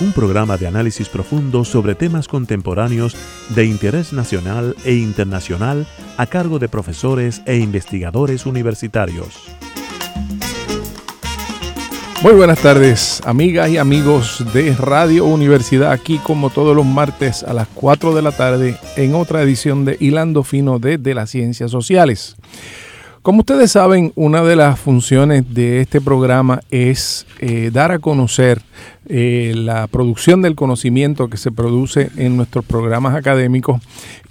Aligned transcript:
un 0.00 0.12
programa 0.12 0.56
de 0.56 0.66
análisis 0.66 1.08
profundo 1.08 1.64
sobre 1.64 1.94
temas 1.94 2.28
contemporáneos 2.28 3.16
de 3.54 3.64
interés 3.64 4.12
nacional 4.12 4.76
e 4.84 4.94
internacional 4.94 5.86
a 6.16 6.26
cargo 6.26 6.58
de 6.58 6.68
profesores 6.68 7.42
e 7.46 7.56
investigadores 7.56 8.46
universitarios. 8.46 9.48
Muy 12.22 12.32
buenas 12.32 12.58
tardes, 12.60 13.20
amigas 13.24 13.70
y 13.70 13.78
amigos 13.78 14.44
de 14.52 14.74
Radio 14.74 15.26
Universidad, 15.26 15.92
aquí 15.92 16.18
como 16.18 16.50
todos 16.50 16.74
los 16.74 16.84
martes 16.84 17.42
a 17.42 17.52
las 17.52 17.68
4 17.74 18.14
de 18.14 18.22
la 18.22 18.32
tarde 18.32 18.76
en 18.96 19.14
otra 19.14 19.42
edición 19.42 19.84
de 19.84 19.96
Hilando 20.00 20.42
Fino 20.42 20.78
desde 20.78 21.14
las 21.14 21.30
Ciencias 21.30 21.70
Sociales. 21.70 22.36
Como 23.26 23.40
ustedes 23.40 23.72
saben, 23.72 24.12
una 24.14 24.44
de 24.44 24.54
las 24.54 24.78
funciones 24.78 25.52
de 25.52 25.80
este 25.80 26.00
programa 26.00 26.60
es 26.70 27.26
eh, 27.40 27.70
dar 27.72 27.90
a 27.90 27.98
conocer 27.98 28.62
eh, 29.08 29.52
la 29.56 29.88
producción 29.88 30.42
del 30.42 30.54
conocimiento 30.54 31.26
que 31.26 31.36
se 31.36 31.50
produce 31.50 32.08
en 32.18 32.36
nuestros 32.36 32.64
programas 32.64 33.16
académicos 33.16 33.82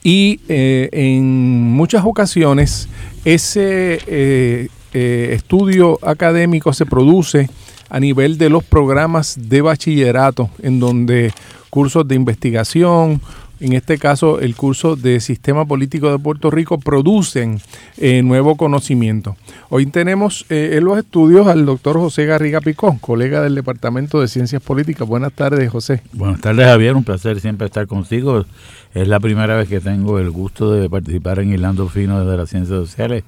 y 0.02 0.40
eh, 0.48 0.88
en 0.94 1.74
muchas 1.74 2.05
ocasiones 2.05 2.87
ese 3.26 4.70
estudio 4.93 5.99
académico 6.02 6.71
se 6.71 6.85
produce 6.85 7.49
a 7.90 7.99
nivel 7.99 8.37
de 8.37 8.49
los 8.49 8.63
programas 8.63 9.37
de 9.37 9.59
bachillerato, 9.59 10.49
en 10.59 10.80
donde 10.80 11.34
cursos 11.70 12.07
de 12.07 12.15
investigación, 12.15 13.20
en 13.66 13.74
este 13.74 13.98
caso 13.98 14.40
el 14.40 14.55
curso 14.55 14.96
de 14.96 15.20
Sistema 15.20 15.66
Político 15.66 16.12
de 16.12 16.20
Puerto 16.20 16.52
Rico, 16.52 16.77
producen 16.77 17.60
eh, 17.98 18.21
nuevo 18.21 18.58
conocimiento. 18.58 19.35
Hoy 19.70 19.88
tenemos 19.88 20.46
eh, 20.49 20.74
en 20.74 20.85
los 20.85 20.99
estudios 20.99 21.48
al 21.48 21.66
doctor 21.66 21.98
José 21.98 22.27
Garriga 22.27 22.62
Picón, 22.62 22.99
colega 22.99 23.41
del 23.41 23.55
Departamento 23.55 24.21
de 24.21 24.27
Ciencias 24.27 24.62
Políticas. 24.62 25.08
Buenas 25.08 25.34
tardes, 25.34 25.71
José. 25.71 26.04
Buenas 26.13 26.41
tardes, 26.41 26.63
Javier. 26.63 26.96
Un 26.96 27.04
placer 27.04 27.41
siempre 27.41 27.66
estar 27.66 27.88
contigo. 27.88 28.46
Es 28.93 29.08
la 29.08 29.20
primera 29.20 29.58
vez 29.58 29.68
que 29.68 29.80
tengo 29.80 30.20
el 30.20 30.30
gusto 30.30 30.71
de 30.71 30.88
participar 30.88 31.40
en 31.40 31.52
Hilando 31.52 31.90
Fino 31.90 32.24
desde 32.24 32.38
las 32.38 32.49
Ciencias 32.49 32.77
Sociales 32.77 33.24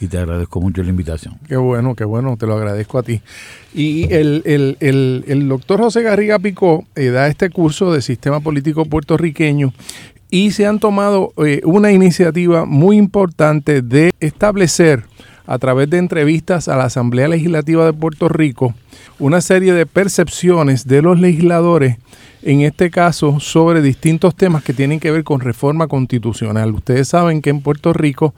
y 0.00 0.06
te 0.06 0.18
agradezco 0.18 0.60
mucho 0.60 0.82
la 0.82 0.90
invitación. 0.90 1.38
Qué 1.48 1.56
bueno, 1.56 1.94
qué 1.94 2.04
bueno, 2.04 2.36
te 2.36 2.46
lo 2.46 2.54
agradezco 2.54 2.98
a 2.98 3.02
ti. 3.02 3.20
Y 3.74 4.12
el, 4.12 4.42
el, 4.44 5.24
el, 5.26 5.48
doctor 5.48 5.80
José 5.80 6.02
Garriga 6.02 6.38
Picó 6.38 6.84
eh, 6.94 7.06
da 7.06 7.28
este 7.28 7.50
curso 7.50 7.92
de 7.92 8.02
sistema 8.02 8.40
político 8.40 8.84
puertorriqueño 8.84 9.72
y 10.30 10.50
se 10.52 10.66
han 10.66 10.78
tomado 10.78 11.32
eh, 11.38 11.60
una 11.64 11.90
iniciativa 11.90 12.64
muy 12.64 12.96
importante 12.96 13.82
de 13.82 14.12
establecer 14.20 15.04
a 15.46 15.58
través 15.58 15.88
de 15.88 15.98
entrevistas 15.98 16.68
a 16.68 16.76
la 16.76 16.84
Asamblea 16.84 17.28
Legislativa 17.28 17.86
de 17.86 17.94
Puerto 17.94 18.28
Rico 18.28 18.74
una 19.18 19.40
serie 19.40 19.72
de 19.72 19.86
percepciones 19.86 20.86
de 20.86 21.02
los 21.02 21.18
legisladores, 21.18 21.96
en 22.42 22.60
este 22.60 22.90
caso 22.90 23.40
sobre 23.40 23.82
distintos 23.82 24.36
temas 24.36 24.62
que 24.62 24.72
tienen 24.72 25.00
que 25.00 25.10
ver 25.10 25.24
con 25.24 25.40
reforma 25.40 25.88
constitucional. 25.88 26.72
Ustedes 26.72 27.08
saben 27.08 27.42
que 27.42 27.50
en 27.50 27.60
Puerto 27.60 27.92
Rico 27.92 28.34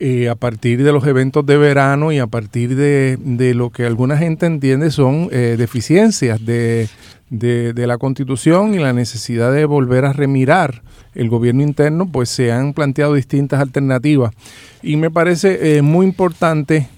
eh, 0.00 0.28
a 0.28 0.36
partir 0.36 0.84
de 0.84 0.92
los 0.92 1.04
eventos 1.06 1.44
de 1.44 1.56
verano 1.56 2.12
y 2.12 2.20
a 2.20 2.28
partir 2.28 2.76
de, 2.76 3.18
lo 3.54 3.70
que 3.70 3.84
alguna 3.84 4.16
gente 4.16 4.46
entiende 4.46 4.92
son 4.92 5.28
eh, 5.32 5.56
deficiencias 5.58 6.44
de, 6.44 6.88
la 7.30 7.98
constitución 7.98 8.74
y 8.74 8.78
la 8.78 8.92
necesidad 8.92 9.52
de 9.52 9.64
volver 9.64 10.04
a 10.04 10.12
remirar 10.12 10.82
el 11.16 11.28
gobierno 11.28 11.62
interno, 11.62 12.06
pues 12.06 12.28
se 12.28 12.52
han 12.52 12.74
planteado 12.74 13.14
distintas 13.14 13.60
alternativas. 13.60 14.32
Y 14.82 14.96
me 14.96 15.10
parece 15.10 15.78
eh, 15.78 15.82
muy 15.82 16.06
importante 16.06 16.88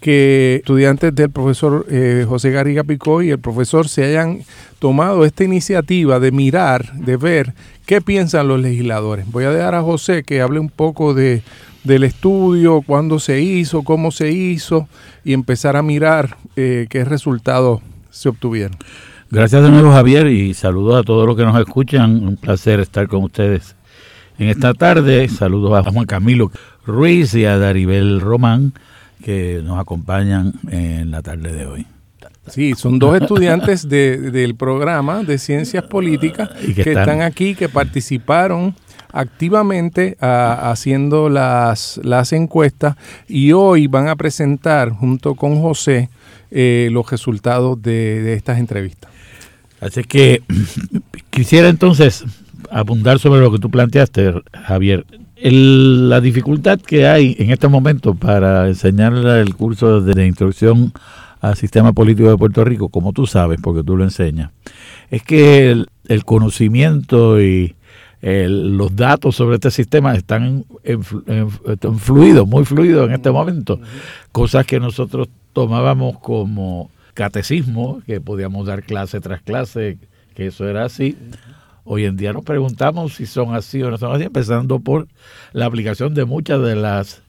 que 0.00 0.56
estudiantes 0.56 1.14
del 1.14 1.30
profesor 1.30 1.86
José 2.28 2.50
Garriga 2.50 2.84
Picó 2.84 3.22
y 3.22 3.30
el 3.30 3.38
profesor 3.38 3.88
se 3.88 4.04
hayan 4.04 4.40
tomado 4.78 5.24
esta 5.24 5.42
iniciativa 5.42 6.20
de 6.20 6.32
mirar, 6.32 6.92
de 6.92 7.16
ver 7.16 7.54
qué 7.86 8.00
piensan 8.00 8.48
los 8.48 8.60
legisladores. 8.60 9.26
Voy 9.30 9.44
a 9.44 9.50
dejar 9.50 9.74
a 9.74 9.82
José 9.82 10.22
que 10.22 10.40
hable 10.42 10.60
un 10.60 10.68
poco 10.68 11.14
de 11.14 11.42
del 11.86 12.02
estudio, 12.02 12.82
cuándo 12.82 13.18
se 13.18 13.40
hizo, 13.40 13.82
cómo 13.82 14.10
se 14.10 14.32
hizo 14.32 14.88
y 15.24 15.32
empezar 15.32 15.76
a 15.76 15.82
mirar 15.82 16.36
eh, 16.56 16.86
qué 16.90 17.04
resultados 17.04 17.80
se 18.10 18.28
obtuvieron. 18.28 18.76
Gracias 19.30 19.62
de 19.62 19.70
nuevo 19.70 19.92
Javier 19.92 20.26
y 20.26 20.52
saludos 20.54 21.00
a 21.00 21.02
todos 21.04 21.26
los 21.26 21.36
que 21.36 21.44
nos 21.44 21.58
escuchan. 21.58 22.26
Un 22.26 22.36
placer 22.36 22.80
estar 22.80 23.06
con 23.08 23.22
ustedes 23.22 23.76
en 24.38 24.48
esta 24.48 24.74
tarde. 24.74 25.28
Saludos 25.28 25.86
a 25.86 25.90
Juan 25.90 26.06
Camilo 26.06 26.50
Ruiz 26.84 27.34
y 27.34 27.44
a 27.44 27.56
Daribel 27.56 28.20
Román 28.20 28.72
que 29.22 29.60
nos 29.64 29.78
acompañan 29.78 30.52
en 30.70 31.10
la 31.10 31.22
tarde 31.22 31.52
de 31.52 31.66
hoy. 31.66 31.86
Sí, 32.48 32.74
son 32.76 32.98
dos 32.98 33.20
estudiantes 33.20 33.88
del 33.88 34.54
programa 34.54 35.24
de 35.24 35.38
Ciencias 35.38 35.84
Políticas 35.84 36.50
que, 36.74 36.92
están 36.92 37.22
aquí, 37.22 37.54
que 37.54 37.68
participaron 37.68 38.74
activamente 39.12 40.16
haciendo 40.20 41.28
las, 41.28 42.00
las 42.04 42.32
encuestas 42.32 42.96
y 43.26 43.52
hoy 43.52 43.88
van 43.88 44.08
a 44.08 44.16
presentar 44.16 44.90
junto 44.90 45.34
con 45.34 45.60
José 45.60 46.08
eh, 46.50 46.88
los 46.92 47.10
resultados 47.10 47.82
de, 47.82 48.34
estas 48.34 48.58
entrevistas. 48.58 49.10
Así 49.80 50.04
que 50.04 50.42
quisiera 51.30 51.68
entonces 51.68 52.24
abundar 52.70 53.18
sobre 53.18 53.40
lo 53.40 53.50
que 53.50 53.58
tú 53.58 53.70
planteaste, 53.70 54.34
Javier. 54.52 55.04
La 55.36 56.20
dificultad 56.20 56.80
que 56.80 57.06
hay 57.06 57.36
en 57.38 57.50
este 57.50 57.68
momento 57.68 58.14
para 58.14 58.68
enseñar 58.68 59.14
el 59.14 59.54
curso 59.54 60.00
de 60.00 60.26
introducción 60.26 60.92
al 61.40 61.56
sistema 61.56 61.92
político 61.92 62.30
de 62.30 62.36
Puerto 62.36 62.64
Rico, 62.64 62.88
como 62.88 63.12
tú 63.12 63.26
sabes, 63.26 63.60
porque 63.62 63.84
tú 63.84 63.96
lo 63.96 64.04
enseñas, 64.04 64.50
es 65.10 65.22
que 65.22 65.84
el 66.08 66.24
conocimiento 66.24 67.40
y 67.40 67.76
los 68.22 68.96
datos 68.96 69.36
sobre 69.36 69.56
este 69.56 69.70
sistema 69.70 70.14
están, 70.14 70.64
en, 70.82 71.02
fluidos, 71.98 72.48
muy 72.48 72.64
fluidos 72.64 73.08
en 73.08 73.14
este 73.14 73.30
momento, 73.30 73.80
cosas 74.32 74.66
que 74.66 74.80
nosotros 74.80 75.28
tomábamos 75.52 76.18
como 76.18 76.90
catecismo, 77.14 78.02
que 78.06 78.20
podíamos 78.20 78.66
dar 78.66 78.82
clase 78.82 79.20
tras 79.20 79.42
clase, 79.42 79.98
que 80.34 80.46
eso 80.48 80.68
era 80.68 80.84
así. 80.84 81.16
Hoy 81.88 82.04
en 82.04 82.16
día 82.16 82.32
nos 82.32 82.44
preguntamos 82.44 83.14
si 83.14 83.26
son 83.26 83.54
así 83.54 83.80
o 83.80 83.92
no 83.92 83.96
son 83.96 84.12
así, 84.12 84.24
empezando 84.24 84.80
por 84.80 85.06
la 85.52 85.66
aplicación 85.66 86.14
de 86.14 86.24
muchas 86.24 86.60
de 86.60 86.74
las 86.74 87.22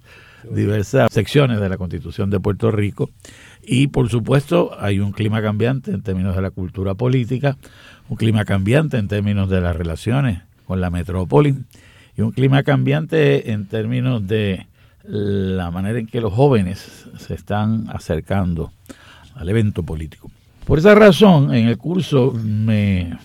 diversas 0.49 1.13
secciones 1.13 1.59
de 1.59 1.69
la 1.69 1.77
Constitución 1.77 2.31
de 2.31 2.39
Puerto 2.39 2.71
Rico. 2.71 3.11
Y 3.61 3.89
por 3.89 4.09
supuesto 4.09 4.75
hay 4.79 4.99
un 4.99 5.11
clima 5.11 5.43
cambiante 5.43 5.91
en 5.91 6.01
términos 6.01 6.35
de 6.35 6.41
la 6.41 6.49
cultura 6.49 6.95
política, 6.95 7.55
un 8.09 8.17
clima 8.17 8.45
cambiante 8.45 8.97
en 8.97 9.07
términos 9.07 9.47
de 9.47 9.61
las 9.61 9.75
relaciones 9.75 10.41
con 10.65 10.81
la 10.81 10.89
metrópoli 10.89 11.55
y 12.17 12.21
un 12.21 12.31
clima 12.31 12.63
cambiante 12.63 13.51
en 13.51 13.67
términos 13.67 14.27
de 14.27 14.65
la 15.03 15.69
manera 15.69 15.99
en 15.99 16.07
que 16.07 16.19
los 16.19 16.33
jóvenes 16.33 17.05
se 17.19 17.35
están 17.35 17.85
acercando 17.91 18.71
al 19.35 19.47
evento 19.49 19.83
político. 19.83 20.31
Por 20.67 20.79
esa 20.79 20.95
razón, 20.95 21.53
en 21.55 21.69
el 21.69 21.77
curso, 21.77 22.33
me, 22.43 23.17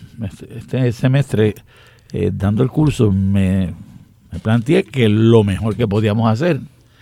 este 0.49 0.93
semestre, 0.93 1.57
eh, 2.13 2.31
dando 2.33 2.63
el 2.63 2.69
curso, 2.69 3.11
me, 3.11 3.75
me 4.31 4.39
planteé 4.39 4.85
que 4.85 5.09
lo 5.09 5.43
mejor 5.43 5.75
que 5.75 5.89
podíamos 5.89 6.31
hacer 6.31 6.61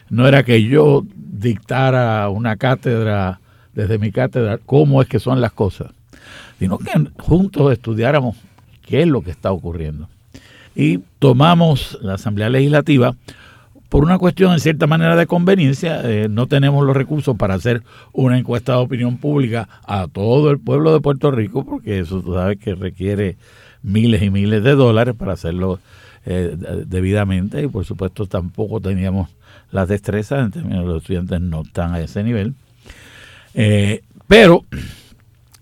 no 0.08 0.26
era 0.26 0.42
que 0.42 0.62
yo 0.64 1.04
dictara 1.14 2.26
una 2.30 2.56
cátedra 2.56 3.38
desde 3.74 3.98
mi 3.98 4.12
cátedra 4.12 4.56
cómo 4.64 5.02
es 5.02 5.08
que 5.08 5.18
son 5.18 5.42
las 5.42 5.52
cosas, 5.52 5.90
sino 6.58 6.78
que 6.78 6.90
juntos 7.18 7.70
estudiáramos 7.70 8.38
qué 8.80 9.02
es 9.02 9.08
lo 9.08 9.20
que 9.20 9.32
está 9.32 9.52
ocurriendo. 9.52 10.08
Y 10.74 11.00
tomamos 11.18 11.98
la 12.00 12.14
Asamblea 12.14 12.48
Legislativa 12.48 13.14
por 13.90 14.04
una 14.04 14.18
cuestión 14.18 14.52
en 14.52 14.60
cierta 14.60 14.86
manera 14.86 15.16
de 15.16 15.26
conveniencia, 15.26 16.00
eh, 16.04 16.28
no 16.30 16.46
tenemos 16.46 16.86
los 16.86 16.96
recursos 16.96 17.36
para 17.36 17.54
hacer 17.54 17.82
una 18.12 18.38
encuesta 18.38 18.72
de 18.72 18.78
opinión 18.78 19.18
pública 19.18 19.68
a 19.84 20.06
todo 20.06 20.52
el 20.52 20.60
pueblo 20.60 20.92
de 20.92 21.00
Puerto 21.00 21.32
Rico, 21.32 21.64
porque 21.64 21.98
eso 21.98 22.22
tú 22.22 22.34
sabes 22.34 22.58
que 22.58 22.76
requiere 22.76 23.36
miles 23.82 24.22
y 24.22 24.30
miles 24.30 24.62
de 24.62 24.76
dólares 24.76 25.16
para 25.16 25.32
hacerlo 25.32 25.80
eh, 26.24 26.56
debidamente 26.86 27.62
y 27.62 27.66
por 27.66 27.84
supuesto 27.84 28.26
tampoco 28.26 28.80
teníamos 28.80 29.28
las 29.72 29.88
destrezas, 29.88 30.44
en 30.44 30.52
términos 30.52 30.82
de 30.82 30.86
los 30.86 31.02
estudiantes 31.02 31.40
no 31.40 31.62
están 31.62 31.92
a 31.92 32.00
ese 32.00 32.22
nivel. 32.22 32.54
Eh, 33.54 34.02
pero 34.28 34.64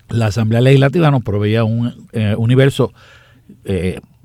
la 0.09 0.27
Asamblea 0.27 0.61
Legislativa 0.61 1.09
nos 1.09 1.23
proveía 1.23 1.63
un 1.63 2.07
universo 2.37 2.93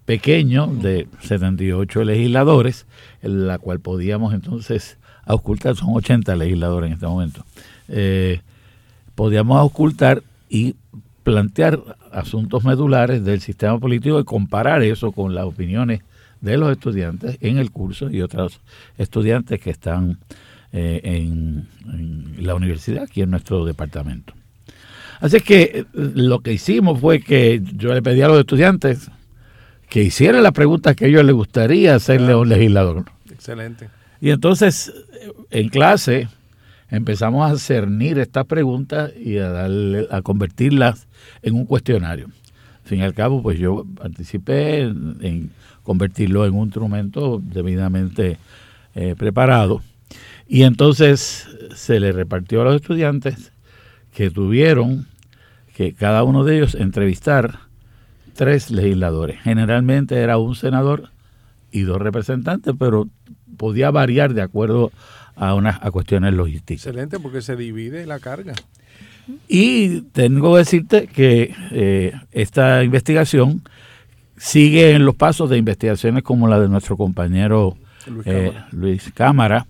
pequeño 0.06 0.66
de 0.66 1.08
78 1.20 2.04
legisladores, 2.04 2.86
en 3.22 3.46
la 3.46 3.58
cual 3.58 3.80
podíamos 3.80 4.34
entonces 4.34 4.98
auscultar, 5.24 5.76
son 5.76 5.90
80 5.94 6.36
legisladores 6.36 6.88
en 6.88 6.94
este 6.94 7.06
momento, 7.06 7.44
eh, 7.88 8.40
podíamos 9.14 9.58
auscultar 9.58 10.22
y 10.48 10.76
plantear 11.22 11.80
asuntos 12.12 12.64
medulares 12.64 13.24
del 13.24 13.40
sistema 13.40 13.78
político 13.78 14.20
y 14.20 14.24
comparar 14.24 14.82
eso 14.82 15.12
con 15.12 15.34
las 15.34 15.46
opiniones 15.46 16.02
de 16.42 16.58
los 16.58 16.70
estudiantes 16.70 17.38
en 17.40 17.56
el 17.56 17.70
curso 17.70 18.10
y 18.10 18.20
otros 18.20 18.60
estudiantes 18.98 19.58
que 19.60 19.70
están 19.70 20.18
eh, 20.72 21.00
en, 21.04 21.66
la 22.44 22.54
universidad, 22.54 23.04
aquí 23.04 23.22
en 23.22 23.30
nuestro 23.30 23.64
departamento. 23.64 24.34
Así 25.20 25.40
que 25.40 25.62
eh, 25.62 25.84
lo 25.94 26.40
que 26.40 26.52
hicimos 26.52 27.00
fue 27.00 27.20
que 27.20 27.62
yo 27.74 27.94
le 27.94 28.02
pedí 28.02 28.20
a 28.20 28.28
los 28.28 28.40
estudiantes 28.40 29.10
que 29.88 30.02
hicieran 30.02 30.42
las 30.42 30.52
preguntas 30.52 30.96
que 30.96 31.04
a 31.04 31.08
ellos 31.08 31.24
les 31.24 31.34
gustaría 31.34 31.94
hacerle 31.94 32.32
a 32.32 32.38
un 32.38 32.48
legislador. 32.48 33.04
Excelente. 33.30 33.88
Y 34.20 34.30
entonces, 34.30 34.92
en 35.50 35.68
clase, 35.68 36.28
empezamos 36.90 37.50
a 37.50 37.56
cernir 37.58 38.18
estas 38.18 38.46
preguntas 38.46 39.12
y 39.16 39.38
a, 39.38 39.48
darle, 39.50 40.06
a 40.10 40.22
convertirlas 40.22 41.06
en 41.42 41.54
un 41.54 41.66
cuestionario. 41.66 42.26
Al 42.26 42.88
fin 42.88 43.00
y 43.00 43.02
al 43.02 43.14
cabo, 43.14 43.42
pues 43.42 43.58
yo 43.58 43.86
participé 43.96 44.80
en, 44.80 45.50
convertirlo 45.82 46.46
en 46.46 46.54
un 46.54 46.64
instrumento 46.64 47.40
debidamente 47.42 48.38
eh, 48.94 49.14
preparado. 49.16 49.82
Y 50.46 50.62
entonces 50.62 51.48
se 51.74 52.00
le 52.00 52.12
repartió 52.12 52.62
a 52.62 52.64
los 52.64 52.76
estudiantes 52.76 53.52
que 54.12 54.30
tuvieron 54.30 55.06
que 55.74 55.92
cada 55.92 56.22
uno 56.22 56.44
de 56.44 56.56
ellos 56.56 56.74
entrevistar 56.74 57.58
tres 58.34 58.70
legisladores. 58.70 59.40
Generalmente 59.40 60.16
era 60.16 60.38
un 60.38 60.54
senador 60.54 61.10
y 61.70 61.82
dos 61.82 62.00
representantes, 62.00 62.74
pero 62.78 63.08
podía 63.56 63.90
variar 63.90 64.34
de 64.34 64.42
acuerdo 64.42 64.92
a 65.36 65.54
unas 65.54 65.82
a 65.82 65.90
cuestiones 65.90 66.34
logísticas. 66.34 66.86
Excelente, 66.86 67.18
porque 67.18 67.42
se 67.42 67.56
divide 67.56 68.06
la 68.06 68.20
carga. 68.20 68.54
Y 69.48 70.02
tengo 70.12 70.52
que 70.52 70.58
decirte 70.58 71.06
que 71.06 71.54
eh, 71.70 72.12
esta 72.32 72.84
investigación 72.84 73.62
sigue 74.36 74.92
en 74.92 75.04
los 75.04 75.14
pasos 75.14 75.48
de 75.48 75.56
investigaciones 75.56 76.22
como 76.22 76.46
la 76.46 76.60
de 76.60 76.68
nuestro 76.68 76.96
compañero 76.96 77.76
Luis 78.06 78.26
eh, 78.26 78.52
Luis, 78.72 79.12
Cámara, 79.14 79.66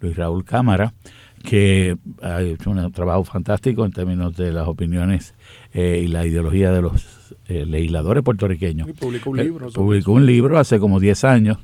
Luis 0.00 0.16
Raúl 0.16 0.44
Cámara, 0.44 0.92
que 1.42 1.96
ha 2.22 2.40
hecho 2.42 2.70
un 2.70 2.92
trabajo 2.92 3.24
fantástico 3.24 3.84
en 3.84 3.92
términos 3.92 4.36
de 4.36 4.52
las 4.52 4.68
opiniones 4.68 5.34
eh, 5.72 6.02
y 6.04 6.08
la 6.08 6.24
ideología 6.24 6.70
de 6.70 6.82
los 6.82 7.21
eh, 7.48 7.66
legisladores 7.66 8.22
puertorriqueños. 8.22 8.88
Y 8.88 8.92
publicó 8.92 9.30
un 9.30 9.36
libro. 9.38 9.68
Eh, 9.68 9.72
publicó 9.74 10.12
un 10.12 10.26
libro 10.26 10.58
hace 10.58 10.78
como 10.78 11.00
10 11.00 11.24
años, 11.24 11.58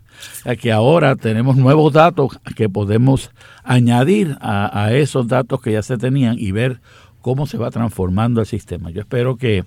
que 0.61 0.73
ahora 0.73 1.17
tenemos 1.17 1.57
nuevos 1.57 1.93
datos 1.93 2.39
que 2.57 2.69
podemos 2.69 3.31
añadir 3.65 4.37
a, 4.41 4.93
esos 4.93 5.29
datos 5.29 5.61
que 5.61 5.73
ya 5.73 5.83
se 5.83 5.99
tenían 5.99 6.37
y 6.39 6.53
ver 6.53 6.81
cómo 7.21 7.47
se 7.47 7.59
va 7.59 7.71
transformando 7.71 8.41
el 8.41 8.47
sistema. 8.47 8.91
Yo 8.91 9.01
espero 9.01 9.37
que 9.37 9.65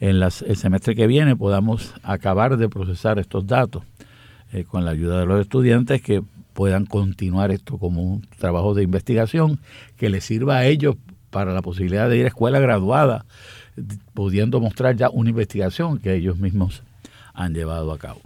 en 0.00 0.20
las, 0.20 0.42
el 0.42 0.56
semestre 0.56 0.94
que 0.94 1.06
viene 1.06 1.36
podamos 1.36 1.94
acabar 2.02 2.56
de 2.56 2.68
procesar 2.68 3.18
estos 3.18 3.46
datos 3.46 3.84
con 4.66 4.84
la 4.84 4.90
ayuda 4.90 5.20
de 5.20 5.26
los 5.26 5.40
estudiantes 5.40 6.02
que 6.02 6.22
puedan 6.52 6.86
continuar 6.86 7.50
esto 7.52 7.78
como 7.78 8.02
un 8.02 8.26
trabajo 8.38 8.74
de 8.74 8.82
investigación 8.82 9.60
que 9.96 10.10
les 10.10 10.24
sirva 10.24 10.56
a 10.56 10.66
ellos 10.66 10.96
para 11.30 11.54
la 11.54 11.62
posibilidad 11.62 12.08
de 12.08 12.18
ir 12.18 12.24
a 12.24 12.28
escuela 12.28 12.58
graduada, 12.58 13.24
pudiendo 14.14 14.60
mostrar 14.60 14.96
ya 14.96 15.10
una 15.10 15.30
investigación 15.30 15.98
que 15.98 16.14
ellos 16.14 16.38
mismos 16.38 16.82
han 17.34 17.54
llevado 17.54 17.92
a 17.92 17.98
cabo. 17.98 18.20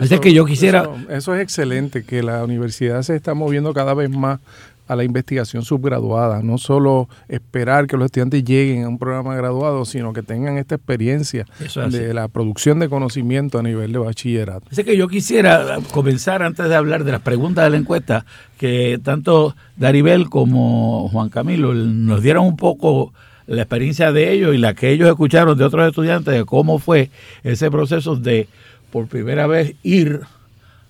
Así 0.00 0.18
que 0.20 0.32
yo 0.32 0.46
quisiera... 0.46 0.88
eso, 1.10 1.34
es 1.34 1.42
excelente, 1.42 2.04
que 2.04 2.22
la 2.22 2.42
universidad 2.44 3.02
se 3.02 3.14
está 3.14 3.34
moviendo 3.34 3.74
cada 3.74 3.92
vez 3.94 4.10
más 4.10 4.40
a 4.88 4.94
la 4.94 5.04
investigación 5.04 5.64
subgraduada, 5.64 6.42
no 6.42 6.58
solo 6.58 7.08
esperar 7.28 7.86
que 7.86 7.96
los 7.96 8.06
estudiantes 8.06 8.44
lleguen 8.44 8.84
a 8.84 8.88
un 8.88 8.98
programa 8.98 9.34
graduado, 9.34 9.84
sino 9.84 10.12
que 10.12 10.22
tengan 10.22 10.58
esta 10.58 10.76
experiencia 10.76 11.44
de 11.90 12.14
la 12.14 12.28
producción 12.28 12.78
de 12.78 12.88
conocimiento 12.88 13.58
a 13.58 13.62
nivel 13.62 13.92
de 13.92 13.98
bachillerato. 13.98 14.66
Así 14.70 14.84
que 14.84 14.96
yo 14.96 15.08
quisiera 15.08 15.78
comenzar 15.92 16.42
antes 16.42 16.68
de 16.68 16.74
hablar 16.74 17.04
de 17.04 17.12
las 17.12 17.20
preguntas 17.20 17.64
de 17.64 17.70
la 17.70 17.76
encuesta, 17.76 18.24
que 18.58 19.00
tanto 19.02 19.56
Daribel 19.76 20.30
como 20.30 21.08
Juan 21.08 21.28
Camilo 21.30 21.74
nos 21.74 22.22
dieron 22.22 22.46
un 22.46 22.56
poco 22.56 23.12
la 23.46 23.62
experiencia 23.62 24.12
de 24.12 24.32
ellos 24.32 24.54
y 24.54 24.58
la 24.58 24.74
que 24.74 24.90
ellos 24.90 25.08
escucharon 25.08 25.56
de 25.56 25.64
otros 25.64 25.86
estudiantes 25.88 26.34
de 26.34 26.44
cómo 26.44 26.78
fue 26.78 27.10
ese 27.44 27.70
proceso 27.70 28.16
de 28.16 28.48
por 28.90 29.06
primera 29.06 29.46
vez 29.46 29.74
ir 29.82 30.20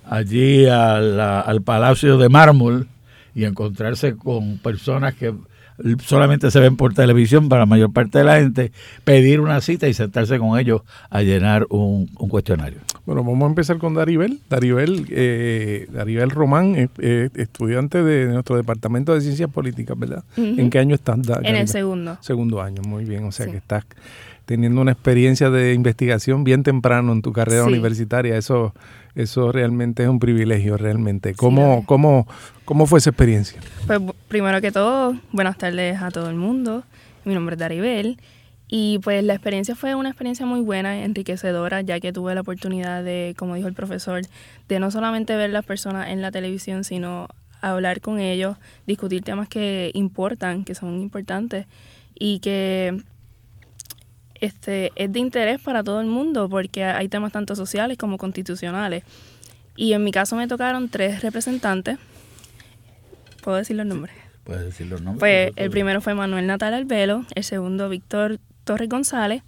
allí 0.09 0.67
al 0.67 1.63
Palacio 1.63 2.19
de 2.19 2.29
Mármol 2.29 2.89
y 3.35 3.45
encontrarse 3.45 4.17
con 4.17 4.59
personas 4.59 5.15
que 5.15 5.35
solamente 6.05 6.51
se 6.51 6.61
ven 6.61 6.77
por 6.77 6.95
televisión 6.95 7.49
para 7.49 7.61
la 7.61 7.67
mayor 7.67 7.93
parte 7.93 8.19
de 8.19 8.25
la 8.25 8.37
gente, 8.37 8.73
pedir 9.05 9.41
una 9.41 9.61
cita 9.61 9.89
y 9.89 9.95
sentarse 9.95 10.39
con 10.39 10.59
ellos 10.59 10.83
a 11.11 11.23
llenar 11.23 11.67
un, 11.71 12.07
cuestionario. 12.07 12.79
Bueno, 13.05 13.23
vamos 13.23 13.43
a 13.45 13.47
empezar 13.47 13.79
con 13.79 13.95
Daribel. 13.95 14.41
Daribel, 14.51 15.07
eh, 15.11 15.87
Daribel 15.93 16.31
Román, 16.31 16.91
estudiante 16.99 18.03
de 18.03 18.27
nuestro 18.27 18.57
Departamento 18.57 19.15
de 19.15 19.21
Ciencias 19.21 19.51
Políticas, 19.51 19.99
¿verdad? 19.99 20.25
¿En 20.37 20.71
qué 20.71 20.79
año 20.79 20.95
estás? 20.95 21.19
En 21.43 21.57
el 21.57 21.69
segundo. 21.69 22.19
Segundo 22.21 22.61
año, 22.61 22.83
muy 22.83 23.05
bien. 23.05 23.25
O 23.25 23.33
sea 23.33 23.47
que 23.47 23.57
estás 23.57 23.85
teniendo 24.47 24.81
una 24.81 24.93
experiencia 24.93 25.51
de 25.51 25.75
investigación 25.75 26.45
bien 26.45 26.63
temprano 26.63 27.13
en 27.13 27.21
tu 27.21 27.33
carrera 27.33 27.65
universitaria. 27.65 28.37
Eso, 28.37 28.73
eso 29.17 29.51
realmente 29.51 30.03
es 30.03 30.09
un 30.09 30.21
privilegio, 30.21 30.77
realmente. 30.77 31.35
¿Cómo, 31.35 31.85
cómo, 31.87 32.29
cómo 32.67 32.87
fue 32.87 32.99
esa 32.99 33.11
experiencia? 33.11 33.59
Pues 33.87 34.01
primero 34.29 34.61
que 34.61 34.71
todo, 34.71 35.17
buenas 35.33 35.57
tardes 35.57 36.01
a 36.03 36.11
todo 36.11 36.29
el 36.29 36.37
mundo. 36.37 36.85
Mi 37.25 37.35
nombre 37.35 37.55
es 37.55 37.59
Daribel. 37.59 38.19
Y 38.69 38.99
pues 38.99 39.25
la 39.25 39.33
experiencia 39.33 39.75
fue 39.75 39.95
una 39.95 40.11
experiencia 40.11 40.45
muy 40.45 40.61
buena, 40.61 41.03
enriquecedora, 41.03 41.81
ya 41.81 41.99
que 41.99 42.13
tuve 42.13 42.35
la 42.35 42.43
oportunidad 42.43 43.03
de, 43.03 43.35
como 43.39 43.55
dijo 43.55 43.69
el 43.69 43.75
profesor, 43.75 44.23
de 44.69 44.81
no 44.81 44.91
solamente 44.91 45.35
ver 45.35 45.51
las 45.51 45.65
personas 45.65 46.11
en 46.11 46.21
la 46.21 46.31
televisión, 46.31 46.85
sino 46.85 47.29
hablar 47.63 48.03
con 48.03 48.21
ellos, 48.21 48.59
discutir 48.87 49.23
temas 49.23 49.49
que 49.49 49.93
importan, 49.95 50.65
que 50.65 50.75
son 50.75 51.01
importantes 51.01 51.67
y 52.15 52.41
que 52.41 53.03
este, 54.41 54.93
es 54.97 55.13
de 55.13 55.19
interés 55.19 55.61
para 55.61 55.83
todo 55.83 56.01
el 56.01 56.07
mundo 56.07 56.49
porque 56.49 56.85
hay 56.85 57.09
temas 57.09 57.33
tanto 57.33 57.57
sociales 57.57 57.99
como 57.99 58.19
constitucionales. 58.19 59.05
Y 59.77 59.93
en 59.93 60.05
mi 60.05 60.11
caso 60.11 60.37
me 60.37 60.49
tocaron 60.49 60.89
tres 60.89 61.23
representantes. 61.23 61.99
¿Puedo 63.43 63.59
decir 63.59 63.77
los 63.77 63.87
nombres? 63.87 64.15
Puedes 64.45 64.65
decir 64.65 64.87
los 64.87 65.03
nombres. 65.03 65.21
Pues 65.21 65.53
el 65.57 65.71
primero 65.71 66.01
fue 66.01 66.15
Manuel 66.15 66.47
Natal 66.47 66.75
Albelo, 66.75 67.25
el 67.35 67.45
segundo 67.45 67.89
Víctor 67.89 68.39
Torres 68.65 68.89
González 68.89 69.43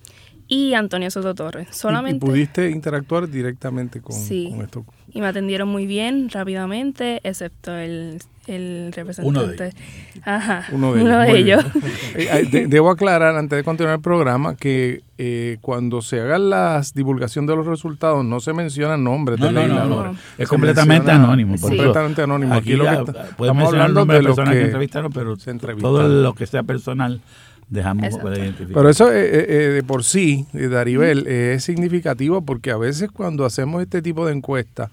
y 0.49 0.75
Antonio 0.75 1.11
Soto 1.11 1.35
Torres. 1.35 1.69
Solamente, 1.71 2.25
¿Y, 2.25 2.29
pudiste 2.29 2.71
interactuar 2.71 3.29
directamente 3.29 4.01
con, 4.01 4.17
sí, 4.17 4.49
con 4.51 4.63
esto? 4.63 4.85
Y 5.13 5.21
me 5.21 5.27
atendieron 5.27 5.69
muy 5.69 5.87
bien, 5.87 6.29
rápidamente, 6.31 7.21
excepto 7.23 7.75
el 7.77 8.19
el 8.49 8.93
representante. 8.95 9.39
Uno 9.39 9.47
de 9.47 9.67
ellos. 9.67 9.75
Ajá, 10.25 10.67
uno 10.73 10.95
de 10.95 11.31
ellos. 11.39 11.65
Eh, 12.15 12.67
debo 12.69 12.91
aclarar 12.91 13.37
antes 13.37 13.57
de 13.57 13.65
continuar 13.65 13.97
el 13.97 14.01
programa 14.01 14.57
que 14.57 15.03
eh, 15.19 15.59
cuando 15.61 16.03
se 16.03 16.21
haga 16.21 16.39
la 16.39 16.83
divulgación 16.95 17.47
de 17.47 17.55
los 17.55 17.67
resultados 17.67 18.25
no 18.25 18.41
se 18.41 18.53
mencionan 18.53 19.05
nombres 19.05 19.39
de 19.39 19.53
no, 19.53 20.15
Es 20.37 20.49
completamente 20.49 21.11
anónimo. 21.11 21.57
completamente 21.61 22.23
anónimo. 22.23 22.55
Aquí, 22.55 22.75
lo 22.75 22.85
que 22.85 23.13
estamos 23.13 23.69
hablando 23.69 24.05
de 24.07 24.23
los 24.23 24.37
que, 24.37 24.45
que 24.45 24.63
entrevistaron, 24.63 25.13
pero 25.13 25.37
todo 25.81 26.09
lo 26.09 26.35
que 26.35 26.47
sea 26.47 26.63
personal 26.63 27.21
dejamos 27.69 28.15
identificar. 28.15 28.75
Pero 28.75 28.89
eso 28.89 29.13
eh, 29.13 29.71
de 29.73 29.83
por 29.83 30.05
sí, 30.05 30.47
Daribel, 30.53 31.27
es 31.27 31.65
significativo 31.65 32.43
porque 32.43 32.71
a 32.71 32.77
veces 32.77 33.11
cuando 33.11 33.45
hacemos 33.45 33.83
este 33.83 34.03
tipo 34.03 34.27
de 34.27 34.35
encuestas 34.35 34.91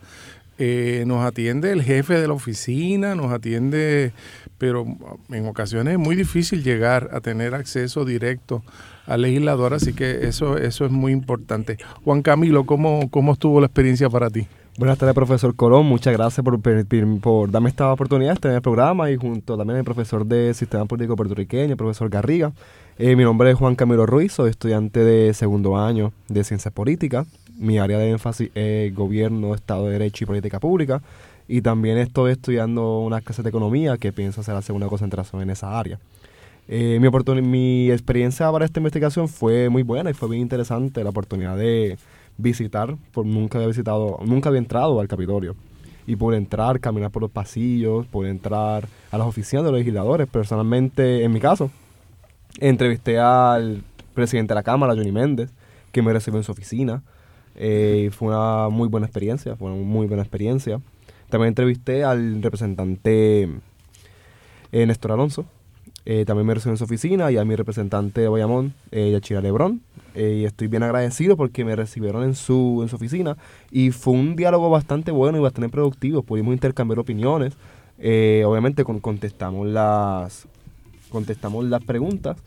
eh, 0.58 1.04
nos 1.06 1.26
atiende 1.26 1.74
el 1.74 1.84
jefe 1.84 2.14
de 2.20 2.28
la 2.28 2.34
oficina, 2.34 3.14
nos 3.14 3.34
atiende, 3.34 4.14
pero 4.58 4.86
en 5.30 5.48
ocasiones 5.48 5.94
es 5.94 6.00
muy 6.00 6.16
difícil 6.16 6.64
llegar 6.64 7.10
a 7.12 7.20
tener 7.20 7.54
acceso 7.54 8.06
directo 8.06 8.64
al 9.06 9.24
legislador, 9.24 9.74
así 9.74 9.92
que 9.92 10.28
eso, 10.28 10.58
eso 10.58 10.86
es 10.86 10.92
muy 10.92 11.12
importante. 11.12 11.78
Juan 12.06 12.22
Camilo, 12.22 12.66
¿cómo, 12.66 13.10
cómo 13.12 13.34
estuvo 13.34 13.60
la 13.60 13.68
experiencia 13.68 14.10
para 14.10 14.30
ti? 14.30 14.48
Buenas 14.78 14.98
tardes, 14.98 15.16
profesor 15.16 15.56
Colón. 15.56 15.86
Muchas 15.86 16.14
gracias 16.14 16.44
por, 16.44 17.52
darme 17.52 17.70
esta 17.70 17.94
oportunidad 17.94 18.32
de 18.32 18.34
estar 18.36 18.52
en 18.52 18.56
el 18.56 18.62
programa 18.62 19.10
y 19.10 19.16
junto 19.16 19.58
también 19.58 19.80
al 19.80 19.86
profesor 19.86 20.26
de 20.26 20.54
Sistema 20.54 20.86
Político 20.86 21.16
Puertorriqueño, 21.16 21.78
profesor 21.78 22.10
Garriga. 22.10 22.52
Eh, 22.98 23.16
mi 23.16 23.24
nombre 23.24 23.52
es 23.52 23.58
Juan 23.58 23.76
Camilo 23.76 24.06
Ruiz, 24.06 24.34
soy 24.34 24.50
estudiante 24.50 25.00
de 25.02 25.34
segundo 25.34 25.78
año 25.78 26.12
de 26.28 26.44
Ciencias 26.44 26.74
Políticas 26.74 27.26
mi 27.58 27.80
área 27.80 27.98
de 27.98 28.10
énfasis 28.12 28.50
es 28.54 28.94
gobierno, 28.94 29.56
Estado 29.56 29.86
de 29.86 29.94
Derecho 29.94 30.24
y 30.24 30.28
política 30.28 30.60
pública. 30.60 31.02
Y 31.48 31.62
también 31.62 31.98
estoy 31.98 32.32
estudiando 32.32 33.00
unas 33.02 33.24
clases 33.24 33.44
de 33.44 33.50
economía 33.50 33.98
que 33.98 34.12
pienso 34.12 34.42
hacer 34.42 34.56
la 34.56 34.62
segunda 34.62 34.88
concentración 34.88 35.42
en 35.42 35.52
esa 35.52 35.78
área. 35.78 36.00
Eh, 36.68 37.00
mi, 37.00 37.42
mi 37.42 37.92
experiencia 37.92 38.52
para 38.52 38.66
esta 38.66 38.80
investigación 38.80 39.30
fue 39.30 39.70
muy 39.70 39.84
buena 39.84 40.10
y 40.10 40.14
fue 40.14 40.30
bien 40.30 40.42
interesante 40.42 41.04
la 41.04 41.12
oportunidad 41.12 41.56
de 41.56 41.98
visitar, 42.38 42.98
por 43.12 43.26
nunca 43.26 43.58
había 43.58 43.68
visitado, 43.68 44.20
nunca 44.26 44.50
había 44.50 44.60
entrado 44.60 45.00
al 45.00 45.08
Capitolio. 45.08 45.56
Y 46.08 46.16
por 46.16 46.36
entrar, 46.36 46.80
caminar 46.80 47.12
por 47.12 47.24
los 47.24 47.32
pasillos, 47.32 48.06
por 48.08 48.28
entrar 48.28 48.88
a 49.12 49.18
las 49.18 49.28
oficinas 49.28 49.66
de 49.66 49.72
los 49.72 49.80
legisladores. 49.80 50.28
Personalmente, 50.28 51.24
en 51.24 51.32
mi 51.32 51.40
caso, 51.40 51.72
entrevisté 52.60 53.18
al 53.20 53.84
presidente 54.14 54.54
de 54.54 54.56
la 54.56 54.64
Cámara, 54.64 54.94
Johnny 54.96 55.12
Méndez, 55.12 55.52
que 55.92 56.02
me 56.04 56.14
recibió 56.14 56.40
en 56.40 56.44
su 56.44 56.52
oficina. 56.52 57.02
Eh, 57.56 58.12
fue 58.12 58.28
una 58.28 58.70
muy 58.70 58.88
buena 58.88 59.08
experiencia, 59.08 59.56
fue 59.56 59.72
una 59.72 59.84
muy 59.84 60.06
buena 60.06 60.22
experiencia. 60.22 60.80
También 61.30 61.50
entrevisté 61.50 62.04
al 62.04 62.44
representante 62.44 63.50
eh, 64.72 64.86
Néstor 64.86 65.14
Alonso, 65.14 65.46
eh, 66.06 66.24
también 66.26 66.46
me 66.46 66.54
recibió 66.54 66.74
en 66.74 66.78
su 66.78 66.84
oficina 66.84 67.32
y 67.32 67.38
a 67.38 67.46
mi 67.46 67.56
representante 67.56 68.22
de 68.22 68.28
Bayamón, 68.28 68.74
eh, 68.92 69.12
Yachira 69.12 69.42
Lebrón. 69.42 69.82
Eh, 70.16 70.40
y 70.42 70.46
estoy 70.46 70.68
bien 70.68 70.82
agradecido 70.84 71.36
porque 71.36 71.66
me 71.66 71.76
recibieron 71.76 72.24
en 72.24 72.36
su, 72.36 72.80
en 72.82 72.88
su 72.90 72.96
oficina 72.96 73.36
y 73.70 73.92
fue 73.92 74.14
un 74.14 74.36
diálogo 74.36 74.70
bastante 74.70 75.12
bueno 75.12 75.38
y 75.38 75.42
bastante 75.42 75.70
productivo. 75.70 76.24
Pudimos 76.24 76.54
intercambiar 76.54 77.00
opiniones. 77.00 77.54
Eh, 78.00 78.44
obviamente 78.46 78.84
con- 78.84 79.00
contestamos 79.00 79.68
las 79.68 80.48
contestamos 81.10 81.64
las 81.66 81.82
preguntas 81.84 82.38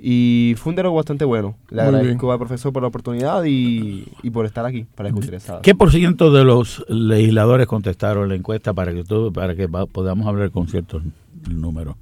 y 0.00 0.54
fue 0.58 0.70
un 0.70 0.76
diálogo 0.76 0.96
bastante 0.96 1.24
bueno. 1.24 1.56
Le 1.70 1.76
Muy 1.82 1.86
agradezco 1.86 2.26
bien. 2.26 2.32
al 2.32 2.38
profesor 2.38 2.72
por 2.72 2.82
la 2.82 2.88
oportunidad 2.88 3.44
y, 3.44 4.06
y 4.22 4.30
por 4.30 4.44
estar 4.46 4.66
aquí 4.66 4.84
para 4.94 5.08
discutir 5.08 5.34
esa. 5.34 5.60
¿Qué 5.62 5.74
por 5.74 5.90
ciento 5.92 6.32
de 6.32 6.44
los 6.44 6.84
legisladores 6.88 7.66
contestaron 7.66 8.28
la 8.28 8.34
encuesta 8.34 8.72
para 8.74 8.92
que 8.92 9.04
todo, 9.04 9.32
para 9.32 9.54
que 9.54 9.68
podamos 9.68 10.26
hablar 10.26 10.50
con 10.50 10.68
ciertos 10.68 11.02
números? 11.48 11.96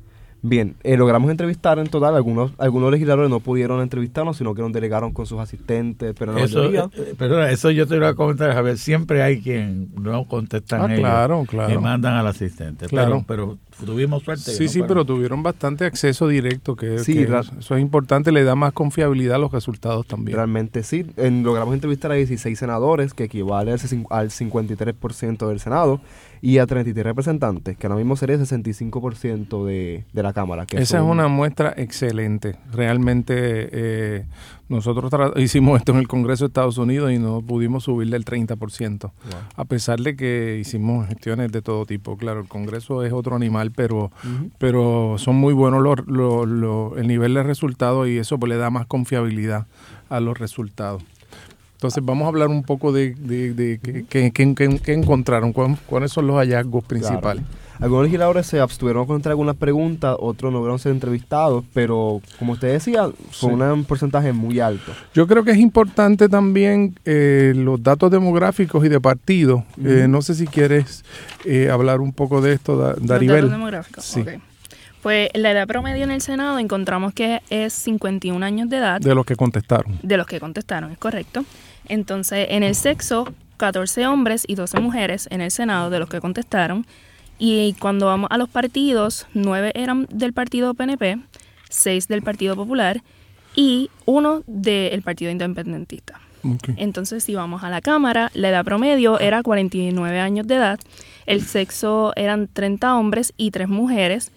Bien, 0.44 0.74
eh, 0.82 0.96
logramos 0.96 1.30
entrevistar 1.30 1.78
en 1.78 1.86
total, 1.86 2.16
algunos 2.16 2.50
algunos 2.58 2.90
legisladores 2.90 3.30
no 3.30 3.38
pudieron 3.38 3.80
entrevistarnos, 3.80 4.36
sino 4.36 4.54
que 4.54 4.62
nos 4.62 4.72
delegaron 4.72 5.12
con 5.12 5.24
sus 5.24 5.38
asistentes, 5.38 6.14
pero 6.18 6.32
la 6.32 6.40
Eso, 6.42 6.58
mayoría... 6.58 6.90
eh, 6.96 7.14
perdona, 7.16 7.48
eso 7.50 7.70
yo 7.70 7.86
te 7.86 7.94
lo 7.94 8.00
voy 8.00 8.08
a 8.08 8.14
comentar, 8.16 8.52
Javier. 8.52 8.76
Siempre 8.76 9.22
hay 9.22 9.40
quien 9.40 9.90
no 9.94 10.24
contestan 10.26 10.80
Ah, 10.82 10.86
ellos 10.86 10.98
claro, 10.98 11.42
y 11.44 11.46
claro. 11.46 11.80
mandan 11.80 12.14
al 12.14 12.26
asistente. 12.26 12.86
Claro. 12.86 13.24
Pero, 13.28 13.56
pero 13.76 13.86
tuvimos 13.86 14.24
suerte. 14.24 14.44
que 14.46 14.50
Sí, 14.56 14.64
no 14.64 14.70
sí, 14.70 14.82
pero 14.88 15.04
tuvieron 15.04 15.44
bastante 15.44 15.84
acceso 15.84 16.26
directo, 16.26 16.74
que, 16.74 16.98
Sí, 16.98 17.14
que 17.14 17.22
eso 17.60 17.76
es 17.76 17.80
importante, 17.80 18.32
le 18.32 18.42
da 18.42 18.56
más 18.56 18.72
confiabilidad 18.72 19.36
a 19.36 19.38
los 19.38 19.52
resultados 19.52 20.06
también. 20.08 20.34
Realmente 20.36 20.82
sí. 20.82 21.06
En- 21.18 21.44
logramos 21.44 21.72
entrevistar 21.72 22.10
a 22.10 22.14
16 22.14 22.58
senadores, 22.58 23.14
que 23.14 23.24
equivale 23.24 23.70
al, 23.70 23.78
cin- 23.78 24.06
al 24.10 24.30
53% 24.30 25.46
del 25.48 25.60
Senado, 25.60 26.00
y 26.44 26.58
a 26.58 26.66
33 26.66 27.04
representantes, 27.04 27.76
que 27.78 27.86
ahora 27.86 27.96
mismo 27.96 28.16
sería 28.16 28.34
el 28.34 28.42
65% 28.42 29.64
de, 29.64 30.04
de 30.12 30.22
la 30.24 30.32
Cámara. 30.32 30.66
Que 30.66 30.76
Esa 30.78 30.98
es 30.98 31.04
una 31.04 31.28
muestra 31.28 31.72
excelente. 31.76 32.56
Realmente 32.72 33.34
eh, 33.36 34.24
nosotros 34.68 35.10
hicimos 35.36 35.78
esto 35.78 35.92
en 35.92 35.98
el 35.98 36.08
Congreso 36.08 36.44
de 36.44 36.48
Estados 36.48 36.78
Unidos 36.78 37.12
y 37.12 37.18
no 37.18 37.42
pudimos 37.42 37.84
subirle 37.84 38.16
el 38.16 38.24
30%, 38.24 39.12
a 39.54 39.64
pesar 39.66 40.00
de 40.00 40.16
que 40.16 40.58
hicimos 40.60 41.06
gestiones 41.06 41.52
de 41.52 41.62
todo 41.62 41.86
tipo. 41.86 42.16
Claro, 42.16 42.40
el 42.40 42.48
Congreso 42.48 43.04
es 43.04 43.12
otro 43.12 43.36
animal, 43.36 43.70
pero, 43.70 44.10
pero 44.58 45.14
son 45.18 45.36
muy 45.36 45.54
buenos 45.54 45.80
los, 45.82 46.06
los- 46.06 46.48
los- 46.48 46.98
el 46.98 47.06
nivel 47.06 47.34
de 47.34 47.44
resultados 47.44 48.08
y 48.08 48.18
eso 48.18 48.38
pues, 48.38 48.50
le 48.50 48.56
da 48.56 48.68
más 48.70 48.86
confiabilidad 48.86 49.66
a 50.08 50.20
los 50.20 50.38
resultados. 50.38 51.02
Entonces 51.82 52.04
vamos 52.04 52.26
a 52.26 52.28
hablar 52.28 52.46
un 52.46 52.62
poco 52.62 52.92
de, 52.92 53.12
de, 53.18 53.54
de 53.54 53.80
qué- 53.82 54.04
qué- 54.08 54.30
qué- 54.30 54.54
qué- 54.54 54.78
qué 54.80 54.92
encontraron, 54.92 55.52
cuáles 55.52 56.12
son 56.12 56.28
los 56.28 56.36
hallazgos 56.36 56.84
principales. 56.84 57.42
Algunos 57.80 58.04
legisladores 58.04 58.46
se 58.46 58.60
abstuvieron 58.60 59.02
a 59.02 59.06
contestar 59.08 59.32
algunas 59.32 59.56
preguntas, 59.56 60.14
otros 60.20 60.52
no 60.52 60.58
lograron 60.58 60.78
ser 60.78 60.92
entrevistados, 60.92 61.64
pero 61.74 62.20
como 62.38 62.52
usted 62.52 62.70
decía, 62.74 63.08
fue 63.32 63.50
Sí. 63.50 63.56
un 63.56 63.82
porcentaje 63.84 64.32
muy 64.32 64.60
alto. 64.60 64.92
Yo 65.12 65.26
creo 65.26 65.42
que 65.42 65.50
es 65.50 65.58
importante 65.58 66.28
también 66.28 66.94
eh, 67.04 67.52
los 67.56 67.82
datos 67.82 68.12
demográficos 68.12 68.84
y 68.84 68.88
de 68.88 69.00
partido. 69.00 69.64
Eh, 69.84 70.06
no 70.08 70.22
sé 70.22 70.36
si 70.36 70.46
quieres 70.46 71.04
eh, 71.44 71.68
hablar 71.68 72.00
un 72.00 72.12
poco 72.12 72.40
de 72.40 72.52
esto, 72.52 72.76
Da- 72.76 72.90
Los 72.92 73.06
Daribel. 73.08 73.36
datos 73.38 73.50
demográficos. 73.50 74.04
Sí. 74.04 74.20
ok. 74.20 74.28
Pues 75.02 75.30
la 75.34 75.50
edad 75.50 75.66
promedio 75.66 76.04
en 76.04 76.12
el 76.12 76.20
Senado 76.20 76.60
encontramos 76.60 77.12
que 77.12 77.40
es 77.50 77.72
51 77.72 78.44
años 78.46 78.70
de 78.70 78.76
edad 78.76 79.00
De 79.00 79.16
los 79.16 79.26
que 79.26 79.34
contestaron. 79.34 79.98
de 80.00 80.16
los 80.16 80.28
que 80.28 80.38
contestaron, 80.38 80.92
es 80.92 80.98
correcto. 80.98 81.44
Entonces, 81.88 82.46
en 82.50 82.62
el 82.62 82.74
sexo, 82.74 83.32
14 83.56 84.06
hombres 84.08 84.44
y 84.46 84.56
12 84.56 84.80
mujeres 84.80 85.28
en 85.30 85.40
el 85.40 85.50
Senado 85.50 85.88
de 85.88 85.98
los 85.98 86.08
que 86.08 86.20
contestaron. 86.20 86.84
Y 87.38 87.74
cuando 87.74 88.06
vamos 88.06 88.28
a 88.32 88.38
los 88.38 88.48
partidos, 88.48 89.26
9 89.34 89.72
eran 89.74 90.06
del 90.10 90.32
partido 90.32 90.74
PNP, 90.74 91.18
6 91.68 92.08
del 92.08 92.22
Partido 92.22 92.56
Popular 92.56 93.02
y 93.54 93.90
uno 94.04 94.42
del 94.46 95.02
Partido 95.02 95.30
Independentista. 95.30 96.20
Entonces, 96.76 97.22
si 97.22 97.36
vamos 97.36 97.62
a 97.62 97.70
la 97.70 97.80
Cámara, 97.80 98.32
la 98.34 98.48
edad 98.48 98.64
promedio 98.64 99.20
era 99.20 99.44
49 99.44 100.18
años 100.18 100.46
de 100.48 100.56
edad, 100.56 100.80
el 101.26 101.42
sexo 101.42 102.12
eran 102.16 102.48
30 102.48 102.96
hombres 102.96 103.32
y 103.36 103.52
3 103.52 103.68
mujeres, 103.68 104.32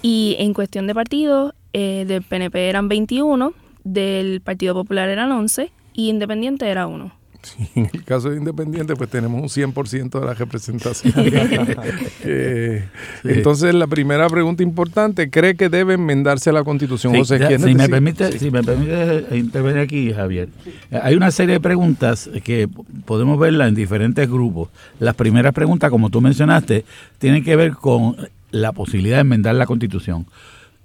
y 0.00 0.36
en 0.38 0.54
cuestión 0.54 0.86
de 0.86 0.94
partido, 0.94 1.54
eh, 1.72 2.04
del 2.06 2.22
PNP 2.22 2.68
eran 2.68 2.88
21, 2.88 3.52
del 3.82 4.40
Partido 4.42 4.74
Popular 4.74 5.08
eran 5.08 5.32
11 5.32 5.72
y 5.92 6.08
Independiente 6.08 6.68
era 6.68 6.86
1. 6.86 7.20
Sí, 7.42 7.70
en 7.74 7.88
el 7.92 8.04
caso 8.04 8.30
de 8.30 8.36
Independiente, 8.36 8.94
pues 8.96 9.08
tenemos 9.08 9.40
un 9.40 9.48
100% 9.48 10.20
de 10.20 10.26
la 10.26 10.34
representación. 10.34 11.14
Eh, 12.22 12.84
Entonces, 13.24 13.74
la 13.74 13.86
primera 13.86 14.28
pregunta 14.28 14.62
importante, 14.62 15.30
¿cree 15.30 15.54
que 15.54 15.70
debe 15.70 15.94
enmendarse 15.94 16.52
la 16.52 16.62
Constitución? 16.64 17.14
Sí, 17.14 17.18
José, 17.18 17.38
ya, 17.38 17.48
¿quién 17.48 17.62
si, 17.62 17.74
me 17.74 17.88
permite, 17.88 18.38
si 18.38 18.50
me 18.50 18.62
permite 18.62 19.36
intervenir 19.36 19.78
aquí, 19.78 20.12
Javier. 20.12 20.48
Hay 21.02 21.14
una 21.14 21.30
serie 21.30 21.54
de 21.54 21.60
preguntas 21.60 22.28
que 22.44 22.68
podemos 23.06 23.38
verlas 23.38 23.68
en 23.68 23.74
diferentes 23.74 24.28
grupos. 24.28 24.68
Las 24.98 25.14
primeras 25.14 25.54
preguntas, 25.54 25.90
como 25.90 26.10
tú 26.10 26.20
mencionaste, 26.20 26.84
tienen 27.18 27.42
que 27.42 27.56
ver 27.56 27.72
con 27.72 28.16
la 28.50 28.72
posibilidad 28.72 29.16
de 29.16 29.22
enmendar 29.22 29.54
la 29.54 29.66
Constitución. 29.66 30.26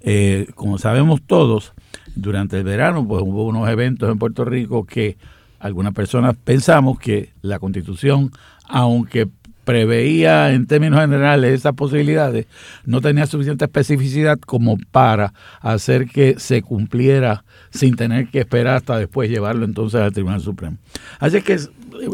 Eh, 0.00 0.46
como 0.54 0.78
sabemos 0.78 1.20
todos, 1.26 1.72
durante 2.16 2.58
el 2.58 2.64
verano 2.64 3.06
pues 3.06 3.22
hubo 3.22 3.44
unos 3.46 3.68
eventos 3.68 4.10
en 4.10 4.18
Puerto 4.18 4.44
Rico 4.44 4.84
que 4.84 5.16
algunas 5.60 5.94
personas 5.94 6.36
pensamos 6.42 6.98
que 6.98 7.30
la 7.42 7.58
Constitución, 7.58 8.30
aunque 8.68 9.28
preveía 9.64 10.52
en 10.52 10.66
términos 10.66 11.00
generales 11.00 11.52
esas 11.52 11.74
posibilidades, 11.74 12.46
no 12.84 13.00
tenía 13.00 13.26
suficiente 13.26 13.64
especificidad 13.64 14.38
como 14.38 14.78
para 14.92 15.34
hacer 15.60 16.06
que 16.06 16.38
se 16.38 16.62
cumpliera 16.62 17.44
sin 17.70 17.96
tener 17.96 18.28
que 18.28 18.40
esperar 18.40 18.76
hasta 18.76 18.96
después 18.96 19.28
llevarlo 19.28 19.64
entonces 19.64 20.00
al 20.00 20.12
Tribunal 20.12 20.40
Supremo. 20.40 20.76
Así 21.18 21.42
que 21.42 21.58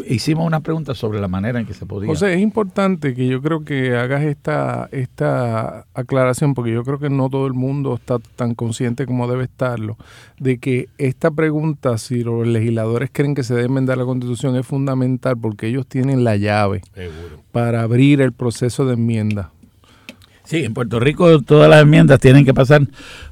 hicimos 0.07 0.45
unas 0.45 0.61
preguntas 0.61 0.97
sobre 0.97 1.19
la 1.19 1.27
manera 1.27 1.59
en 1.59 1.65
que 1.65 1.73
se 1.73 1.85
podía. 1.85 2.07
José, 2.07 2.33
es 2.33 2.41
importante 2.41 3.13
que 3.13 3.27
yo 3.27 3.41
creo 3.41 3.63
que 3.63 3.95
hagas 3.95 4.23
esta, 4.23 4.89
esta 4.91 5.85
aclaración, 5.93 6.53
porque 6.53 6.71
yo 6.71 6.83
creo 6.83 6.99
que 6.99 7.09
no 7.09 7.29
todo 7.29 7.47
el 7.47 7.53
mundo 7.53 7.95
está 7.95 8.19
tan 8.35 8.55
consciente 8.55 9.05
como 9.05 9.27
debe 9.27 9.43
estarlo, 9.43 9.97
de 10.39 10.57
que 10.57 10.89
esta 10.97 11.31
pregunta, 11.31 11.97
si 11.97 12.23
los 12.23 12.47
legisladores 12.47 13.09
creen 13.11 13.35
que 13.35 13.43
se 13.43 13.53
debe 13.53 13.67
enmendar 13.67 13.97
la 13.97 14.05
Constitución, 14.05 14.55
es 14.55 14.65
fundamental 14.65 15.37
porque 15.37 15.67
ellos 15.67 15.87
tienen 15.87 16.23
la 16.23 16.35
llave 16.35 16.81
para 17.51 17.81
abrir 17.81 18.21
el 18.21 18.33
proceso 18.33 18.85
de 18.85 18.93
enmienda. 18.93 19.51
Sí, 20.53 20.63
en 20.65 20.75
Puerto 20.75 20.99
Rico 20.99 21.41
todas 21.41 21.67
las 21.67 21.81
enmiendas 21.81 22.19
tienen 22.19 22.45
que 22.45 22.53
pasar 22.53 22.83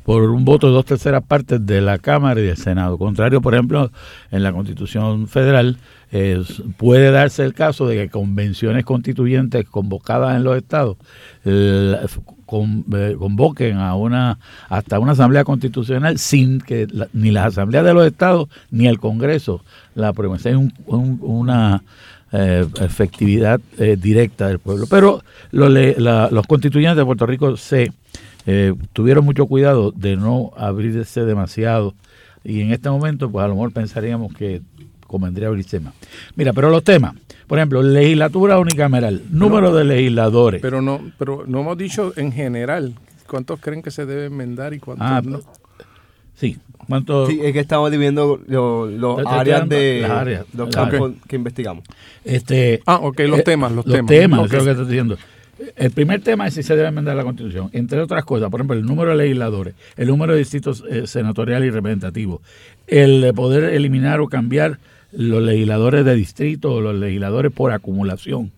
por 0.03 0.23
un 0.31 0.43
voto 0.43 0.65
de 0.65 0.73
dos 0.73 0.85
terceras 0.85 1.21
partes 1.21 1.63
de 1.63 1.79
la 1.79 1.99
Cámara 1.99 2.41
y 2.41 2.45
del 2.45 2.57
Senado. 2.57 2.97
Contrario, 2.97 3.41
por 3.41 3.53
ejemplo, 3.53 3.91
en 4.31 4.41
la 4.41 4.51
Constitución 4.51 5.27
Federal 5.27 5.77
puede 6.77 7.11
darse 7.11 7.43
el 7.43 7.53
caso 7.53 7.85
de 7.85 7.95
que 7.97 8.09
convenciones 8.09 8.85
constituyentes 8.85 9.65
convocadas 9.69 10.35
en 10.35 10.43
los 10.43 10.57
estados 10.57 10.97
eh, 11.45 11.95
eh, 12.03 13.15
convoquen 13.19 13.77
a 13.77 13.93
una 13.93 14.39
hasta 14.67 14.97
una 14.97 15.11
asamblea 15.11 15.43
constitucional 15.43 16.17
sin 16.17 16.59
que 16.59 16.87
la- 16.91 17.07
ni 17.13 17.29
las 17.29 17.45
asambleas 17.49 17.85
de 17.85 17.93
los 17.93 18.07
estados 18.07 18.49
ni 18.71 18.87
el 18.87 18.97
Congreso 18.99 19.63
la 19.93 20.07
aprueben. 20.07 20.37
Esa 20.37 20.49
Es 20.49 20.55
un- 20.55 20.73
una 21.21 21.83
eh, 22.33 22.65
efectividad 22.79 23.59
eh, 23.77 23.97
directa 23.99 24.47
del 24.47 24.59
pueblo. 24.59 24.85
Pero 24.89 25.21
lo 25.51 25.67
la- 25.69 26.29
los 26.31 26.47
constituyentes 26.47 26.97
de 26.97 27.05
Puerto 27.05 27.25
Rico 27.25 27.57
se 27.57 27.91
eh, 28.45 28.73
tuvieron 28.93 29.23
mucho 29.25 29.45
cuidado 29.45 29.91
de 29.91 30.15
no 30.15 30.51
abrirse 30.57 31.25
demasiado 31.25 31.93
y 32.43 32.61
en 32.61 32.71
este 32.71 32.89
momento 32.89 33.29
pues 33.29 33.43
a 33.45 33.47
lo 33.47 33.53
mejor 33.55 33.71
pensaríamos 33.71 34.33
que 34.33 34.61
convendría 35.05 35.49
abrirse 35.49 35.79
más. 35.79 35.93
Mira, 36.35 36.53
pero 36.53 36.69
los 36.69 36.83
temas, 36.83 37.13
por 37.45 37.59
ejemplo, 37.59 37.83
legislatura 37.83 38.57
unicameral, 38.59 39.21
número 39.29 39.73
de 39.75 39.83
legisladores. 39.83 40.61
Pero 40.61 40.81
no, 40.81 41.01
pero 41.19 41.43
no 41.45 41.59
hemos 41.61 41.77
dicho 41.77 42.13
en 42.15 42.31
general 42.31 42.95
cuántos 43.27 43.59
creen 43.59 43.81
que 43.83 43.91
se 43.91 44.05
debe 44.05 44.25
enmendar 44.25 44.73
y 44.73 44.79
cuántos 44.79 45.05
Ah, 45.07 45.21
no. 45.23 45.41
sí, 46.33 46.57
¿cuánto? 46.91 47.27
Sí, 47.27 47.39
es 47.43 47.53
que 47.53 47.59
estamos 47.59 47.89
dividiendo 47.91 48.39
lo- 48.47 48.85
los 48.85 49.19
estoy 49.19 49.37
áreas 49.39 49.67
de 49.69 49.99
las 50.01 50.11
áreas. 50.11 50.45
los 50.53 50.69
campos 50.69 51.11
que 51.27 51.35
investigamos. 51.35 51.83
Este, 52.23 52.81
Ah, 52.85 52.99
ok, 53.01 53.19
los 53.21 53.39
eh, 53.39 53.43
temas, 53.43 53.71
los, 53.71 53.85
los 53.85 53.95
temas. 53.95 54.09
temas, 54.09 54.39
lo 54.41 54.47
que 54.49 54.69
estoy 54.69 54.85
diciendo. 54.85 55.17
El 55.75 55.91
primer 55.91 56.21
tema 56.21 56.47
es 56.47 56.55
si 56.55 56.63
se 56.63 56.75
debe 56.75 56.87
enmendar 56.87 57.15
la 57.15 57.23
Constitución. 57.23 57.69
Entre 57.71 57.99
otras 57.99 58.25
cosas, 58.25 58.49
por 58.49 58.59
ejemplo, 58.59 58.75
el 58.75 58.83
número 58.85 59.11
de 59.11 59.17
legisladores, 59.17 59.75
el 59.95 60.07
número 60.07 60.33
de 60.33 60.39
distritos 60.39 60.83
eh, 60.89 61.05
senatoriales 61.05 61.67
y 61.67 61.71
representativos, 61.71 62.41
el 62.87 63.21
de 63.21 63.31
poder 63.33 63.65
eliminar 63.65 64.21
o 64.21 64.27
cambiar 64.27 64.79
los 65.11 65.43
legisladores 65.43 66.03
de 66.05 66.15
distrito 66.15 66.73
o 66.73 66.81
los 66.81 66.95
legisladores 66.95 67.51
por 67.51 67.71
acumulación. 67.73 68.51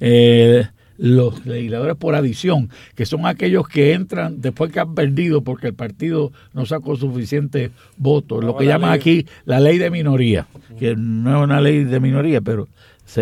Eh, 0.00 0.66
los 0.98 1.44
legisladores 1.46 1.96
por 1.96 2.14
adición, 2.14 2.70
que 2.94 3.06
son 3.06 3.26
aquellos 3.26 3.68
que 3.68 3.92
entran 3.92 4.40
después 4.40 4.70
que 4.72 4.80
han 4.80 4.94
perdido 4.94 5.42
porque 5.42 5.68
el 5.68 5.74
partido 5.74 6.32
no 6.52 6.66
sacó 6.66 6.96
suficientes 6.96 7.70
votos, 7.96 8.44
lo 8.44 8.56
que 8.56 8.66
llaman 8.66 8.92
aquí 8.92 9.26
la 9.44 9.60
ley 9.60 9.78
de 9.78 9.90
minoría, 9.90 10.46
que 10.78 10.94
no 10.96 11.38
es 11.38 11.44
una 11.44 11.60
ley 11.60 11.84
de 11.84 12.00
minoría, 12.00 12.40
pero 12.40 12.68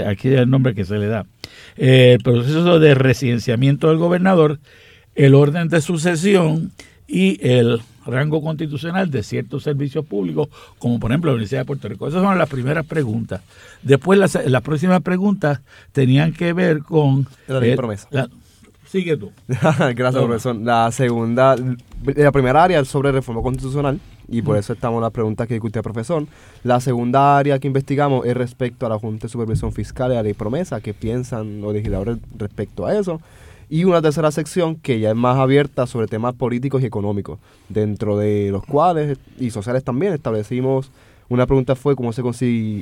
aquí 0.06 0.28
es 0.28 0.40
el 0.40 0.50
nombre 0.50 0.74
que 0.74 0.84
se 0.84 0.98
le 0.98 1.06
da. 1.06 1.26
Eh, 1.76 2.14
el 2.14 2.22
proceso 2.22 2.78
de 2.78 2.94
residenciamiento 2.94 3.88
del 3.88 3.98
gobernador, 3.98 4.58
el 5.14 5.34
orden 5.34 5.68
de 5.68 5.80
sucesión 5.80 6.72
y 7.06 7.38
el 7.46 7.80
rango 8.06 8.42
constitucional 8.42 9.10
de 9.10 9.22
ciertos 9.22 9.62
servicios 9.62 10.04
públicos, 10.04 10.48
como 10.78 10.98
por 10.98 11.10
ejemplo 11.10 11.30
la 11.30 11.34
Universidad 11.34 11.62
de 11.62 11.64
Puerto 11.66 11.88
Rico. 11.88 12.08
Esas 12.08 12.22
son 12.22 12.38
las 12.38 12.48
primeras 12.48 12.86
preguntas. 12.86 13.42
Después 13.82 14.18
las, 14.18 14.38
las 14.46 14.62
próximas 14.62 15.00
preguntas 15.02 15.60
tenían 15.92 16.32
que 16.32 16.52
ver 16.52 16.82
con... 16.82 17.26
La 17.46 17.60
ley 17.60 17.70
de 17.70 17.76
promesa. 17.76 18.08
sigue 18.86 19.16
tú. 19.16 19.32
Gracias, 19.46 20.14
profesor. 20.14 20.56
La 20.56 20.90
segunda, 20.92 21.56
la 22.04 22.32
primera 22.32 22.64
área 22.64 22.80
es 22.80 22.88
sobre 22.88 23.12
reforma 23.12 23.42
constitucional 23.42 24.00
y 24.28 24.40
por 24.42 24.56
eso 24.56 24.72
estamos 24.72 24.98
en 24.98 25.02
las 25.02 25.12
preguntas 25.12 25.46
que 25.46 25.54
discutía 25.54 25.80
el 25.80 25.84
profesor. 25.84 26.26
La 26.62 26.80
segunda 26.80 27.36
área 27.36 27.58
que 27.58 27.66
investigamos 27.66 28.24
es 28.26 28.36
respecto 28.36 28.86
a 28.86 28.88
la 28.88 28.98
Junta 28.98 29.26
de 29.26 29.30
Supervisión 29.30 29.72
Fiscal 29.72 30.10
y 30.10 30.14
a 30.14 30.16
la 30.16 30.22
ley 30.22 30.34
promesa, 30.34 30.80
qué 30.80 30.94
piensan 30.94 31.60
los 31.60 31.74
legisladores 31.74 32.18
respecto 32.36 32.86
a 32.86 32.94
eso 32.94 33.20
y 33.72 33.84
una 33.84 34.02
tercera 34.02 34.30
sección 34.30 34.76
que 34.76 35.00
ya 35.00 35.08
es 35.08 35.16
más 35.16 35.38
abierta 35.38 35.86
sobre 35.86 36.06
temas 36.06 36.34
políticos 36.34 36.82
y 36.82 36.84
económicos, 36.84 37.38
dentro 37.70 38.18
de 38.18 38.50
los 38.50 38.62
cuales, 38.66 39.16
y 39.38 39.48
sociales 39.48 39.82
también, 39.82 40.12
establecimos, 40.12 40.90
una 41.30 41.46
pregunta 41.46 41.74
fue 41.74 41.96
cómo 41.96 42.12
se 42.12 42.20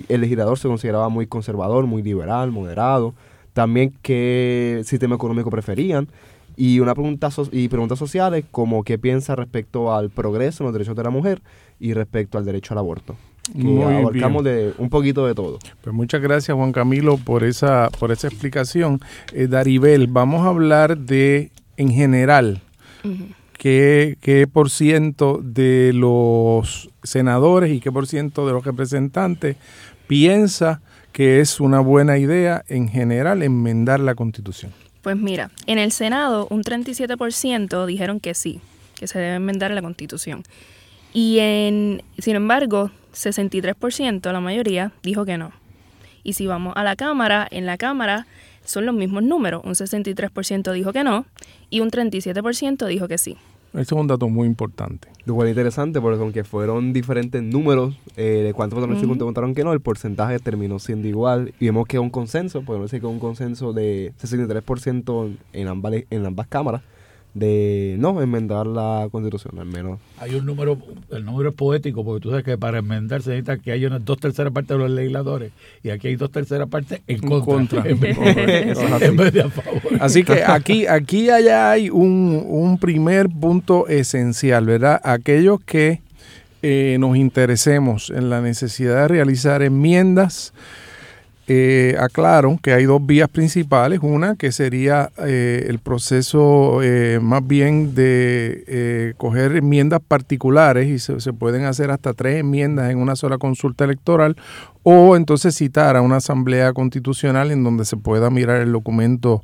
el 0.08 0.20
legislador 0.20 0.58
se 0.58 0.66
consideraba 0.66 1.08
muy 1.08 1.28
conservador, 1.28 1.86
muy 1.86 2.02
liberal, 2.02 2.50
moderado, 2.50 3.14
también 3.52 3.94
qué 4.02 4.82
sistema 4.84 5.14
económico 5.14 5.48
preferían, 5.48 6.08
y 6.56 6.80
una 6.80 6.94
pregunta 6.94 7.28
y 7.52 7.68
preguntas 7.68 8.00
sociales 8.00 8.44
como 8.50 8.82
qué 8.82 8.98
piensa 8.98 9.36
respecto 9.36 9.94
al 9.94 10.10
progreso 10.10 10.64
en 10.64 10.66
los 10.66 10.72
derechos 10.72 10.96
de 10.96 11.04
la 11.04 11.10
mujer 11.10 11.40
y 11.78 11.94
respecto 11.94 12.36
al 12.36 12.44
derecho 12.44 12.74
al 12.74 12.78
aborto 12.78 13.14
que 13.52 13.84
abarcamos 13.84 14.44
de 14.44 14.72
un 14.78 14.90
poquito 14.90 15.26
de 15.26 15.34
todo. 15.34 15.58
Pues 15.80 15.94
muchas 15.94 16.20
gracias 16.20 16.56
Juan 16.56 16.72
Camilo 16.72 17.16
por 17.16 17.44
esa 17.44 17.90
por 17.98 18.12
esa 18.12 18.28
explicación. 18.28 19.00
Eh, 19.32 19.46
Daribel, 19.46 20.06
vamos 20.06 20.44
a 20.44 20.48
hablar 20.48 20.98
de 20.98 21.50
en 21.76 21.90
general 21.90 22.62
qué, 23.56 24.16
qué 24.20 24.46
por 24.46 24.70
ciento 24.70 25.40
de 25.42 25.92
los 25.94 26.90
senadores 27.02 27.72
y 27.72 27.80
qué 27.80 27.90
por 27.92 28.06
ciento 28.06 28.46
de 28.46 28.52
los 28.52 28.64
representantes 28.64 29.56
piensa 30.06 30.80
que 31.12 31.40
es 31.40 31.60
una 31.60 31.80
buena 31.80 32.18
idea 32.18 32.64
en 32.68 32.88
general 32.88 33.42
enmendar 33.42 34.00
la 34.00 34.14
Constitución. 34.14 34.72
Pues 35.02 35.16
mira, 35.16 35.50
en 35.66 35.78
el 35.78 35.92
Senado 35.92 36.46
un 36.50 36.62
37% 36.62 37.86
dijeron 37.86 38.20
que 38.20 38.34
sí, 38.34 38.60
que 38.94 39.06
se 39.06 39.18
debe 39.18 39.36
enmendar 39.36 39.70
la 39.70 39.82
Constitución. 39.82 40.42
Y 41.12 41.38
en, 41.40 42.02
sin 42.18 42.36
embargo, 42.36 42.90
63%, 43.14 44.32
la 44.32 44.40
mayoría, 44.40 44.92
dijo 45.02 45.24
que 45.24 45.38
no. 45.38 45.52
Y 46.22 46.34
si 46.34 46.46
vamos 46.46 46.74
a 46.76 46.84
la 46.84 46.96
Cámara, 46.96 47.46
en 47.50 47.66
la 47.66 47.78
Cámara 47.78 48.26
son 48.64 48.86
los 48.86 48.94
mismos 48.94 49.22
números. 49.22 49.62
Un 49.64 49.72
63% 49.72 50.72
dijo 50.72 50.92
que 50.92 51.04
no 51.04 51.24
y 51.70 51.80
un 51.80 51.90
37% 51.90 52.86
dijo 52.86 53.08
que 53.08 53.18
sí. 53.18 53.36
Ese 53.72 53.82
es 53.82 53.92
un 53.92 54.08
dato 54.08 54.28
muy 54.28 54.48
importante. 54.48 55.08
Lo 55.24 55.34
cual 55.34 55.46
es 55.46 55.52
interesante 55.52 56.00
porque 56.00 56.20
aunque 56.20 56.42
fueron 56.42 56.92
diferentes 56.92 57.40
números 57.40 57.96
eh, 58.16 58.42
de 58.44 58.52
cuántos 58.52 58.80
votaron 58.80 59.10
uh 59.10 59.24
votaron 59.24 59.54
que 59.54 59.62
no, 59.62 59.72
el 59.72 59.80
porcentaje 59.80 60.40
terminó 60.40 60.78
siendo 60.78 61.06
igual. 61.06 61.54
Y 61.60 61.66
vemos 61.66 61.86
que 61.86 61.96
es 61.96 62.02
un 62.02 62.10
consenso, 62.10 62.62
podemos 62.62 62.90
decir 62.90 63.00
que 63.00 63.06
es 63.06 63.12
un 63.12 63.20
consenso 63.20 63.72
de 63.72 64.12
63% 64.20 65.36
en 65.52 65.68
ambas, 65.68 65.94
en 66.10 66.26
ambas 66.26 66.48
cámaras 66.48 66.82
de 67.34 67.96
no 67.98 68.20
enmendar 68.20 68.66
la 68.66 69.08
constitución, 69.10 69.58
al 69.58 69.66
menos. 69.66 70.00
Hay 70.18 70.34
un 70.34 70.46
número, 70.46 70.78
el 71.10 71.24
número 71.24 71.50
es 71.50 71.54
poético, 71.54 72.04
porque 72.04 72.22
tú 72.22 72.30
sabes 72.30 72.44
que 72.44 72.58
para 72.58 72.78
enmendar 72.78 73.22
se 73.22 73.30
necesita 73.30 73.58
que 73.58 73.72
haya 73.72 73.86
unas 73.86 74.04
dos 74.04 74.18
terceras 74.18 74.52
partes 74.52 74.76
de 74.76 74.78
los 74.78 74.90
legisladores, 74.90 75.52
y 75.82 75.90
aquí 75.90 76.08
hay 76.08 76.16
dos 76.16 76.30
terceras 76.30 76.68
partes 76.68 77.00
en 77.06 77.20
contra, 77.20 77.82
en, 77.88 78.00
vez, 78.00 79.32
de 79.32 79.42
a 79.42 79.50
favor. 79.50 79.80
Así 80.00 80.24
que 80.24 80.42
aquí, 80.44 80.86
aquí 80.86 81.30
allá 81.30 81.70
hay 81.70 81.90
un, 81.90 82.44
un 82.48 82.78
primer 82.78 83.28
punto 83.28 83.86
esencial, 83.88 84.66
¿verdad? 84.66 85.00
Aquellos 85.04 85.60
que 85.60 86.00
eh, 86.62 86.98
nos 87.00 87.16
interesemos 87.16 88.10
en 88.10 88.28
la 88.28 88.42
necesidad 88.42 89.02
de 89.02 89.08
realizar 89.08 89.62
enmiendas, 89.62 90.52
eh, 91.46 91.96
aclaro 91.98 92.58
que 92.62 92.72
hay 92.72 92.84
dos 92.84 93.04
vías 93.04 93.28
principales. 93.28 94.00
Una 94.02 94.36
que 94.36 94.52
sería 94.52 95.10
eh, 95.18 95.66
el 95.68 95.78
proceso 95.78 96.80
eh, 96.82 97.18
más 97.20 97.46
bien 97.46 97.94
de 97.94 98.64
eh, 98.66 99.14
coger 99.16 99.56
enmiendas 99.56 100.00
particulares 100.06 100.88
y 100.88 100.98
se, 100.98 101.32
pueden 101.32 101.64
hacer 101.64 101.90
hasta 101.90 102.12
tres 102.14 102.40
enmiendas 102.40 102.90
en 102.90 102.98
una 102.98 103.16
sola 103.16 103.38
consulta 103.38 103.84
electoral 103.84 104.36
o 104.82 105.16
entonces 105.16 105.56
citar 105.56 105.96
a 105.96 106.02
una 106.02 106.16
asamblea 106.16 106.72
constitucional 106.72 107.50
en 107.50 107.64
donde 107.64 107.84
se 107.84 107.96
pueda 107.96 108.30
mirar 108.30 108.60
el 108.60 108.72
documento 108.72 109.42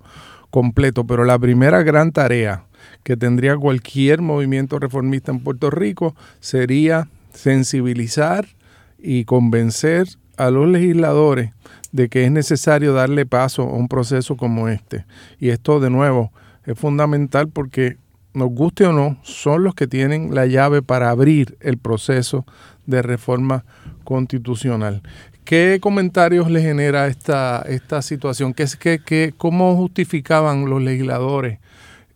completo. 0.50 1.06
Pero 1.06 1.24
la 1.24 1.38
primera 1.38 1.82
gran 1.82 2.12
tarea 2.12 2.64
que 3.02 3.16
tendría 3.16 3.56
cualquier 3.56 4.20
movimiento 4.22 4.78
reformista 4.78 5.32
en 5.32 5.40
Puerto 5.40 5.70
Rico 5.70 6.14
sería 6.40 7.08
sensibilizar 7.32 8.46
y 8.98 9.24
convencer 9.24 10.06
a 10.36 10.50
los 10.50 10.68
legisladores 10.68 11.50
de 11.96 12.10
que 12.10 12.26
es 12.26 12.30
necesario 12.30 12.92
darle 12.92 13.24
paso 13.24 13.62
a 13.62 13.72
un 13.72 13.88
proceso 13.88 14.36
como 14.36 14.68
este. 14.68 15.06
Y 15.40 15.48
esto, 15.48 15.80
de 15.80 15.88
nuevo, 15.88 16.30
es 16.66 16.78
fundamental 16.78 17.48
porque, 17.48 17.96
nos 18.34 18.50
guste 18.50 18.84
o 18.84 18.92
no, 18.92 19.18
son 19.22 19.64
los 19.64 19.74
que 19.74 19.86
tienen 19.86 20.34
la 20.34 20.44
llave 20.44 20.82
para 20.82 21.08
abrir 21.08 21.56
el 21.60 21.78
proceso 21.78 22.44
de 22.84 23.00
reforma 23.00 23.64
constitucional. 24.04 25.02
¿Qué 25.44 25.78
comentarios 25.80 26.50
le 26.50 26.60
genera 26.60 27.06
esta, 27.06 27.64
esta 27.66 28.02
situación? 28.02 28.52
¿Qué, 28.52 28.66
qué, 28.78 29.00
qué, 29.04 29.32
¿Cómo 29.36 29.74
justificaban 29.76 30.68
los 30.68 30.82
legisladores 30.82 31.60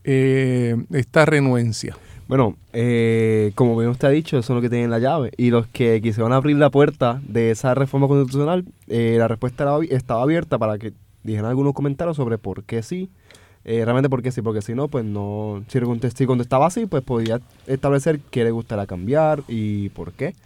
eh, 0.05 0.77
esta 0.93 1.25
renuencia? 1.25 1.97
Bueno, 2.31 2.57
eh, 2.73 3.51
como 3.57 3.77
bien 3.77 3.91
usted 3.91 4.07
ha 4.07 4.11
dicho, 4.13 4.39
eso 4.39 4.53
es 4.53 4.55
lo 4.55 4.63
que 4.63 4.71
tienen 4.71 4.89
la 4.89 5.01
llave. 5.01 5.33
Y 5.37 5.51
los 5.51 5.67
que 5.67 6.01
quisieron 6.01 6.33
abrir 6.33 6.57
la 6.59 6.71
puerta 6.71 7.21
de 7.27 7.51
esa 7.51 7.75
reforma 7.75 8.07
constitucional, 8.07 8.65
eh, 8.87 9.17
la 9.19 9.27
respuesta 9.27 9.67
estaba 9.91 10.23
abierta 10.23 10.57
para 10.57 10.79
que 10.79 10.93
dijeran 11.25 11.51
algunos 11.51 11.75
comentarios 11.75 12.17
sobre 12.17 12.39
por 12.39 12.63
qué 12.63 12.85
sí. 12.85 13.11
Eh, 13.65 13.85
realmente 13.85 14.09
por 14.09 14.23
qué 14.23 14.31
sí, 14.31 14.43
porque 14.43 14.63
si 14.63 14.77
no, 14.77 14.87
pues 14.87 15.05
no. 15.05 15.65
Si, 15.67 16.25
contestaba 16.25 16.69
así, 16.69 16.87
pues 16.87 17.03
podía 17.03 17.41
establecer 17.67 18.21
qué 18.31 18.45
le 18.45 18.53
gustaría 18.53 18.87
cambiar 18.87 19.43
y 19.49 19.89
por 19.89 20.13
qué. 20.13 20.37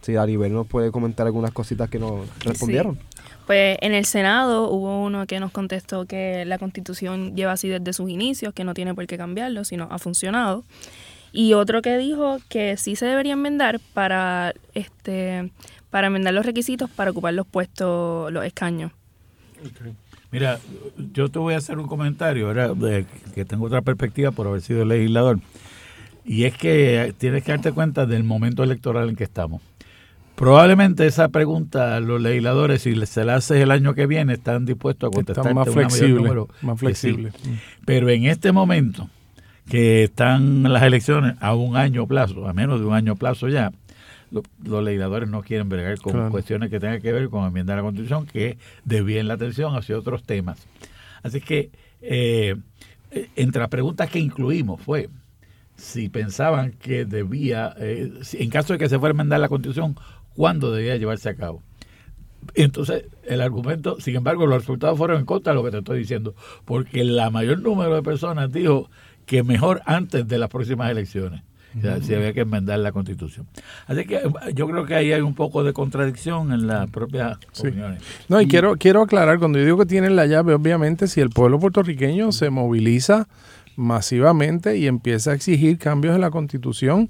Si 0.00 0.16
a 0.16 0.26
nivel 0.26 0.52
nos 0.52 0.66
puede 0.66 0.90
comentar 0.90 1.28
algunas 1.28 1.52
cositas 1.52 1.88
que 1.88 2.00
nos 2.00 2.26
respondieron. 2.40 2.98
Pues 3.46 3.78
en 3.82 3.94
el 3.94 4.04
Senado 4.04 4.68
hubo 4.68 5.00
uno 5.04 5.28
que 5.28 5.38
nos 5.38 5.52
contestó 5.52 6.06
que 6.06 6.44
la 6.44 6.58
constitución 6.58 7.36
lleva 7.36 7.52
así 7.52 7.68
desde 7.68 7.92
sus 7.92 8.10
inicios, 8.10 8.52
que 8.52 8.64
no 8.64 8.74
tiene 8.74 8.94
por 8.94 9.06
qué 9.06 9.16
cambiarlo, 9.16 9.62
sino 9.62 9.86
ha 9.92 9.98
funcionado 9.98 10.64
y 11.32 11.54
otro 11.54 11.82
que 11.82 11.96
dijo 11.98 12.38
que 12.48 12.76
sí 12.76 12.96
se 12.96 13.06
debería 13.06 13.34
enmendar 13.34 13.80
para 13.94 14.52
este 14.74 15.50
para 15.90 16.06
enmendar 16.06 16.34
los 16.34 16.46
requisitos 16.46 16.88
para 16.90 17.10
ocupar 17.10 17.34
los 17.34 17.46
puestos, 17.46 18.32
los 18.32 18.44
escaños. 18.44 18.92
Mira, 20.30 20.60
yo 21.12 21.28
te 21.28 21.38
voy 21.38 21.54
a 21.54 21.58
hacer 21.58 21.78
un 21.78 21.88
comentario, 21.88 22.46
ahora 22.46 22.72
que 23.34 23.44
tengo 23.44 23.66
otra 23.66 23.82
perspectiva 23.82 24.30
por 24.30 24.46
haber 24.46 24.62
sido 24.62 24.84
legislador. 24.84 25.40
Y 26.24 26.44
es 26.44 26.56
que 26.56 27.14
tienes 27.18 27.42
que 27.42 27.52
darte 27.52 27.72
cuenta 27.72 28.06
del 28.06 28.22
momento 28.22 28.62
electoral 28.62 29.08
en 29.08 29.16
que 29.16 29.24
estamos. 29.24 29.60
Probablemente 30.36 31.06
esa 31.06 31.28
pregunta 31.28 31.96
a 31.96 32.00
los 32.00 32.20
legisladores, 32.20 32.82
si 32.82 32.94
se 33.06 33.24
la 33.24 33.34
haces 33.34 33.58
el 33.58 33.70
año 33.70 33.94
que 33.94 34.06
viene, 34.06 34.34
están 34.34 34.64
dispuestos 34.64 35.08
a 35.08 35.12
contestar 35.12 35.52
más 35.52 35.68
flexible, 35.68 36.46
más 36.62 36.78
flexible. 36.78 37.32
Pero 37.84 38.08
en 38.08 38.24
este 38.24 38.52
momento, 38.52 39.10
que 39.70 40.02
están 40.04 40.64
las 40.64 40.82
elecciones 40.82 41.36
a 41.40 41.54
un 41.54 41.76
año 41.76 42.06
plazo, 42.06 42.48
a 42.48 42.52
menos 42.52 42.80
de 42.80 42.86
un 42.86 42.94
año 42.94 43.14
plazo 43.14 43.48
ya, 43.48 43.72
los 44.30 44.84
legisladores 44.84 45.28
no 45.28 45.42
quieren 45.42 45.68
bregar 45.68 45.98
con 46.00 46.30
cuestiones 46.30 46.70
que 46.70 46.80
tengan 46.80 47.00
que 47.00 47.12
ver 47.12 47.28
con 47.30 47.46
enmienda 47.46 47.74
a 47.74 47.76
la 47.76 47.82
Constitución, 47.82 48.26
que 48.26 48.58
desvíen 48.84 49.28
la 49.28 49.34
atención 49.34 49.76
hacia 49.76 49.96
otros 49.96 50.24
temas. 50.24 50.66
Así 51.22 51.40
que, 51.40 51.70
eh, 52.02 52.56
entre 53.36 53.60
las 53.60 53.70
preguntas 53.70 54.10
que 54.10 54.18
incluimos 54.18 54.80
fue 54.80 55.08
si 55.76 56.08
pensaban 56.08 56.72
que 56.72 57.04
debía, 57.04 57.74
eh, 57.78 58.12
en 58.34 58.50
caso 58.50 58.72
de 58.72 58.78
que 58.78 58.88
se 58.88 58.98
fuera 58.98 59.12
a 59.12 59.14
enmendar 59.14 59.40
la 59.40 59.48
Constitución, 59.48 59.96
cuándo 60.34 60.72
debía 60.72 60.96
llevarse 60.96 61.28
a 61.28 61.34
cabo. 61.34 61.62
Entonces, 62.54 63.04
el 63.24 63.40
argumento, 63.40 64.00
sin 64.00 64.16
embargo, 64.16 64.46
los 64.46 64.62
resultados 64.62 64.98
fueron 64.98 65.20
en 65.20 65.26
contra 65.26 65.52
de 65.52 65.56
lo 65.56 65.64
que 65.64 65.70
te 65.70 65.78
estoy 65.78 66.00
diciendo, 66.00 66.34
porque 66.64 67.04
la 67.04 67.30
mayor 67.30 67.60
número 67.60 67.94
de 67.94 68.02
personas 68.02 68.52
dijo 68.52 68.90
que 69.30 69.44
mejor 69.44 69.80
antes 69.86 70.26
de 70.26 70.38
las 70.38 70.50
próximas 70.50 70.90
elecciones. 70.90 71.42
si 72.02 72.14
había 72.14 72.32
que 72.32 72.40
enmendar 72.40 72.80
la 72.80 72.90
constitución. 72.90 73.46
Así 73.86 74.04
que 74.04 74.16
eh, 74.16 74.22
yo 74.56 74.66
creo 74.66 74.84
que 74.86 74.96
ahí 74.96 75.12
hay 75.12 75.20
un 75.20 75.36
poco 75.36 75.62
de 75.62 75.72
contradicción 75.72 76.52
en 76.52 76.66
las 76.66 76.90
propias 76.90 77.38
opiniones. 77.60 78.02
No, 78.28 78.40
y, 78.40 78.48
quiero, 78.48 78.74
quiero 78.74 79.02
aclarar, 79.02 79.38
cuando 79.38 79.60
yo 79.60 79.64
digo 79.64 79.78
que 79.78 79.86
tienen 79.86 80.16
la 80.16 80.26
llave, 80.26 80.52
obviamente 80.52 81.06
si 81.06 81.20
el 81.20 81.30
pueblo 81.30 81.60
puertorriqueño 81.60 82.32
se 82.32 82.50
moviliza 82.50 83.28
masivamente 83.76 84.78
y 84.78 84.88
empieza 84.88 85.30
a 85.30 85.34
exigir 85.34 85.78
cambios 85.78 86.16
en 86.16 86.22
la 86.22 86.32
constitución, 86.32 87.08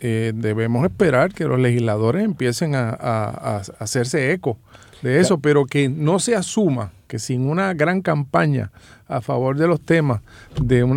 eh, 0.00 0.32
debemos 0.34 0.82
esperar 0.86 1.34
que 1.34 1.44
los 1.44 1.60
legisladores 1.60 2.24
empiecen 2.24 2.74
a, 2.74 2.88
a 2.88 3.62
hacerse 3.80 4.32
eco 4.32 4.56
de 5.02 5.20
eso, 5.20 5.40
pero 5.40 5.66
que 5.66 5.90
no 5.90 6.20
se 6.20 6.34
asuma 6.34 6.92
que 7.14 7.20
sin 7.20 7.48
una 7.48 7.74
gran 7.74 8.02
campaña 8.02 8.72
a 9.06 9.20
favor 9.20 9.56
de 9.56 9.68
los 9.68 9.80
temas 9.80 10.20
de 10.60 10.82
un 10.82 10.96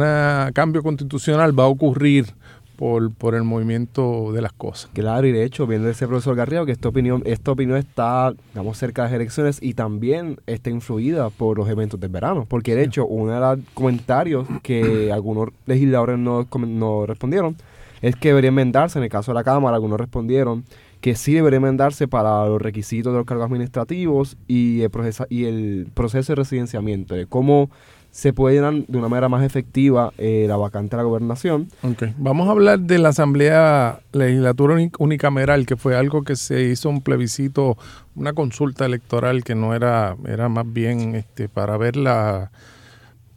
cambio 0.51 0.81
constitucional 0.81 1.57
va 1.57 1.65
a 1.65 1.67
ocurrir 1.67 2.33
por, 2.75 3.13
por 3.13 3.35
el 3.35 3.43
movimiento 3.43 4.31
de 4.33 4.41
las 4.41 4.51
cosas. 4.51 4.89
Claro, 4.95 5.27
y 5.27 5.31
de 5.31 5.43
hecho, 5.43 5.67
viendo 5.67 5.87
ese 5.87 6.07
profesor 6.07 6.35
Garrido, 6.35 6.65
que 6.65 6.71
esta 6.71 6.89
opinión, 6.89 7.21
esta 7.27 7.51
opinión 7.51 7.77
está, 7.77 8.33
digamos, 8.51 8.79
cerca 8.79 9.03
de 9.03 9.09
las 9.09 9.15
elecciones 9.15 9.59
y 9.61 9.75
también 9.75 10.39
está 10.47 10.71
influida 10.71 11.29
por 11.29 11.55
los 11.55 11.69
eventos 11.69 11.99
del 11.99 12.09
verano. 12.09 12.47
Porque 12.49 12.73
de 12.73 12.85
hecho, 12.85 13.05
uno 13.05 13.33
de 13.33 13.39
los 13.39 13.59
comentarios 13.75 14.47
que 14.63 15.11
algunos 15.13 15.49
legisladores 15.67 16.17
no, 16.17 16.47
no 16.65 17.05
respondieron 17.05 17.57
es 18.01 18.15
que 18.15 18.29
debería 18.29 18.47
enmendarse, 18.47 18.97
en 18.97 19.03
el 19.03 19.11
caso 19.11 19.33
de 19.33 19.35
la 19.35 19.43
Cámara, 19.43 19.75
algunos 19.75 19.99
respondieron 19.99 20.63
que 21.07 21.15
sí 21.15 21.33
debería 21.33 21.55
enmendarse 21.55 22.05
para 22.05 22.45
los 22.47 22.61
requisitos 22.61 23.13
de 23.13 23.19
los 23.19 23.25
cargos 23.25 23.45
administrativos 23.45 24.35
y 24.45 24.81
el, 24.81 24.89
proceso, 24.89 25.25
y 25.29 25.45
el 25.45 25.87
proceso 25.93 26.33
de 26.33 26.35
residenciamiento, 26.35 27.15
de 27.15 27.25
cómo 27.25 27.69
se 28.11 28.33
puede 28.33 28.55
llenar 28.55 28.73
de 28.73 28.97
una 28.97 29.07
manera 29.07 29.29
más 29.29 29.41
efectiva 29.41 30.11
eh, 30.17 30.47
la 30.49 30.57
vacante 30.57 30.97
de 30.97 30.97
la 30.97 31.03
gobernación. 31.03 31.69
Okay. 31.81 32.13
Vamos 32.17 32.49
a 32.49 32.51
hablar 32.51 32.81
de 32.81 32.99
la 32.99 33.07
Asamblea 33.07 34.01
Legislatura 34.11 34.75
Unicameral, 34.99 35.65
que 35.65 35.77
fue 35.77 35.95
algo 35.95 36.23
que 36.23 36.35
se 36.35 36.63
hizo 36.63 36.89
un 36.89 36.99
plebiscito, 36.99 37.77
una 38.13 38.33
consulta 38.33 38.85
electoral 38.85 39.45
que 39.45 39.55
no 39.55 39.73
era, 39.73 40.17
era 40.27 40.49
más 40.49 40.65
bien 40.69 41.15
este, 41.15 41.47
para 41.47 41.77
ver 41.77 41.95
la 41.95 42.51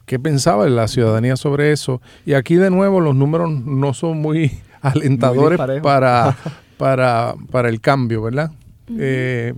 qué 0.07 0.19
pensaba 0.19 0.69
la 0.69 0.89
ciudadanía 0.89 1.37
sobre 1.37 1.71
eso. 1.71 2.03
Y 2.27 2.33
aquí 2.33 2.57
de 2.57 2.71
nuevo 2.71 3.01
los 3.01 3.15
números 3.15 3.49
no 3.49 3.95
son 3.95 4.19
muy 4.19 4.59
alentadores 4.83 5.61
para, 5.83 6.37
para, 6.81 7.35
para 7.51 7.69
el 7.69 7.83
cambio, 7.83 8.23
¿verdad? 8.23 8.51
eh, 8.99 9.53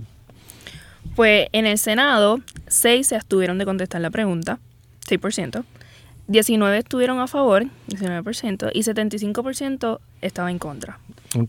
pues 1.15 1.47
en 1.53 1.65
el 1.65 1.77
Senado, 1.77 2.41
seis 2.67 3.07
se 3.07 3.15
abstuvieron 3.15 3.57
de 3.57 3.65
contestar 3.65 4.01
la 4.01 4.09
pregunta, 4.09 4.59
6%. 5.07 5.63
19 6.27 6.77
estuvieron 6.77 7.19
a 7.19 7.27
favor, 7.27 7.65
19%, 7.87 8.71
y 8.73 8.83
75% 8.83 9.99
estaba 10.21 10.51
en 10.51 10.59
contra. 10.59 10.99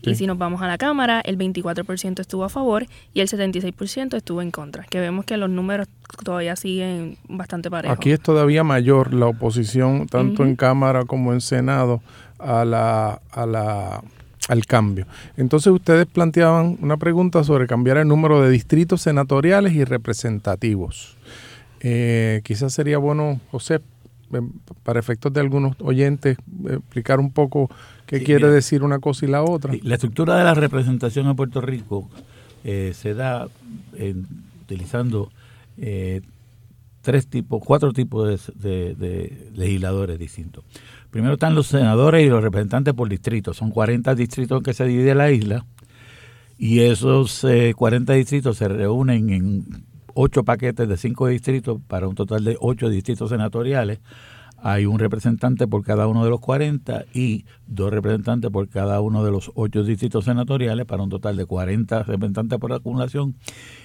Y 0.01 0.15
si 0.15 0.27
nos 0.27 0.37
vamos 0.37 0.61
a 0.61 0.67
la 0.67 0.77
Cámara, 0.77 1.21
el 1.25 1.37
24% 1.37 2.19
estuvo 2.19 2.45
a 2.45 2.49
favor 2.49 2.85
y 3.13 3.19
el 3.19 3.27
76% 3.27 4.15
estuvo 4.15 4.41
en 4.41 4.51
contra. 4.51 4.83
Que 4.85 4.99
vemos 4.99 5.25
que 5.25 5.37
los 5.37 5.49
números 5.49 5.87
todavía 6.23 6.55
siguen 6.55 7.17
bastante 7.27 7.69
parejos. 7.69 7.97
Aquí 7.97 8.11
es 8.11 8.19
todavía 8.19 8.63
mayor 8.63 9.13
la 9.13 9.27
oposición, 9.27 10.07
tanto 10.07 10.43
en 10.43 10.55
Cámara 10.55 11.03
como 11.05 11.33
en 11.33 11.41
Senado, 11.41 12.01
a 12.39 12.65
la, 12.65 13.21
a 13.31 13.45
la, 13.45 14.01
al 14.47 14.65
cambio. 14.65 15.07
Entonces 15.37 15.71
ustedes 15.71 16.05
planteaban 16.05 16.77
una 16.81 16.97
pregunta 16.97 17.43
sobre 17.43 17.67
cambiar 17.67 17.97
el 17.97 18.07
número 18.07 18.41
de 18.41 18.49
distritos 18.49 19.01
senatoriales 19.01 19.73
y 19.73 19.83
representativos. 19.83 21.17
Eh, 21.81 22.41
quizás 22.43 22.73
sería 22.73 22.97
bueno, 22.97 23.39
José, 23.51 23.81
em, 24.31 24.51
para 24.83 24.99
efectos 24.99 25.33
de 25.33 25.39
algunos 25.41 25.75
oyentes, 25.81 26.37
explicar 26.67 27.19
un 27.19 27.31
poco 27.31 27.69
qué 28.05 28.23
quiere 28.23 28.49
decir 28.49 28.83
una 28.83 28.99
cosa 28.99 29.25
y 29.25 29.29
la 29.29 29.43
otra. 29.43 29.73
La 29.83 29.95
estructura 29.95 30.37
de 30.37 30.43
la 30.43 30.53
representación 30.53 31.27
en 31.27 31.35
Puerto 31.35 31.61
Rico 31.61 32.09
eh, 32.63 32.93
se 32.95 33.13
da 33.13 33.47
utilizando 34.61 35.31
eh, 35.77 36.21
tres 37.01 37.27
tipos, 37.27 37.61
cuatro 37.63 37.93
tipos 37.93 38.51
de 38.55 39.51
legisladores 39.55 40.17
distintos. 40.17 40.63
Primero 41.15 41.35
están 41.35 41.55
los 41.55 41.67
senadores 41.67 42.25
y 42.25 42.27
los 42.27 42.43
representantes 42.43 42.93
por 42.93 43.07
distrito. 43.07 43.53
Son 43.53 43.71
40 43.71 44.15
distritos 44.15 44.61
que 44.61 44.73
se 44.73 44.83
divide 44.83 45.15
la 45.15 45.31
isla 45.31 45.65
y 46.57 46.81
esos 46.81 47.47
40 47.73 48.13
eh, 48.13 48.17
distritos 48.17 48.57
se 48.57 48.67
reúnen 48.67 49.29
en 49.29 49.85
ocho 50.13 50.43
paquetes 50.43 50.89
de 50.89 50.97
cinco 50.97 51.27
distritos 51.27 51.79
para 51.87 52.09
un 52.09 52.15
total 52.15 52.43
de 52.43 52.57
ocho 52.59 52.89
distritos 52.89 53.29
senatoriales. 53.29 53.99
Hay 54.57 54.85
un 54.85 54.99
representante 54.99 55.67
por 55.67 55.85
cada 55.85 56.05
uno 56.07 56.25
de 56.25 56.31
los 56.31 56.41
40 56.41 57.05
y 57.13 57.45
dos 57.65 57.93
representantes 57.93 58.51
por 58.51 58.67
cada 58.67 58.99
uno 58.99 59.23
de 59.23 59.31
los 59.31 59.53
ocho 59.55 59.85
distritos 59.85 60.25
senatoriales 60.25 60.85
para 60.85 61.01
un 61.01 61.09
total 61.09 61.37
de 61.37 61.45
40 61.45 62.03
representantes 62.03 62.59
por 62.59 62.73
acumulación 62.73 63.35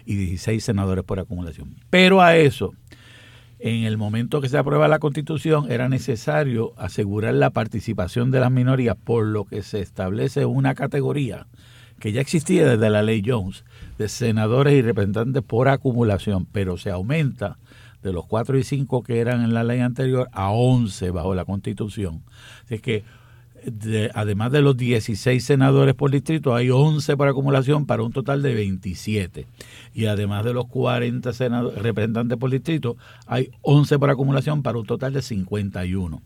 y 0.04 0.16
16 0.16 0.64
senadores 0.64 1.04
por 1.04 1.20
acumulación. 1.20 1.76
Pero 1.90 2.22
a 2.22 2.36
eso 2.36 2.72
en 3.60 3.84
el 3.84 3.98
momento 3.98 4.40
que 4.40 4.48
se 4.48 4.58
aprueba 4.58 4.88
la 4.88 4.98
constitución 4.98 5.70
era 5.70 5.88
necesario 5.88 6.72
asegurar 6.78 7.34
la 7.34 7.50
participación 7.50 8.30
de 8.30 8.40
las 8.40 8.50
minorías, 8.50 8.96
por 8.96 9.26
lo 9.26 9.44
que 9.44 9.62
se 9.62 9.80
establece 9.80 10.46
una 10.46 10.74
categoría 10.74 11.46
que 11.98 12.12
ya 12.12 12.22
existía 12.22 12.66
desde 12.66 12.88
la 12.88 13.02
ley 13.02 13.22
Jones, 13.24 13.64
de 13.98 14.08
senadores 14.08 14.72
y 14.72 14.80
representantes 14.80 15.42
por 15.42 15.68
acumulación, 15.68 16.46
pero 16.46 16.78
se 16.78 16.90
aumenta 16.90 17.58
de 18.02 18.14
los 18.14 18.26
cuatro 18.26 18.56
y 18.56 18.64
cinco 18.64 19.02
que 19.02 19.20
eran 19.20 19.42
en 19.42 19.52
la 19.52 19.62
ley 19.62 19.80
anterior 19.80 20.30
a 20.32 20.50
11 20.50 21.10
bajo 21.10 21.34
la 21.34 21.44
constitución. 21.44 22.22
Así 22.64 22.78
que 22.78 23.04
además 24.14 24.52
de 24.52 24.62
los 24.62 24.76
16 24.76 25.44
senadores 25.44 25.94
por 25.94 26.10
distrito, 26.10 26.54
hay 26.54 26.70
11 26.70 27.16
por 27.16 27.28
acumulación 27.28 27.86
para 27.86 28.02
un 28.02 28.12
total 28.12 28.42
de 28.42 28.54
27. 28.54 29.46
Y 29.94 30.06
además 30.06 30.44
de 30.44 30.54
los 30.54 30.66
40 30.66 31.30
representantes 31.76 32.38
por 32.38 32.50
distrito, 32.50 32.96
hay 33.26 33.50
11 33.62 33.98
por 33.98 34.10
acumulación 34.10 34.62
para 34.62 34.78
un 34.78 34.86
total 34.86 35.12
de 35.12 35.22
51. 35.22 36.22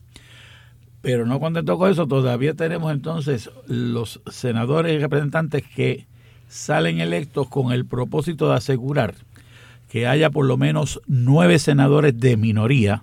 Pero 1.01 1.27
no 1.27 1.39
contento 1.39 1.77
con 1.77 1.91
eso, 1.91 2.07
todavía 2.07 2.55
tenemos 2.55 2.93
entonces 2.93 3.51
los 3.67 4.21
senadores 4.31 4.95
y 4.95 4.99
representantes 4.99 5.63
que 5.63 6.07
salen 6.49 7.01
electos 7.01 7.49
con 7.49 7.73
el 7.73 7.85
propósito 7.85 8.49
de 8.49 8.57
asegurar 8.57 9.15
que 9.95 10.07
haya 10.09 10.31
por 10.31 10.45
lo 10.45 10.57
menos 10.57 11.01
nueve 11.07 11.59
senadores 11.59 12.19
de 12.19 12.37
minoría 12.37 13.03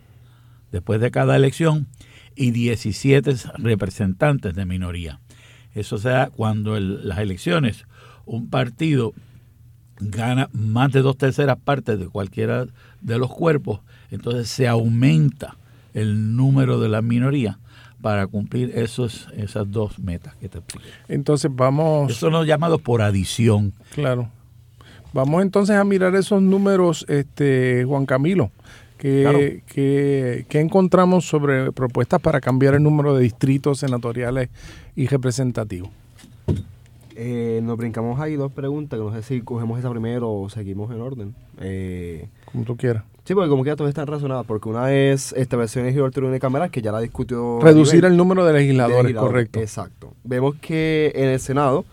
después 0.71 0.99
de 0.99 1.09
cada 1.09 1.35
elección 1.35 1.87
y 2.35 2.51
17 2.51 3.35
representantes 3.57 4.53
de 4.53 4.65
minoría. 4.65 5.19
Eso 5.73 5.97
sea 5.97 6.29
cuando 6.29 6.79
las 6.79 7.19
elecciones 7.19 7.85
un 8.25 8.49
partido 8.49 9.13
gana 9.99 10.49
más 10.53 10.91
de 10.91 11.01
dos 11.01 11.17
terceras 11.17 11.57
partes 11.57 11.99
de 11.99 12.07
cualquiera 12.07 12.65
de 13.01 13.17
los 13.17 13.31
cuerpos, 13.31 13.81
entonces 14.09 14.49
se 14.49 14.67
aumenta 14.67 15.57
el 15.93 16.35
número 16.35 16.79
de 16.79 16.89
la 16.89 17.01
minoría 17.01 17.59
para 18.01 18.25
cumplir 18.25 18.71
esos, 18.75 19.27
esas 19.37 19.69
dos 19.71 19.99
metas 19.99 20.35
que 20.35 20.49
te 20.49 20.57
expliqué. 20.57 20.87
Entonces 21.07 21.51
vamos... 21.53 22.11
Eso 22.11 22.31
no 22.31 22.43
llamado 22.43 22.79
por 22.79 23.01
adición. 23.01 23.73
Claro. 23.93 24.29
Vamos 25.13 25.43
entonces 25.43 25.75
a 25.75 25.83
mirar 25.83 26.15
esos 26.15 26.41
números, 26.41 27.05
este 27.09 27.83
Juan 27.85 28.05
Camilo. 28.05 28.51
¿Qué, 29.01 30.45
encontramos 30.51 31.25
sobre 31.25 31.71
propuestas 31.71 32.21
para 32.21 32.39
cambiar 32.39 32.75
el 32.75 32.83
número 32.83 33.15
de 33.15 33.23
distritos 33.23 33.79
senatoriales 33.79 34.49
y 34.95 35.07
representativos? 35.07 35.89
Eh, 37.15 37.61
nos 37.63 37.77
brincamos 37.77 38.19
ahí 38.19 38.35
dos 38.35 38.51
preguntas, 38.51 38.99
que 38.99 39.03
no 39.03 39.11
sé 39.11 39.23
si 39.23 39.41
cogemos 39.41 39.79
esa 39.79 39.89
primero 39.89 40.31
o 40.31 40.49
seguimos 40.51 40.91
en 40.91 41.01
orden. 41.01 41.35
Eh, 41.59 42.27
como 42.45 42.63
tú 42.63 42.77
quieras. 42.77 43.03
Sí, 43.23 43.33
porque 43.33 43.49
como 43.49 43.63
que 43.63 43.75
todas 43.75 43.89
están 43.89 44.05
relacionadas, 44.05 44.45
porque 44.45 44.69
una 44.69 44.93
es 44.93 45.33
esta 45.33 45.57
versión 45.57 45.85
de 45.85 46.39
cámara 46.39 46.69
que 46.69 46.83
ya 46.83 46.91
la 46.91 46.99
discutió. 46.99 47.59
Reducir 47.59 48.05
el 48.05 48.15
número 48.15 48.45
de 48.45 48.53
legisladores, 48.53 49.15
correcto. 49.15 49.59
Exacto. 49.59 50.13
Vemos 50.23 50.55
que 50.61 51.11
en 51.15 51.29
el 51.29 51.39
Senado 51.39 51.85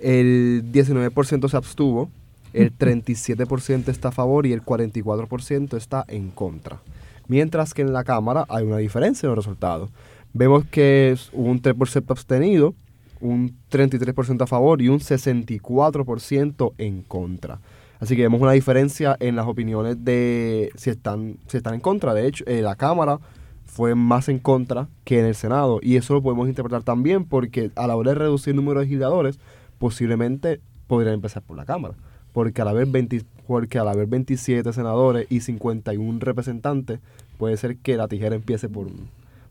el 0.00 0.62
19% 0.72 1.48
se 1.48 1.56
abstuvo, 1.56 2.10
el 2.54 2.76
37% 2.76 3.88
está 3.88 4.08
a 4.08 4.12
favor 4.12 4.46
y 4.46 4.52
el 4.52 4.62
44% 4.62 5.76
está 5.76 6.04
en 6.08 6.30
contra. 6.30 6.78
Mientras 7.26 7.74
que 7.74 7.82
en 7.82 7.92
la 7.92 8.04
Cámara 8.04 8.46
hay 8.48 8.64
una 8.64 8.78
diferencia 8.78 9.26
en 9.26 9.34
los 9.34 9.44
resultados. 9.44 9.90
Vemos 10.32 10.64
que 10.64 11.10
es 11.12 11.30
un 11.32 11.60
3% 11.60 12.04
abstenido, 12.08 12.74
un 13.20 13.56
33% 13.70 14.42
a 14.42 14.46
favor 14.46 14.82
y 14.82 14.88
un 14.88 15.00
64% 15.00 16.72
en 16.78 17.02
contra. 17.02 17.60
Así 17.98 18.16
que 18.16 18.22
vemos 18.22 18.40
una 18.40 18.52
diferencia 18.52 19.16
en 19.20 19.36
las 19.36 19.46
opiniones 19.46 20.04
de 20.04 20.70
si 20.76 20.90
están, 20.90 21.38
si 21.46 21.56
están 21.56 21.74
en 21.74 21.80
contra. 21.80 22.14
De 22.14 22.26
hecho, 22.26 22.44
eh, 22.46 22.62
la 22.62 22.76
Cámara 22.76 23.18
fue 23.64 23.94
más 23.94 24.28
en 24.28 24.38
contra 24.38 24.88
que 25.04 25.18
en 25.18 25.26
el 25.26 25.34
Senado. 25.34 25.80
Y 25.82 25.96
eso 25.96 26.14
lo 26.14 26.22
podemos 26.22 26.48
interpretar 26.48 26.82
también 26.82 27.24
porque 27.24 27.70
a 27.74 27.86
la 27.86 27.96
hora 27.96 28.12
de 28.12 28.18
reducir 28.18 28.50
el 28.50 28.56
número 28.56 28.80
de 28.80 28.86
legisladores, 28.86 29.38
posiblemente 29.78 30.60
podrían 30.86 31.14
empezar 31.14 31.42
por 31.42 31.56
la 31.56 31.64
Cámara 31.64 31.94
porque 32.34 32.60
al 32.60 32.68
haber, 32.68 32.86
20, 32.86 33.22
porque 33.46 33.78
al 33.78 33.88
haber 33.88 34.06
27 34.08 34.70
senadores 34.74 35.26
y 35.30 35.40
51 35.40 36.18
representantes, 36.20 36.98
puede 37.38 37.56
ser 37.56 37.76
que 37.76 37.96
la 37.96 38.08
tijera 38.08 38.34
empiece 38.34 38.68
por, 38.68 38.88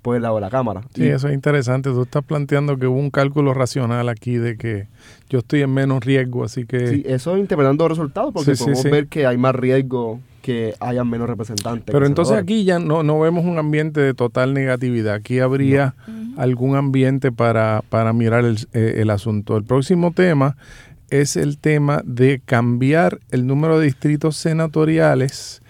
por 0.02 0.18
el 0.18 0.22
lado 0.22 0.36
de 0.36 0.42
la 0.42 0.50
cámara. 0.50 0.82
Sí, 0.94 1.08
eso 1.08 1.30
es 1.30 1.34
interesante. 1.34 1.90
Tú 1.90 2.04
estás 2.04 2.24
planteando 2.24 2.78
que 2.78 2.86
hubo 2.86 3.00
un 3.00 3.10
cálculo 3.10 3.54
racional 3.54 4.10
aquí 4.10 4.36
de 4.36 4.58
que 4.58 4.88
yo 5.30 5.40
estoy 5.40 5.62
en 5.62 5.74
menos 5.74 6.04
riesgo, 6.04 6.44
así 6.44 6.66
que... 6.66 6.88
Sí, 6.88 7.04
eso 7.08 7.38
interpretando 7.38 7.88
resultados, 7.88 8.34
porque 8.34 8.54
podemos 8.54 8.84
ver 8.84 9.08
que 9.08 9.26
hay 9.26 9.38
más 9.38 9.56
riesgo 9.56 10.20
que 10.42 10.76
haya 10.82 11.06
menos 11.06 11.30
representantes. 11.30 11.94
Pero 11.94 12.06
entonces 12.06 12.36
aquí 12.36 12.66
ya 12.66 12.80
no, 12.80 13.02
no 13.02 13.18
vemos 13.18 13.46
un 13.46 13.58
ambiente 13.58 14.02
de 14.02 14.14
total 14.14 14.54
negatividad. 14.54 15.16
Aquí 15.16 15.40
habría 15.40 15.96
algún 16.36 16.76
ambiente 16.76 17.32
para, 17.32 17.82
para 17.88 18.12
mirar 18.12 18.44
el, 18.44 18.58
eh, 18.74 18.96
el 18.98 19.10
asunto. 19.10 19.56
El 19.56 19.64
próximo 19.64 20.12
tema 20.12 20.58
es 21.22 21.36
el 21.36 21.60
tema 21.60 22.02
de 22.06 22.42
cambiar 22.44 23.20
el 23.30 23.46
número 23.46 23.78
de 23.78 23.86
distritos 23.86 24.36
senatoriales 24.36 25.62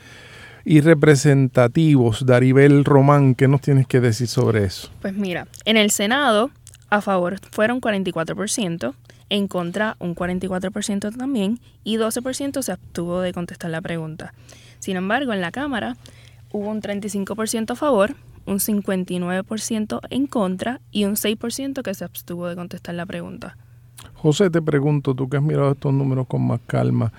y 0.63 0.79
representativos. 0.79 2.25
Daribel 2.25 2.85
Román, 2.85 3.35
¿qué 3.35 3.49
nos 3.49 3.59
tienes 3.59 3.85
que 3.85 3.99
decir 3.99 4.27
sobre 4.27 4.63
eso? 4.63 4.89
Pues 5.01 5.13
mira, 5.13 5.47
en 5.65 5.75
el 5.75 5.91
Senado 5.91 6.49
a 6.89 7.01
favor 7.01 7.39
fueron 7.51 7.81
44%, 7.81 8.93
en 9.29 9.47
contra 9.49 9.97
un 9.99 10.15
44% 10.15 11.17
también 11.17 11.59
y 11.83 11.97
12% 11.97 12.61
se 12.61 12.71
abstuvo 12.71 13.19
de 13.19 13.33
contestar 13.33 13.69
la 13.69 13.81
pregunta. 13.81 14.33
Sin 14.79 14.95
embargo, 14.95 15.33
en 15.33 15.41
la 15.41 15.51
Cámara 15.51 15.97
hubo 16.51 16.69
un 16.69 16.81
35% 16.81 17.71
a 17.71 17.75
favor, 17.75 18.15
un 18.45 18.59
59% 18.59 19.99
en 20.09 20.27
contra 20.27 20.79
y 20.89 21.03
un 21.03 21.15
6% 21.15 21.81
que 21.81 21.93
se 21.93 22.05
abstuvo 22.05 22.47
de 22.47 22.55
contestar 22.55 22.95
la 22.95 23.05
pregunta. 23.05 23.57
José, 24.23 24.49
te 24.49 24.61
pregunto, 24.61 25.15
tú 25.15 25.27
que 25.27 25.35
has 25.35 25.43
mirado 25.43 25.73
estos 25.73 25.93
números 25.93 26.27
con 26.27 26.47
más 26.47 26.61
calma, 26.65 27.11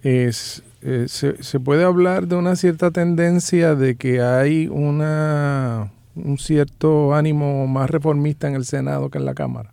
es, 0.00 0.62
eh, 0.82 1.06
se, 1.08 1.58
puede 1.58 1.82
hablar 1.82 2.28
de 2.28 2.36
una 2.36 2.54
cierta 2.54 2.92
tendencia 2.92 3.74
de 3.74 3.96
que 3.96 4.22
hay 4.22 4.68
una, 4.68 5.90
un 6.14 6.38
cierto 6.38 7.16
ánimo 7.16 7.66
más 7.66 7.90
reformista 7.90 8.46
en 8.46 8.54
el 8.54 8.64
Senado 8.64 9.10
que 9.10 9.18
en 9.18 9.24
la 9.24 9.34
Cámara? 9.34 9.72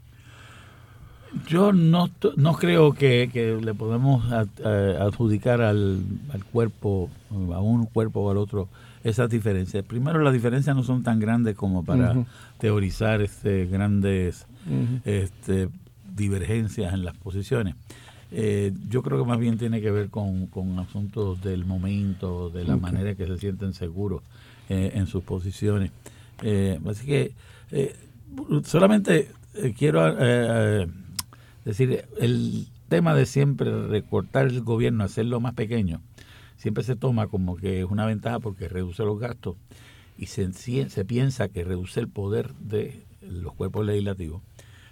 Yo 1.48 1.74
no, 1.74 2.10
no 2.38 2.54
creo 2.54 2.94
que, 2.94 3.60
le 3.62 3.74
podemos 3.76 4.26
adjudicar 4.32 5.62
al, 5.62 6.02
cuerpo, 6.52 7.12
a 7.54 7.60
un 7.60 7.86
cuerpo 7.86 8.22
o 8.22 8.32
al 8.32 8.38
otro, 8.38 8.68
esas 9.04 9.30
diferencias. 9.30 9.86
Primero, 9.86 10.24
las 10.24 10.34
diferencias 10.34 10.76
no 10.76 10.82
son 10.82 11.04
tan 11.04 11.20
grandes 11.20 11.56
como 11.56 11.86
para 11.86 12.16
teorizar 12.58 13.22
este, 13.22 13.68
grandes 13.68 14.48
este, 15.06 15.70
divergencias 16.20 16.94
en 16.94 17.04
las 17.04 17.18
posiciones. 17.18 17.74
Eh, 18.32 18.72
yo 18.90 19.02
creo 19.02 19.18
que 19.18 19.28
más 19.28 19.40
bien 19.40 19.58
tiene 19.58 19.82
que 19.82 19.90
ver 19.90 20.10
con, 20.10 20.48
con 20.48 20.78
asuntos 20.78 21.42
del 21.42 21.66
momento, 21.66 22.52
de 22.52 22.64
la 22.64 22.78
manera 22.78 23.16
que 23.16 23.26
se 23.26 23.38
sienten 23.40 23.74
seguros 23.74 24.22
eh, 24.70 24.92
en 24.94 25.08
sus 25.08 25.24
posiciones. 25.24 25.92
Eh, 26.44 26.80
así 26.88 27.08
que 27.08 27.34
solamente 28.64 29.32
quiero 29.78 30.16
decir, 31.66 32.06
el 32.20 32.68
tema 32.88 33.16
de 33.16 33.26
siempre 33.26 33.88
recortar 33.88 34.48
el 34.48 34.62
gobierno, 34.62 35.04
hacerlo 35.04 35.40
más 35.40 35.56
pequeño, 35.56 36.02
siempre 36.58 36.84
se 36.84 36.96
toma 36.96 37.28
como 37.28 37.56
que 37.56 37.80
es 37.80 37.86
una 37.90 38.06
ventaja 38.06 38.40
porque 38.40 38.70
reduce 38.70 39.04
los 39.04 39.20
gastos 39.20 39.56
y 40.18 40.28
se, 40.28 40.52
se 40.54 41.06
piensa 41.06 41.48
que 41.48 41.64
reduce 41.64 42.00
el 42.00 42.10
poder 42.10 42.54
de 42.56 43.04
los 43.22 43.54
cuerpos 43.54 43.86
legislativos. 43.86 44.42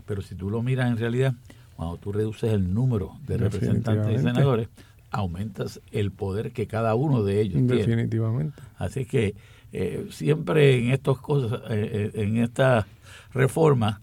Pero 0.08 0.22
si 0.22 0.34
tú 0.34 0.50
lo 0.50 0.64
miras 0.64 0.90
en 0.90 0.98
realidad, 0.98 1.36
cuando 1.76 1.98
tú 1.98 2.12
reduces 2.12 2.52
el 2.52 2.74
número 2.74 3.18
de 3.28 3.38
representantes 3.38 4.20
y 4.20 4.24
senadores, 4.24 4.70
aumentas 5.12 5.80
el 5.92 6.12
poder 6.12 6.52
que 6.52 6.66
cada 6.66 6.96
uno 6.96 7.24
de 7.24 7.42
ellos 7.42 7.62
tiene. 7.68 7.76
Definitivamente. 7.76 8.60
Así 8.78 9.06
que 9.06 9.36
eh, 9.74 10.08
siempre 10.10 10.78
en 10.78 10.92
estas 10.92 11.18
cosas, 11.18 11.60
eh, 11.70 12.12
eh, 12.16 12.22
en 12.24 12.38
esta 12.38 12.88
reforma, 13.34 14.02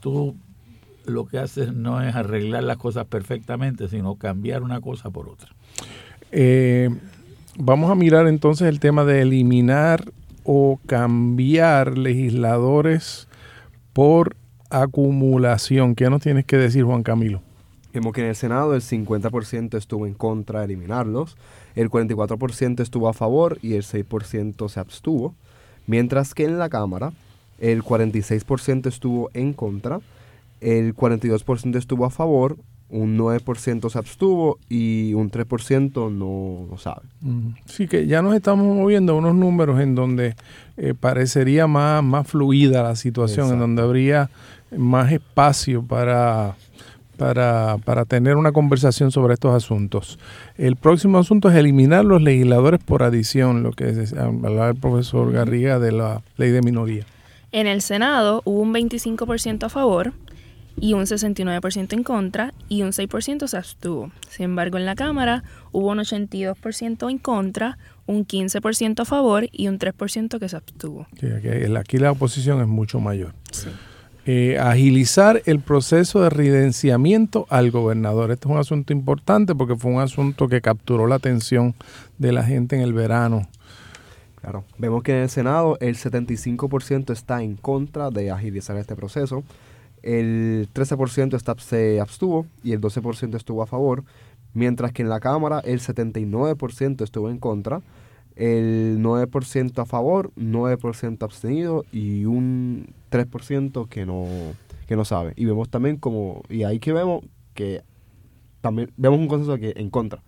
tú 0.00 0.34
lo 1.04 1.26
que 1.26 1.38
haces 1.38 1.74
no 1.74 2.02
es 2.02 2.14
arreglar 2.14 2.64
las 2.64 2.78
cosas 2.78 3.06
perfectamente, 3.06 3.88
sino 3.88 4.16
cambiar 4.16 4.62
una 4.62 4.80
cosa 4.80 5.10
por 5.10 5.28
otra. 5.28 5.50
vamos 7.58 7.90
a 7.90 7.94
mirar 7.94 8.26
entonces 8.28 8.66
el 8.66 8.80
tema 8.80 9.04
de 9.04 9.22
eliminar 9.22 10.10
o 10.44 10.80
cambiar 10.86 11.98
legisladores 11.98 13.28
por 13.92 14.36
acumulación. 14.70 15.94
¿Qué 15.94 16.08
nos 16.10 16.22
tienes 16.22 16.44
que 16.44 16.56
decir, 16.56 16.84
Juan 16.84 17.02
Camilo? 17.02 17.42
Vemos 17.92 18.12
que 18.12 18.20
en 18.20 18.28
el 18.28 18.36
Senado 18.36 18.74
el 18.74 18.82
50% 18.82 19.76
estuvo 19.76 20.06
en 20.06 20.14
contra 20.14 20.60
de 20.60 20.66
eliminarlos, 20.66 21.36
el 21.74 21.90
44% 21.90 22.80
estuvo 22.80 23.08
a 23.08 23.12
favor 23.12 23.58
y 23.62 23.74
el 23.74 23.82
6% 23.82 24.68
se 24.68 24.78
abstuvo, 24.80 25.34
mientras 25.86 26.34
que 26.34 26.44
en 26.44 26.58
la 26.58 26.68
Cámara 26.68 27.12
el 27.58 27.82
46% 27.82 28.86
estuvo 28.86 29.30
en 29.32 29.52
contra, 29.52 30.00
el 30.60 30.94
42% 30.94 31.76
estuvo 31.76 32.04
a 32.04 32.10
favor, 32.10 32.56
un 32.90 33.18
9% 33.18 33.90
se 33.90 33.98
abstuvo 33.98 34.58
y 34.68 35.12
un 35.14 35.30
3% 35.30 36.10
no, 36.10 36.76
sabe. 36.78 37.02
Sí, 37.66 37.86
que 37.86 38.06
ya 38.06 38.22
nos 38.22 38.34
estamos 38.34 38.64
moviendo 38.64 39.12
a 39.12 39.16
unos 39.16 39.34
números 39.34 39.80
en 39.80 39.94
donde 39.94 40.36
eh, 40.76 40.94
parecería 40.98 41.66
más, 41.66 42.02
más 42.02 42.26
fluida 42.26 42.82
la 42.82 42.96
situación, 42.96 43.52
en 43.52 43.58
donde 43.58 43.82
habría 43.82 44.30
más 44.76 45.12
espacio 45.12 45.82
para, 45.82 46.56
para, 47.16 47.78
para, 47.84 48.04
tener 48.04 48.36
una 48.36 48.52
conversación 48.52 49.10
sobre 49.10 49.34
estos 49.34 49.54
asuntos. 49.54 50.18
El 50.56 50.76
próximo 50.76 51.18
asunto 51.18 51.50
es 51.50 51.56
eliminar 51.56 52.04
los 52.04 52.22
legisladores 52.22 52.80
por 52.82 53.02
adición, 53.02 53.62
lo 53.62 53.72
que 53.72 54.04
hablaba 54.16 54.68
el 54.68 54.76
profesor 54.76 55.32
Garriga 55.32 55.78
de 55.78 55.92
la 55.92 56.22
ley 56.36 56.50
de 56.50 56.62
minoría. 56.62 57.04
En 57.50 57.66
el 57.66 57.80
Senado 57.80 58.42
hubo 58.44 58.60
un 58.60 58.74
25% 58.74 59.64
a 59.64 59.68
favor 59.68 60.12
y 60.80 60.92
un 60.92 61.02
69% 61.02 61.92
en 61.92 62.02
contra 62.02 62.54
y 62.68 62.82
un 62.82 62.90
6% 62.90 63.46
se 63.46 63.56
abstuvo. 63.56 64.10
Sin 64.28 64.44
embargo, 64.44 64.78
en 64.78 64.86
la 64.86 64.94
Cámara 64.94 65.42
hubo 65.72 65.88
un 65.90 65.98
82% 65.98 67.10
en 67.10 67.18
contra, 67.18 67.78
un 68.06 68.26
15% 68.26 69.00
a 69.00 69.04
favor 69.04 69.48
y 69.50 69.68
un 69.68 69.78
3% 69.78 70.38
que 70.38 70.48
se 70.48 70.56
abstuvo. 70.56 71.06
aquí 71.76 71.98
la 71.98 72.12
oposición 72.12 72.60
es 72.60 72.68
mucho 72.68 73.00
mayor. 73.00 73.34
Sí. 73.50 73.68
Eh, 74.30 74.58
agilizar 74.58 75.40
el 75.46 75.60
proceso 75.60 76.20
de 76.20 76.28
residenciamiento 76.28 77.46
al 77.48 77.70
gobernador. 77.70 78.30
Este 78.30 78.46
es 78.46 78.52
un 78.52 78.58
asunto 78.58 78.92
importante 78.92 79.54
porque 79.54 79.74
fue 79.74 79.90
un 79.90 80.02
asunto 80.02 80.48
que 80.48 80.60
capturó 80.60 81.06
la 81.06 81.14
atención 81.14 81.74
de 82.18 82.32
la 82.32 82.42
gente 82.42 82.76
en 82.76 82.82
el 82.82 82.92
verano. 82.92 83.48
Claro, 84.38 84.64
vemos 84.76 85.02
que 85.02 85.12
en 85.12 85.22
el 85.22 85.30
Senado 85.30 85.78
el 85.80 85.96
75% 85.96 87.10
está 87.10 87.42
en 87.42 87.56
contra 87.56 88.10
de 88.10 88.30
agilizar 88.30 88.76
este 88.76 88.94
proceso, 88.94 89.44
el 90.02 90.68
13% 90.74 91.34
está, 91.34 91.54
se 91.58 91.98
abstuvo 91.98 92.44
y 92.62 92.72
el 92.72 92.82
12% 92.82 93.34
estuvo 93.34 93.62
a 93.62 93.66
favor, 93.66 94.04
mientras 94.52 94.92
que 94.92 95.00
en 95.00 95.08
la 95.08 95.20
Cámara 95.20 95.62
el 95.64 95.80
79% 95.80 97.02
estuvo 97.02 97.30
en 97.30 97.38
contra 97.38 97.80
el 98.38 98.98
9% 99.00 99.82
a 99.82 99.84
favor, 99.84 100.30
9% 100.36 101.22
abstenido 101.22 101.84
y 101.92 102.24
un 102.24 102.94
3% 103.10 103.88
que 103.88 104.06
no, 104.06 104.26
que 104.86 104.96
no 104.96 105.04
sabe. 105.04 105.32
Y 105.36 105.44
vemos 105.44 105.68
también 105.68 105.96
como, 105.96 106.42
y 106.48 106.62
ahí 106.62 106.78
que 106.78 106.92
vemos 106.92 107.24
que 107.54 107.82
también 108.60 108.92
vemos 108.96 109.18
un 109.18 109.26
consenso 109.26 109.58
que 109.58 109.74
en 109.76 109.90
contra, 109.90 110.22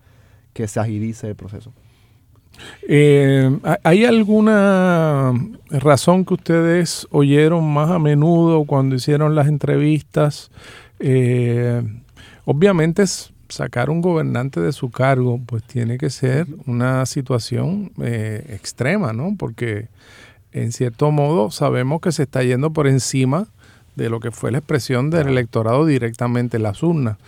que 0.53 0.67
se 0.67 0.81
agilice 0.81 1.29
el 1.29 1.37
proceso. 1.37 1.73
Eh, 2.89 3.59
¿Hay 3.85 4.05
alguna 4.05 5.33
razón 5.71 6.25
que 6.25 6.35
ustedes 6.35 7.07
oyeron 7.11 7.73
más 7.73 7.91
a 7.91 8.01
menudo 8.01 8.65
cuando 8.65 8.97
hicieron 8.97 9.37
las 9.37 9.47
entrevistas? 9.47 10.51
Eh, 10.99 11.83
obviamente 12.45 13.03
es 13.03 13.33
sacar 13.51 13.91
un 13.91 14.01
gobernante 14.01 14.61
de 14.61 14.73
su 14.73 14.91
cargo, 14.91 15.41
pues 15.45 15.63
tiene 15.65 15.99
que 15.99 16.11
ser 16.11 16.47
una 16.67 17.05
situación 17.07 17.93
eh, 18.03 18.45
extrema, 18.51 19.13
¿no? 19.13 19.35
Porque 19.39 19.89
en 20.53 20.73
cierto 20.73 21.11
modo 21.11 21.51
sabemos 21.51 22.01
que 22.01 22.13
se 22.13 22.25
está 22.25 22.43
yendo 22.43 22.73
por 22.73 22.87
encima 22.87 23.47
de 23.97 24.09
lo 24.09 24.21
que 24.21 24.31
fue 24.31 24.51
la 24.51 24.59
expresión 24.59 25.11
del 25.11 25.29
electorado 25.29 25.85
directamente 25.85 26.57
en 26.57 26.63
las 26.63 26.83
urnas 26.83 27.19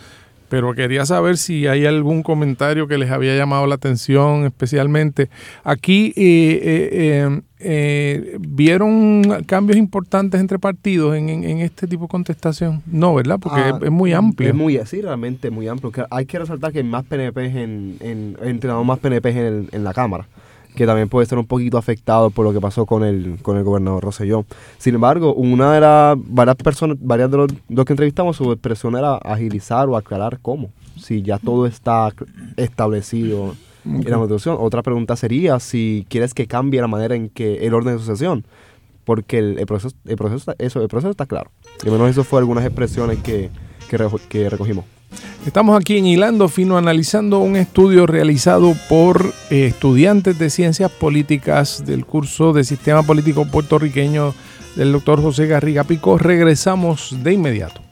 pero 0.52 0.74
quería 0.74 1.06
saber 1.06 1.38
si 1.38 1.66
hay 1.66 1.86
algún 1.86 2.22
comentario 2.22 2.86
que 2.86 2.98
les 2.98 3.10
había 3.10 3.34
llamado 3.34 3.66
la 3.66 3.76
atención 3.76 4.44
especialmente. 4.44 5.30
Aquí 5.64 6.12
eh, 6.14 6.90
eh, 6.92 7.40
eh, 7.58 8.36
vieron 8.38 9.44
cambios 9.46 9.78
importantes 9.78 10.38
entre 10.42 10.58
partidos 10.58 11.16
en, 11.16 11.42
este 11.60 11.86
tipo 11.86 12.02
de 12.02 12.08
contestación. 12.08 12.82
No, 12.84 13.14
¿verdad? 13.14 13.38
Porque 13.40 13.60
ah, 13.60 13.78
es, 13.82 13.90
muy 13.90 14.12
amplio. 14.12 14.50
Es 14.50 14.54
muy 14.54 14.76
así, 14.76 15.00
realmente 15.00 15.48
muy 15.48 15.68
amplio. 15.68 15.90
hay 16.10 16.26
que 16.26 16.38
resaltar 16.38 16.70
que 16.70 16.80
hay 16.80 16.84
más 16.84 17.04
PNP 17.04 17.46
en, 17.46 17.96
en, 18.00 18.36
entrenado 18.42 18.84
más 18.84 18.98
PNP 18.98 19.30
en, 19.30 19.68
en 19.72 19.84
la 19.84 19.94
Cámara 19.94 20.26
que 20.74 20.86
también 20.86 21.08
puede 21.08 21.26
ser 21.26 21.38
un 21.38 21.46
poquito 21.46 21.78
afectado 21.78 22.30
por 22.30 22.44
lo 22.44 22.52
que 22.52 22.60
pasó 22.60 22.86
con 22.86 23.04
el, 23.04 23.38
con 23.42 23.56
el 23.56 23.64
gobernador 23.64 24.04
Rosellón. 24.04 24.46
Sin 24.78 24.94
embargo, 24.94 25.34
una 25.34 25.74
de 25.74 25.80
las 25.80 26.16
varias 26.18 26.56
personas, 26.56 26.96
varias 27.00 27.30
de 27.30 27.36
los, 27.36 27.48
que 27.84 27.92
entrevistamos, 27.92 28.36
su 28.36 28.50
expresión 28.52 28.96
era 28.96 29.16
agilizar 29.16 29.88
o 29.88 29.96
aclarar 29.96 30.38
cómo, 30.40 30.70
si 30.98 31.22
ya 31.22 31.38
todo 31.38 31.66
está 31.66 32.12
establecido 32.56 33.54
en 33.84 34.10
la 34.10 34.16
constitución. 34.16 34.56
Otra 34.58 34.82
pregunta 34.82 35.16
sería 35.16 35.60
si 35.60 36.06
quieres 36.08 36.34
que 36.34 36.46
cambie 36.46 36.80
la 36.80 36.88
manera 36.88 37.14
en 37.14 37.28
que 37.28 37.66
el 37.66 37.74
orden 37.74 37.94
de 37.94 37.98
sucesión. 37.98 38.44
porque 39.04 39.38
el, 39.38 39.66
proceso, 39.66 39.96
el, 40.04 40.16
proceso, 40.16 40.54
eso, 40.58 40.80
el 40.80 40.88
proceso 40.88 41.10
está 41.10 41.26
claro. 41.26 41.50
Y 41.84 41.90
menos 41.90 42.08
eso 42.08 42.22
fue 42.22 42.38
algunas 42.38 42.64
expresiones 42.64 43.18
que, 43.18 43.50
que, 43.90 44.48
recogimos. 44.48 44.84
Estamos 45.46 45.78
aquí 45.78 45.98
en 45.98 46.06
Hilando 46.06 46.48
Fino 46.48 46.78
analizando 46.78 47.40
un 47.40 47.56
estudio 47.56 48.06
realizado 48.06 48.74
por 48.88 49.34
eh, 49.50 49.66
estudiantes 49.66 50.38
de 50.38 50.50
ciencias 50.50 50.90
políticas 50.90 51.84
del 51.84 52.06
curso 52.06 52.52
de 52.52 52.64
Sistema 52.64 53.02
Político 53.02 53.44
Puertorriqueño 53.44 54.34
del 54.76 54.92
doctor 54.92 55.20
José 55.20 55.46
Garriga 55.46 55.84
Pico. 55.84 56.16
Regresamos 56.16 57.16
de 57.22 57.32
inmediato. 57.32 57.91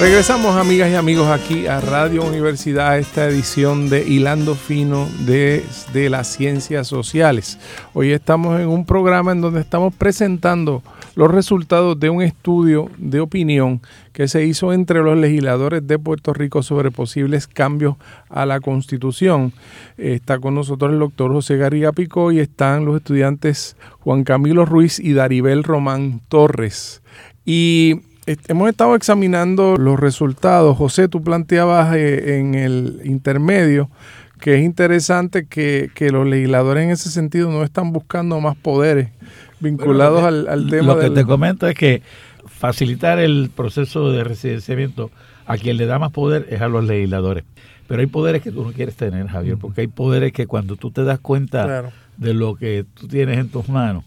Regresamos 0.00 0.56
amigas 0.56 0.90
y 0.90 0.96
amigos 0.96 1.28
aquí 1.28 1.68
a 1.68 1.80
Radio 1.80 2.24
Universidad, 2.24 2.98
esta 2.98 3.28
edición 3.28 3.88
de 3.88 4.02
Hilando 4.02 4.56
Fino 4.56 5.08
de, 5.24 5.64
de, 5.92 6.10
las 6.10 6.26
Ciencias 6.26 6.88
Sociales. 6.88 7.60
Hoy 7.92 8.10
estamos 8.10 8.60
en 8.60 8.66
un 8.66 8.84
programa 8.86 9.30
en 9.30 9.40
donde 9.40 9.60
estamos 9.60 9.94
presentando 9.94 10.82
los 11.14 11.30
resultados 11.30 11.98
de 12.00 12.10
un 12.10 12.22
estudio 12.22 12.90
de 12.98 13.20
opinión 13.20 13.80
que 14.12 14.26
se 14.26 14.44
hizo 14.44 14.72
entre 14.72 15.00
los 15.00 15.16
legisladores 15.16 15.86
de 15.86 15.98
Puerto 15.98 16.34
Rico 16.34 16.64
sobre 16.64 16.90
posibles 16.90 17.46
cambios 17.46 17.94
a 18.28 18.46
la 18.46 18.58
Constitución. 18.58 19.52
Está 19.96 20.40
con 20.40 20.56
nosotros 20.56 20.92
el 20.92 20.98
doctor 20.98 21.32
José 21.32 21.56
Garriga 21.56 21.92
Picó 21.92 22.32
y 22.32 22.40
están 22.40 22.84
los 22.84 22.96
estudiantes 22.96 23.76
Juan 24.00 24.24
Camilo 24.24 24.64
Ruiz 24.64 24.98
y 24.98 25.12
Daribel 25.12 25.62
Román 25.62 26.20
Torres. 26.28 27.00
Y 27.46 28.00
hemos 28.26 28.68
estado 28.68 28.94
examinando 28.94 29.76
los 29.76 29.98
resultados. 29.98 30.76
José, 30.76 31.08
tú 31.08 31.22
planteabas 31.22 31.94
eh, 31.96 32.38
en 32.38 32.54
el 32.54 33.00
intermedio 33.04 33.90
que 34.40 34.56
es 34.56 34.62
interesante 34.62 35.46
que, 35.46 35.90
los 36.12 36.26
legisladores 36.26 36.84
en 36.84 36.90
ese 36.90 37.10
sentido 37.10 37.50
no 37.50 37.62
están 37.62 37.92
buscando 37.92 38.40
más 38.40 38.56
poderes 38.56 39.08
vinculados 39.58 40.22
al, 40.22 40.48
al, 40.48 40.68
tema. 40.68 40.94
Lo 40.94 41.00
que 41.00 41.08
te 41.08 41.24
comento 41.24 41.66
es 41.66 41.74
que 41.74 42.02
facilitar 42.46 43.18
el 43.18 43.50
proceso 43.54 44.10
de 44.10 44.22
residenciamiento 44.22 45.10
a 45.46 45.56
quien 45.56 45.78
le 45.78 45.86
da 45.86 45.98
más 45.98 46.12
poder 46.12 46.46
es 46.50 46.60
a 46.60 46.68
los 46.68 46.84
legisladores. 46.84 47.44
Pero 47.86 48.00
hay 48.00 48.06
poderes 48.06 48.42
que 48.42 48.50
tú 48.50 48.64
no 48.64 48.72
quieres 48.72 48.96
tener, 48.96 49.26
Javier, 49.28 49.56
porque 49.58 49.82
hay 49.82 49.86
poderes 49.86 50.32
que 50.32 50.46
cuando 50.46 50.76
tú 50.76 50.90
te 50.90 51.04
das 51.04 51.20
cuenta 51.20 51.92
de 52.16 52.34
lo 52.34 52.56
que 52.56 52.84
tú 52.94 53.08
tienes 53.08 53.38
en 53.38 53.48
tus 53.48 53.68
manos, 53.68 54.04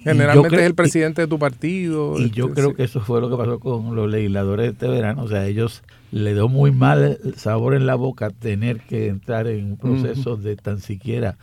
Generalmente 0.00 0.56
es 0.56 0.62
el 0.62 0.74
presidente 0.74 1.22
de 1.22 1.28
tu 1.28 1.38
partido. 1.38 2.18
Y 2.18 2.30
yo 2.30 2.46
este, 2.46 2.60
creo 2.60 2.74
que 2.74 2.84
eso 2.84 3.00
fue 3.00 3.20
lo 3.20 3.28
que 3.30 3.36
pasó 3.36 3.58
con 3.60 3.94
los 3.94 4.10
legisladores 4.10 4.66
de 4.66 4.72
este 4.72 4.88
verano. 4.88 5.22
O 5.22 5.28
sea, 5.28 5.46
ellos 5.46 5.82
le 6.10 6.34
dio 6.34 6.48
muy 6.48 6.70
mal 6.70 7.18
sabor 7.36 7.74
en 7.74 7.86
la 7.86 7.94
boca 7.94 8.30
tener 8.30 8.80
que 8.80 9.08
entrar 9.08 9.46
en 9.46 9.72
un 9.72 9.76
proceso 9.76 10.36
de 10.36 10.56
tan 10.56 10.80
siquiera 10.80 11.36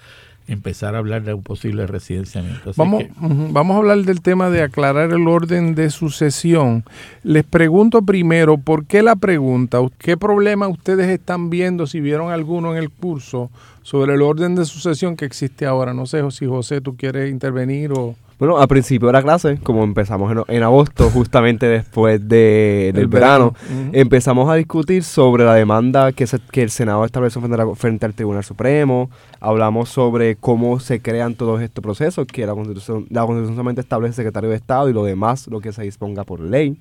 empezar 0.48 0.96
a 0.96 1.00
hablar 1.00 1.24
de 1.24 1.34
un 1.34 1.44
posible 1.44 1.88
residenciamiento. 1.88 2.72
vamos, 2.76 3.04
vamos 3.20 3.76
a 3.76 3.78
hablar 3.78 4.00
del 4.00 4.22
tema 4.22 4.50
de 4.50 4.62
aclarar 4.62 5.12
el 5.12 5.28
orden 5.28 5.76
de 5.76 5.90
sucesión. 5.90 6.84
Les 7.24 7.44
pregunto 7.44 8.02
primero, 8.02 8.58
¿por 8.58 8.86
qué 8.86 9.02
la 9.02 9.16
pregunta? 9.16 9.80
¿Qué 9.98 10.18
problema 10.18 10.68
ustedes 10.68 11.08
están 11.08 11.50
viendo, 11.50 11.88
si 11.88 12.00
vieron 12.00 12.32
alguno 12.32 12.72
en 12.74 12.78
el 12.78 12.90
curso, 12.90 13.50
sobre 13.82 14.14
el 14.14 14.22
orden 14.22 14.56
de 14.56 14.66
sucesión 14.66 15.16
que 15.16 15.26
existe 15.26 15.66
ahora? 15.66 15.94
No 15.94 16.06
sé 16.06 16.22
si 16.32 16.46
José, 16.46 16.82
tú 16.82 16.96
quieres 16.96 17.32
intervenir 17.32 17.92
o... 17.94 18.16
Bueno, 18.38 18.58
al 18.58 18.68
principio 18.68 19.08
de 19.08 19.14
la 19.14 19.24
clase, 19.24 19.58
como 19.64 19.84
empezamos 19.84 20.36
en, 20.50 20.64
agosto, 20.64 21.10
justamente 21.14 21.68
después 21.68 22.28
de, 22.28 22.92
del 22.94 23.08
verano, 23.08 23.56
empezamos 23.94 24.50
a 24.50 24.56
discutir 24.56 25.04
sobre 25.04 25.46
la 25.46 25.56
demanda 25.56 26.12
que, 26.12 26.26
que 26.52 26.62
el 26.62 26.70
Senado 26.70 27.06
estableció 27.06 27.40
frente, 27.40 27.58
frente, 27.76 28.06
al 28.06 28.14
Tribunal 28.14 28.44
Supremo. 28.44 29.10
Hablamos 29.40 29.88
sobre 29.88 30.36
cómo 30.36 30.82
se 30.82 31.00
crean 31.00 31.36
todos 31.36 31.62
estos 31.62 31.82
procesos, 31.82 32.28
que 32.28 32.46
la 32.46 32.54
Constitución, 32.54 33.06
la 33.10 33.26
Constitución 33.26 33.56
solamente 33.56 33.82
establece 33.82 34.16
secretario 34.16 34.50
de 34.50 34.58
Estado 34.58 34.90
y 34.90 34.94
lo 34.94 35.06
demás 35.06 35.48
lo 35.48 35.62
que 35.62 35.72
se 35.72 35.84
disponga 35.84 36.26
por 36.26 36.42
ley. 36.42 36.78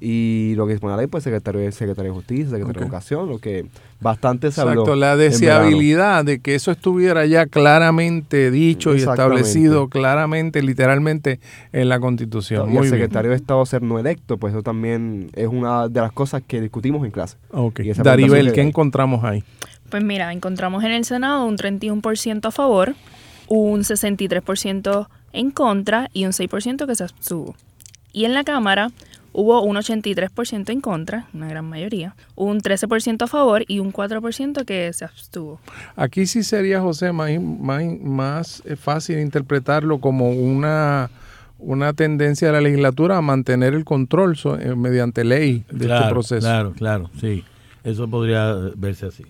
Y 0.00 0.54
lo 0.56 0.66
que 0.66 0.74
dispone 0.74 0.92
la 0.92 0.98
ley, 0.98 1.06
pues 1.08 1.24
secretario, 1.24 1.60
secretario 1.72 2.12
de 2.12 2.16
Justicia, 2.16 2.44
secretario 2.50 2.80
de 2.80 2.84
Educación, 2.84 3.28
lo 3.28 3.38
que 3.38 3.66
bastante 4.04 4.52
se 4.52 4.60
Exacto, 4.60 4.94
la 4.94 5.16
deseabilidad 5.16 6.24
de 6.24 6.38
que 6.38 6.54
eso 6.54 6.70
estuviera 6.70 7.24
ya 7.24 7.46
claramente 7.46 8.50
dicho 8.50 8.94
y 8.94 8.98
establecido 8.98 9.88
claramente, 9.88 10.62
literalmente 10.62 11.40
en 11.72 11.88
la 11.88 11.98
Constitución. 11.98 12.72
y 12.72 12.76
el 12.76 12.88
secretario 12.88 13.30
de 13.30 13.36
Estado 13.36 13.64
ser 13.66 13.82
no 13.82 13.98
electo, 13.98 14.36
pues 14.36 14.52
eso 14.52 14.62
también 14.62 15.30
es 15.34 15.48
una 15.48 15.88
de 15.88 16.00
las 16.00 16.12
cosas 16.12 16.42
que 16.46 16.60
discutimos 16.60 17.04
en 17.04 17.10
clase. 17.10 17.36
Ok. 17.50 17.80
Daribel, 17.96 18.52
¿qué 18.52 18.60
encontramos 18.60 19.24
ahí? 19.24 19.42
Pues 19.88 20.04
mira, 20.04 20.32
encontramos 20.32 20.84
en 20.84 20.92
el 20.92 21.04
Senado 21.04 21.46
un 21.46 21.56
31% 21.56 22.46
a 22.46 22.50
favor, 22.50 22.94
un 23.48 23.80
63% 23.80 25.08
en 25.32 25.50
contra 25.50 26.10
y 26.12 26.26
un 26.26 26.32
6% 26.32 26.86
que 26.86 26.94
se 26.94 27.04
abstuvo. 27.04 27.56
Y 28.12 28.26
en 28.26 28.34
la 28.34 28.44
Cámara 28.44 28.90
hubo 29.34 29.60
un 29.62 29.76
83% 29.76 30.70
en 30.70 30.80
contra, 30.80 31.26
una 31.34 31.48
gran 31.48 31.68
mayoría, 31.68 32.14
un 32.36 32.60
13% 32.60 33.22
a 33.22 33.26
favor 33.26 33.64
y 33.68 33.80
un 33.80 33.92
4% 33.92 34.64
que 34.64 34.92
se 34.92 35.04
abstuvo. 35.04 35.60
Aquí 35.96 36.26
sí 36.26 36.42
sería, 36.42 36.80
José, 36.80 37.12
más, 37.12 37.30
más, 38.00 38.62
eh, 38.64 38.76
fácil 38.76 39.18
interpretarlo 39.18 39.98
como 39.98 40.30
una 40.30 41.10
una 41.58 41.94
tendencia 41.94 42.48
de 42.48 42.52
la 42.52 42.60
legislatura 42.60 43.16
a 43.16 43.22
mantener 43.22 43.72
el 43.72 43.84
control 43.84 44.36
eh, 44.60 44.74
mediante 44.76 45.24
ley 45.24 45.64
de 45.70 45.86
este 45.86 46.08
proceso. 46.10 46.46
Claro, 46.46 46.72
claro, 46.72 47.10
sí. 47.18 47.42
Eso 47.84 48.08
podría 48.08 48.54
verse 48.76 49.04
así. 49.06 49.24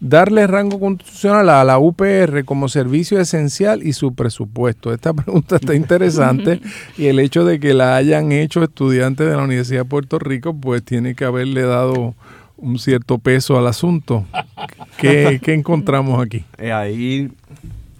Darle 0.00 0.46
rango 0.46 0.80
constitucional 0.80 1.50
a 1.50 1.62
la 1.62 1.78
UPR 1.78 2.42
como 2.46 2.70
servicio 2.70 3.20
esencial 3.20 3.86
y 3.86 3.92
su 3.92 4.14
presupuesto. 4.14 4.94
Esta 4.94 5.12
pregunta 5.14 5.56
está 5.56 5.74
interesante 5.74 6.62
y 6.96 7.06
el 7.06 7.18
hecho 7.18 7.44
de 7.44 7.60
que 7.60 7.74
la 7.74 7.96
hayan 7.96 8.32
hecho 8.32 8.62
estudiantes 8.62 9.28
de 9.28 9.36
la 9.36 9.42
Universidad 9.42 9.82
de 9.82 9.88
Puerto 9.88 10.18
Rico, 10.18 10.54
pues 10.54 10.82
tiene 10.82 11.14
que 11.14 11.26
haberle 11.26 11.62
dado 11.62 12.14
un 12.56 12.78
cierto 12.78 13.18
peso 13.18 13.58
al 13.58 13.66
asunto. 13.66 14.24
¿Qué, 14.96 15.38
encontramos 15.46 16.24
aquí? 16.24 16.44
Eh, 16.56 16.72
ahí 16.72 17.30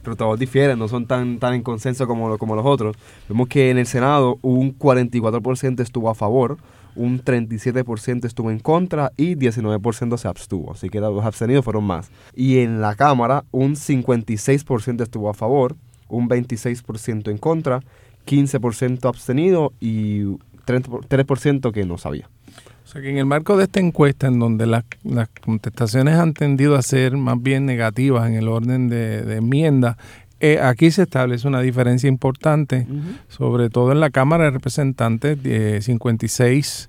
pero 0.02 0.16
todos 0.16 0.38
difieren, 0.38 0.78
no 0.78 0.86
son 0.86 1.06
tan, 1.06 1.38
tan 1.38 1.54
en 1.54 1.62
consenso 1.62 2.06
como, 2.06 2.36
como 2.38 2.54
los 2.54 2.64
otros. 2.64 2.96
Vemos 3.28 3.48
que 3.48 3.70
en 3.70 3.78
el 3.78 3.86
Senado 3.86 4.38
un 4.42 4.78
44% 4.78 5.80
estuvo 5.80 6.10
a 6.10 6.14
favor, 6.14 6.58
un 6.96 7.22
37% 7.22 8.24
estuvo 8.24 8.50
en 8.50 8.58
contra 8.58 9.12
y 9.16 9.36
19% 9.36 10.16
se 10.16 10.28
abstuvo. 10.28 10.72
Así 10.72 10.88
que 10.88 11.00
los 11.00 11.24
abstenidos 11.24 11.64
fueron 11.64 11.84
más. 11.84 12.10
Y 12.34 12.58
en 12.58 12.80
la 12.80 12.94
Cámara, 12.94 13.44
un 13.50 13.74
56% 13.74 15.02
estuvo 15.02 15.30
a 15.30 15.34
favor, 15.34 15.76
un 16.08 16.28
26% 16.28 17.30
en 17.30 17.38
contra, 17.38 17.80
15% 18.26 19.08
abstenido 19.08 19.72
y 19.80 20.22
3% 20.66 21.72
que 21.72 21.84
no 21.84 21.98
sabía. 21.98 22.28
O 22.84 22.86
sea 22.86 23.00
que 23.00 23.08
en 23.08 23.16
el 23.16 23.24
marco 23.24 23.56
de 23.56 23.64
esta 23.64 23.80
encuesta, 23.80 24.26
en 24.26 24.38
donde 24.38 24.66
las, 24.66 24.84
contestaciones 25.40 26.16
han 26.16 26.34
tendido 26.34 26.76
a 26.76 26.82
ser 26.82 27.16
más 27.16 27.42
bien 27.42 27.64
negativas 27.64 28.28
en 28.28 28.34
el 28.34 28.46
orden 28.46 28.88
de, 28.88 29.22
de 29.22 29.36
enmienda, 29.36 29.96
eh, 30.40 30.60
aquí 30.60 30.90
se 30.90 31.02
establece 31.02 31.48
una 31.48 31.60
diferencia 31.60 32.08
importante, 32.08 32.86
sobre 33.28 33.70
todo 33.70 33.92
en 33.92 34.00
la 34.00 34.10
Cámara 34.10 34.44
de 34.44 34.50
Representantes, 34.50 35.42
de 35.42 35.80
56 35.80 36.88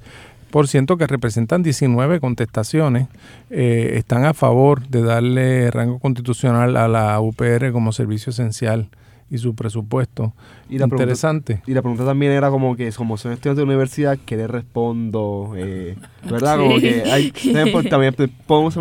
que 0.98 1.08
representan 1.08 1.64
19 1.64 2.22
contestaciones, 2.22 3.08
eh, 3.50 3.96
están 3.96 4.24
a 4.24 4.34
favor 4.34 4.88
de 4.88 5.02
darle 5.02 5.70
rango 5.70 6.00
constitucional 6.00 6.78
a 6.78 6.88
la 6.88 7.20
UPR 7.20 7.74
como 7.74 7.92
servicio 7.92 8.30
esencial 8.30 8.88
y 9.30 9.38
su 9.38 9.56
presupuesto. 9.56 10.34
Y 10.70 10.78
la 10.78 10.86
Interesante. 10.86 11.62
y 11.66 11.74
la 11.74 11.82
pregunta 11.82 12.06
también 12.06 12.32
era 12.32 12.50
como 12.50 12.76
que, 12.76 12.92
como 12.92 13.18
son 13.18 13.32
estudiantes 13.32 13.58
de 13.58 13.64
universidad, 13.64 14.18
¿qué 14.26 14.38
le 14.38 14.48
respondo? 14.48 15.54
Eh, 15.56 15.96
¿Verdad? 16.30 16.58
Como 16.58 16.80
que 16.80 17.04
hay, 17.12 17.32
también 17.90 18.16
podemos, 18.48 18.76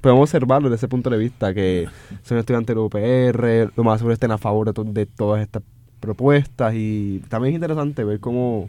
podemos 0.00 0.22
observarlo 0.22 0.70
desde 0.70 0.80
ese 0.80 0.88
punto 0.88 1.10
de 1.10 1.18
vista, 1.18 1.52
que 1.52 1.88
son 2.22 2.38
estudiantes 2.38 2.74
de 2.74 2.80
UPR, 2.80 3.72
lo 3.76 3.84
más 3.84 3.98
seguro 3.98 4.14
estén 4.14 4.30
a 4.30 4.38
favor 4.38 4.72
de, 4.72 4.92
de 4.92 5.06
todas 5.06 5.42
estas 5.42 5.62
propuestas 6.00 6.74
y 6.74 7.22
también 7.28 7.54
es 7.54 7.56
interesante 7.56 8.04
ver 8.04 8.20
cómo 8.20 8.68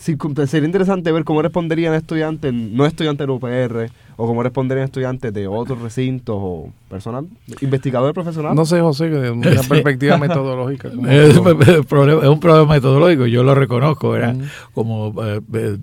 sería 0.00 0.66
interesante 0.66 1.12
ver 1.12 1.24
cómo 1.24 1.42
responderían 1.42 1.94
estudiantes, 1.94 2.52
no 2.54 2.86
estudiantes 2.86 3.26
del 3.26 3.30
UPR, 3.36 3.90
o 4.16 4.26
cómo 4.26 4.42
responderían 4.42 4.86
estudiantes 4.86 5.32
de 5.32 5.46
otros 5.46 5.80
recintos 5.82 6.36
o 6.38 6.72
personal, 6.88 7.26
investigadores 7.60 8.14
profesionales. 8.14 8.56
No 8.56 8.64
sé, 8.64 8.80
José, 8.80 9.10
de 9.10 9.30
una 9.30 9.62
perspectiva 9.68 10.16
metodológica. 10.18 10.90
como- 10.90 11.06
Es, 11.06 11.36
un 11.36 11.44
problema- 11.84 12.22
es 12.22 12.28
un 12.28 12.40
problema 12.40 12.72
metodológico, 12.74 13.26
yo 13.26 13.42
lo 13.44 13.54
reconozco, 13.54 14.10
¿verdad? 14.10 14.36
Como 14.72 15.14
eh, 15.24 15.40
eh, 15.54 15.78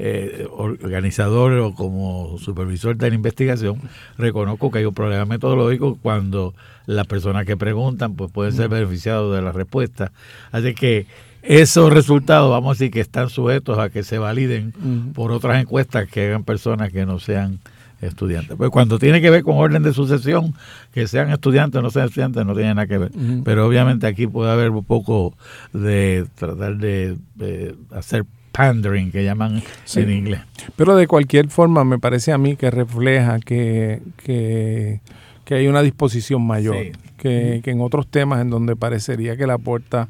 eh, 0.00 0.46
organizador 0.52 1.52
o 1.58 1.74
como 1.74 2.38
supervisor 2.38 2.96
de 2.96 3.08
la 3.10 3.14
investigación, 3.16 3.80
reconozco 4.16 4.70
que 4.70 4.78
hay 4.78 4.84
un 4.84 4.94
problema 4.94 5.24
metodológico 5.24 5.98
cuando 6.00 6.54
las 6.86 7.06
personas 7.08 7.44
que 7.44 7.56
preguntan 7.56 8.14
pues 8.14 8.30
pueden 8.30 8.52
ser 8.52 8.68
beneficiados 8.68 9.34
de 9.34 9.42
la 9.42 9.50
respuesta. 9.52 10.12
Así 10.52 10.74
que 10.74 11.06
esos 11.42 11.92
resultados, 11.92 12.50
vamos 12.50 12.70
a 12.70 12.74
decir 12.74 12.90
que 12.90 13.00
están 13.00 13.28
sujetos 13.30 13.78
a 13.78 13.90
que 13.90 14.02
se 14.02 14.18
validen 14.18 14.72
por 15.14 15.32
otras 15.32 15.60
encuestas 15.60 16.08
que 16.08 16.26
hagan 16.28 16.44
personas 16.44 16.92
que 16.92 17.06
no 17.06 17.18
sean 17.18 17.60
estudiantes. 18.00 18.56
Pues 18.56 18.70
cuando 18.70 18.98
tiene 18.98 19.20
que 19.20 19.30
ver 19.30 19.42
con 19.42 19.56
orden 19.56 19.82
de 19.82 19.92
sucesión, 19.92 20.54
que 20.92 21.06
sean 21.08 21.30
estudiantes 21.30 21.78
o 21.78 21.82
no 21.82 21.90
sean 21.90 22.06
estudiantes, 22.06 22.44
no 22.46 22.54
tiene 22.54 22.74
nada 22.74 22.86
que 22.86 22.98
ver. 22.98 23.10
Pero 23.44 23.66
obviamente 23.66 24.06
aquí 24.06 24.26
puede 24.26 24.50
haber 24.50 24.70
un 24.70 24.84
poco 24.84 25.34
de 25.72 26.26
tratar 26.36 26.76
de, 26.76 27.16
de 27.34 27.74
hacer 27.92 28.24
pandering, 28.52 29.10
que 29.12 29.24
llaman 29.24 29.62
Sí. 29.84 30.00
en 30.00 30.10
inglés. 30.12 30.40
Pero 30.76 30.96
de 30.96 31.06
cualquier 31.06 31.48
forma 31.48 31.84
me 31.84 31.98
parece 31.98 32.32
a 32.32 32.38
mí 32.38 32.56
que 32.56 32.70
refleja 32.70 33.38
que, 33.40 34.00
que, 34.24 35.00
que 35.44 35.54
hay 35.54 35.66
una 35.68 35.82
disposición 35.82 36.44
mayor 36.46 36.76
Sí. 36.76 36.92
que, 37.16 37.60
que 37.64 37.70
en 37.70 37.80
otros 37.80 38.06
temas 38.08 38.40
en 38.40 38.50
donde 38.50 38.74
parecería 38.76 39.36
que 39.36 39.46
la 39.46 39.58
puerta 39.58 40.08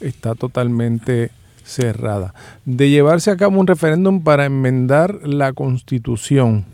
está 0.00 0.34
totalmente 0.34 1.30
cerrada. 1.64 2.34
De 2.64 2.90
llevarse 2.90 3.30
a 3.30 3.36
cabo 3.36 3.60
un 3.60 3.66
referéndum 3.66 4.22
para 4.22 4.46
enmendar 4.46 5.26
la 5.26 5.52
constitución, 5.52 6.64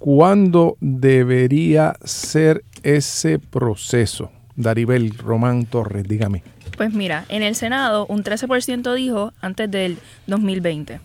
¿cuándo 0.00 0.76
debería 0.80 1.96
ser 2.04 2.64
ese 2.82 3.38
proceso? 3.38 4.30
Daribel 4.56 5.16
Román 5.16 5.66
Torres, 5.66 6.06
dígame. 6.08 6.42
Pues 6.76 6.92
mira, 6.92 7.24
en 7.28 7.42
el 7.42 7.54
Senado 7.54 8.06
un 8.06 8.24
13% 8.24 8.94
dijo 8.94 9.32
antes 9.40 9.70
del 9.70 9.98
2020, 10.26 11.00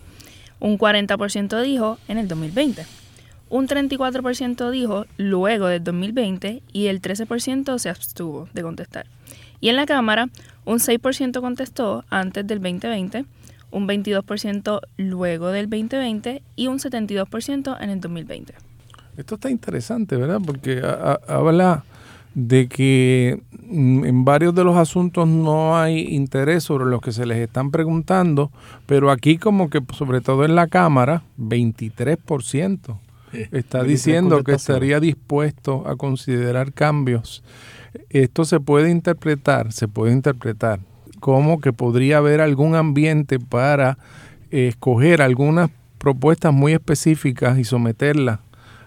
un 0.60 0.78
40% 0.78 1.62
dijo 1.62 1.98
en 2.08 2.18
el 2.18 2.28
2020, 2.28 2.84
un 3.48 3.66
34% 3.66 4.70
dijo 4.70 5.06
luego 5.16 5.66
del 5.66 5.82
2020 5.82 6.62
y 6.72 6.86
el 6.86 7.02
13% 7.02 7.78
se 7.78 7.88
abstuvo 7.88 8.48
de 8.52 8.62
contestar. 8.62 9.06
Y 9.60 9.68
en 9.68 9.76
la 9.76 9.86
Cámara 9.86 10.28
un 10.70 10.78
6% 10.78 11.40
contestó 11.40 12.04
antes 12.10 12.46
del 12.46 12.60
2020, 12.60 13.24
un 13.72 13.86
22% 13.88 14.80
luego 14.98 15.48
del 15.48 15.68
2020 15.68 16.42
y 16.56 16.66
un 16.68 16.78
72% 16.78 17.76
en 17.80 17.90
el 17.90 18.00
2020. 18.00 18.54
Esto 19.16 19.34
está 19.34 19.50
interesante, 19.50 20.16
¿verdad? 20.16 20.40
Porque 20.44 20.80
a- 20.82 21.18
a- 21.28 21.34
habla 21.36 21.84
de 22.34 22.68
que 22.68 23.42
mm, 23.68 24.04
en 24.04 24.24
varios 24.24 24.54
de 24.54 24.62
los 24.62 24.76
asuntos 24.76 25.26
no 25.26 25.76
hay 25.76 25.98
interés 26.14 26.62
sobre 26.62 26.84
los 26.86 27.00
que 27.00 27.10
se 27.12 27.26
les 27.26 27.38
están 27.38 27.70
preguntando, 27.72 28.50
pero 28.86 29.10
aquí 29.10 29.36
como 29.38 29.68
que 29.70 29.80
sobre 29.92 30.20
todo 30.20 30.44
en 30.44 30.54
la 30.54 30.68
Cámara, 30.68 31.22
23% 31.38 32.98
está 33.32 33.78
23 33.82 33.86
diciendo 33.88 34.42
que 34.44 34.52
estaría 34.52 35.00
dispuesto 35.00 35.84
a 35.88 35.96
considerar 35.96 36.72
cambios. 36.72 37.42
Esto 38.08 38.44
se 38.44 38.60
puede 38.60 38.90
interpretar, 38.90 39.72
se 39.72 39.88
puede 39.88 40.12
interpretar 40.12 40.80
como 41.20 41.60
que 41.60 41.72
podría 41.72 42.18
haber 42.18 42.40
algún 42.40 42.74
ambiente 42.74 43.38
para 43.38 43.98
escoger 44.50 45.22
algunas 45.22 45.70
propuestas 45.98 46.52
muy 46.52 46.72
específicas 46.72 47.58
y 47.58 47.64
someterlas 47.64 48.40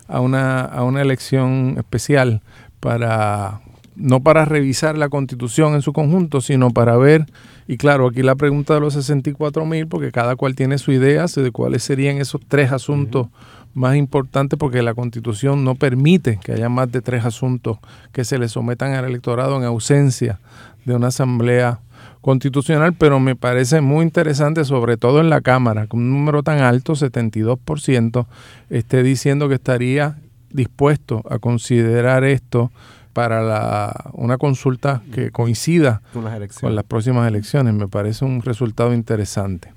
a 0.08 0.20
una, 0.20 0.62
a 0.62 0.84
una 0.84 1.02
elección 1.02 1.76
especial 1.78 2.42
para 2.80 3.62
no 3.96 4.22
para 4.22 4.44
revisar 4.44 4.98
la 4.98 5.10
constitución 5.10 5.76
en 5.76 5.84
su 5.84 5.94
conjunto, 5.94 6.42
sino 6.42 6.72
para 6.72 6.98
ver, 6.98 7.28
y 7.68 7.78
claro, 7.78 8.08
aquí 8.08 8.24
la 8.24 8.34
pregunta 8.34 8.74
de 8.74 8.80
los 8.80 8.96
64 8.96 9.66
mil, 9.68 9.88
porque 9.88 10.12
cada 10.12 10.36
cual 10.36 10.56
tiene 10.56 10.80
su 10.80 10.92
idea 10.92 11.28
de 11.28 11.52
cuáles 11.52 11.84
serían 11.84 12.18
esos 12.18 12.42
tres 12.48 12.72
asuntos 12.72 13.28
más 13.74 13.96
importantes, 13.96 14.58
porque 14.60 14.82
la 14.84 14.94
constitución 14.94 15.64
no 15.64 15.76
permite 15.76 16.40
que 16.44 16.54
haya 16.54 16.70
más 16.70 16.92
de 16.92 17.02
tres 17.02 17.26
asuntos 17.26 17.78
que 18.12 18.24
se 18.24 18.38
le 18.38 18.48
sometan 18.48 18.94
al 18.94 19.06
electorado 19.06 19.58
en 19.58 19.64
ausencia 19.64 20.40
de 20.86 20.96
una 20.96 21.08
asamblea 21.08 21.80
constitucional, 22.22 22.94
pero 22.94 23.20
me 23.20 23.36
parece 23.36 23.82
muy 23.82 24.04
interesante, 24.04 24.64
sobre 24.64 24.98
todo 24.98 25.20
en 25.20 25.30
la 25.30 25.42
Cámara, 25.42 25.88
con 25.88 26.00
un 26.02 26.12
número 26.12 26.44
tan 26.44 26.60
alto, 26.60 26.94
72%, 26.96 28.26
esté 28.70 29.04
diciendo 29.04 29.50
que 29.50 29.56
estaría 29.56 30.18
dispuesto 30.52 31.24
a 31.30 31.40
considerar 31.40 32.24
esto 32.24 32.72
para 33.14 33.42
la, 33.44 34.10
una 34.14 34.38
consulta 34.38 35.02
que 35.14 35.32
coincida 35.32 36.02
Con 36.14 36.24
las 36.26 36.60
con 36.60 36.76
las 36.76 36.84
próximas 36.86 37.28
elecciones. 37.28 37.74
Me 37.74 37.88
parece 37.88 38.26
un 38.26 38.42
resultado 38.42 38.94
interesante. 38.94 39.72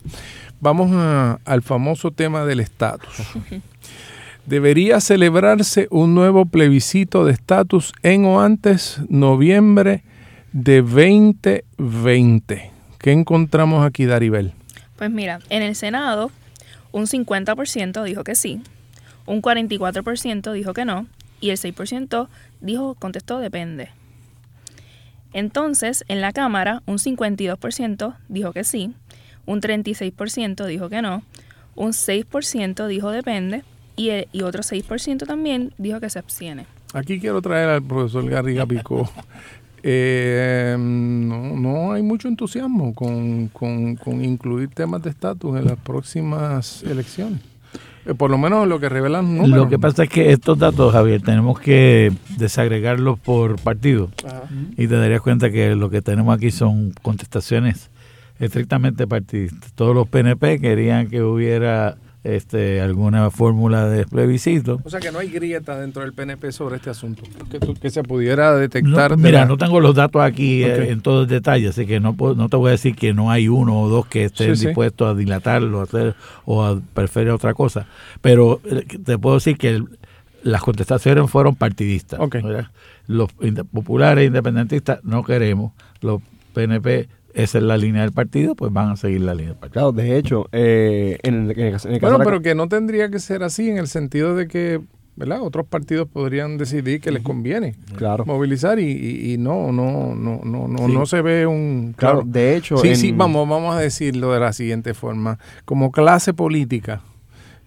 Vamos 0.61 0.91
a- 0.95 1.39
al 1.45 1.63
famoso 1.63 2.11
tema 2.13 2.45
del 2.45 2.61
estatus. 2.61 3.11
Debería 4.47 5.01
celebrarse 5.01 5.89
un 5.91 6.15
nuevo 6.15 6.47
plebiscito 6.47 7.25
de 7.25 7.33
estatus 7.33 7.93
en 8.05 8.25
o 8.27 8.41
antes 8.41 9.01
noviembre 9.09 10.05
de 10.53 10.83
2020. 10.83 12.71
¿Qué 12.99 13.11
encontramos 13.11 13.85
aquí, 13.85 14.07
Daribel? 14.07 14.53
Pues 14.95 15.11
mira, 15.11 15.41
en 15.51 15.65
el 15.65 15.75
Senado 15.75 16.31
un 16.93 17.07
50% 17.07 18.05
dijo 18.05 18.23
que 18.23 18.37
sí, 18.37 18.63
un 19.27 19.43
44% 19.43 20.53
dijo 20.53 20.75
que 20.75 20.85
no 20.85 21.09
y 21.41 21.51
el 21.51 21.59
6% 21.59 22.29
dijo, 22.61 22.95
contestó 22.95 23.41
depende. 23.41 23.89
Entonces, 25.33 26.05
en 26.07 26.21
la 26.21 26.33
Cámara 26.33 26.85
un 26.87 26.99
52% 26.99 28.15
dijo 28.29 28.53
que 28.53 28.63
sí, 28.63 28.95
un 29.45 29.61
36% 29.61 30.67
dijo 30.67 30.89
que 30.89 31.03
no, 31.03 31.25
un 31.75 31.91
6% 31.91 32.87
dijo 32.87 33.11
depende 33.11 33.65
y, 33.97 34.11
el- 34.11 34.29
y 34.33 34.43
otro 34.43 34.63
6% 34.63 35.27
también 35.27 35.73
dijo 35.79 35.99
que 36.01 36.09
se 36.11 36.19
abstiene. 36.19 36.67
Aquí 36.95 37.19
quiero 37.19 37.43
traer 37.43 37.69
al 37.71 37.83
profesor 37.83 38.29
Garriga 38.29 38.67
Picó. 38.67 39.11
Eh, 39.89 40.75
no, 40.77 41.55
no 41.55 41.93
hay 41.93 42.03
mucho 42.03 42.27
entusiasmo 42.27 42.93
con, 42.93 43.47
con- 43.49 43.95
con 43.95 44.25
incluir 44.25 44.69
temas 44.71 45.01
de 45.03 45.11
estatus 45.11 45.57
en 45.57 45.65
las 45.67 45.77
próximas 45.79 46.83
elecciones. 46.83 47.39
Eh, 48.05 48.15
por 48.15 48.29
lo 48.31 48.37
menos 48.39 48.67
lo 48.67 48.81
que 48.81 48.89
revelan 48.89 49.37
números. 49.37 49.57
Lo 49.65 49.69
que 49.69 49.79
pasa 49.79 50.03
es 50.05 50.09
que 50.09 50.33
estos 50.33 50.59
datos, 50.59 50.93
Javier, 50.93 51.23
tenemos 51.23 51.61
que 51.61 52.11
desagregarlos 52.37 53.21
por 53.21 53.61
partido. 53.61 54.11
Ajá. 54.27 54.43
Y 54.77 54.89
te 54.89 54.97
darías 54.97 55.21
cuenta 55.21 55.51
que 55.53 55.77
lo 55.77 55.89
que 55.89 56.03
tenemos 56.03 56.37
aquí 56.37 56.51
son 56.51 56.93
contestaciones 57.03 57.89
estrictamente 58.41 59.07
partidistas. 59.07 59.73
Todos 59.75 59.95
los 59.95 60.09
PNP 60.09 60.59
querían 60.61 61.09
que 61.09 61.23
hubiera 61.23 61.97
este, 62.35 62.81
alguna 62.81 63.31
fórmula 63.31 63.89
de 63.89 64.05
plebiscito. 64.07 64.81
O 64.85 64.91
sea 64.91 65.01
que 65.01 65.13
no 65.13 65.19
hay 65.21 65.29
grieta 65.31 65.79
dentro 65.79 66.03
del 66.03 66.13
PNP 66.13 66.51
sobre 66.53 66.77
este 66.77 66.91
asunto. 66.91 67.23
Que, 67.81 67.91
se 67.91 68.03
pudiera 68.03 68.55
detectar. 68.57 69.11
No, 69.13 69.17
de 69.17 69.23
mira, 69.23 69.41
la- 69.41 69.47
no 69.47 69.57
tengo 69.57 69.81
los 69.81 69.95
datos 69.95 70.21
aquí 70.23 70.65
eh, 70.65 70.91
en 70.91 71.01
todo 71.03 71.23
el 71.23 71.29
detalle, 71.29 71.69
así 71.69 71.87
que 71.87 72.01
no, 72.01 72.17
no 72.19 72.49
te 72.49 72.57
voy 72.57 72.69
a 72.69 72.73
decir 72.73 72.97
que 72.97 73.15
no 73.15 73.31
hay 73.31 73.49
uno 73.49 73.81
o 73.81 73.89
dos 73.89 74.07
que 74.07 74.25
estén 74.25 74.55
Sí, 74.57 74.61
sí. 74.63 74.67
dispuestos 74.69 75.09
a 75.09 75.15
dilatarlo 75.15 75.81
a 75.81 75.85
hacer, 75.85 76.15
o 76.45 76.65
a 76.65 76.81
preferir 76.95 77.31
otra 77.31 77.55
cosa. 77.55 77.87
Pero 78.21 78.61
eh, 78.65 78.85
te 79.05 79.19
puedo 79.19 79.37
decir 79.37 79.57
que 79.57 79.71
el- 79.71 79.85
las 80.43 80.63
contestaciones 80.63 81.31
fueron 81.31 81.55
partidistas. 81.57 82.21
Los 83.09 83.29
populares 83.73 84.23
e 84.23 84.27
independentistas 84.27 84.99
no 85.05 85.23
queremos, 85.25 85.73
los 86.01 86.21
PNP, 86.55 87.09
esa 87.37 87.59
es 87.59 87.65
la 87.65 87.77
línea 87.77 88.03
del 88.03 88.13
partido, 88.13 88.55
pues 88.57 88.73
van 88.73 88.91
a 88.91 88.97
seguir 88.97 89.21
la 89.21 89.35
línea 89.35 89.51
del 89.51 89.59
partido. 89.59 89.73
Claro, 89.73 89.93
de 89.93 90.17
hecho, 90.19 90.49
eh, 90.53 91.19
en, 91.23 91.35
el, 91.35 91.51
en 91.59 91.67
el 91.67 91.73
caso, 91.73 91.89
en 91.89 91.95
el 91.95 92.01
caso 92.01 92.13
Bueno, 92.13 92.19
de 92.19 92.25
la- 92.25 92.31
pero 92.31 92.43
que 92.43 92.55
no 92.55 92.69
tendría 92.69 93.11
que 93.11 93.19
ser 93.19 93.43
así 93.43 93.71
en 93.71 93.77
el 93.79 93.87
sentido 93.89 94.35
de 94.35 94.49
que, 94.49 94.81
¿verdad? 95.17 95.41
Otros 95.43 95.67
partidos 95.67 96.09
podrían 96.09 96.59
decidir 96.59 97.01
que 97.01 97.11
les 97.11 97.23
conviene 97.23 97.75
Claro. 97.97 98.25
movilizar 98.27 98.79
y, 98.79 98.85
y- 98.91 99.33
y 99.35 99.39
no, 99.39 99.73
no, 99.73 100.15
no, 100.15 100.41
no, 100.45 100.69
no, 100.69 100.87
Sí. 100.87 100.93
no 100.93 101.07
se 101.07 101.23
ve 101.23 101.47
un 101.47 101.95
Claro, 101.97 102.23
de 102.27 102.57
hecho, 102.57 102.77
Sí, 102.79 102.89
en- 102.89 102.97
sí, 102.97 103.13
vamos, 103.13 103.49
vamos 103.49 103.75
a 103.75 103.81
decirlo 103.81 104.33
de 104.33 104.41
la 104.41 104.53
siguiente 104.53 104.93
forma. 104.95 105.39
Como 105.65 105.91
clase 105.93 106.35
política, 106.35 107.01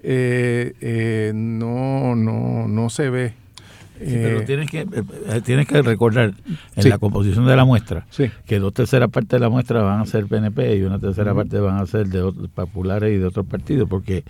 eh, 0.01 0.73
eh, 0.81 1.31
no, 1.35 2.15
no, 2.15 2.67
no 2.67 2.89
se 2.89 3.09
ve. 3.09 3.33
Sí, 3.99 4.05
pero 4.13 4.39
eh, 4.41 4.45
tienes 4.45 4.69
que, 4.71 4.79
eh, 4.81 4.87
eh, 5.27 5.41
tienes 5.43 5.67
que 5.67 5.81
recordar 5.81 6.33
en 6.75 6.83
Sí. 6.83 6.89
la 6.89 6.97
composición 6.97 7.45
de 7.45 7.55
la 7.55 7.65
muestra 7.65 8.05
sí. 8.09 8.31
que 8.45 8.59
dos 8.59 8.73
terceras 8.73 9.09
partes 9.09 9.29
de 9.31 9.39
la 9.39 9.49
muestra 9.49 9.81
van 9.81 9.99
a 10.01 10.05
ser 10.05 10.25
PNP 10.27 10.77
y 10.77 10.83
una 10.83 10.99
tercera 10.99 11.33
parte 11.35 11.59
van 11.59 11.77
a 11.77 11.85
ser 11.85 12.07
de 12.07 12.21
otros 12.21 12.47
populares 12.49 13.13
y 13.13 13.17
de 13.17 13.25
otros 13.25 13.45
partidos, 13.45 13.87
porque 13.89 14.23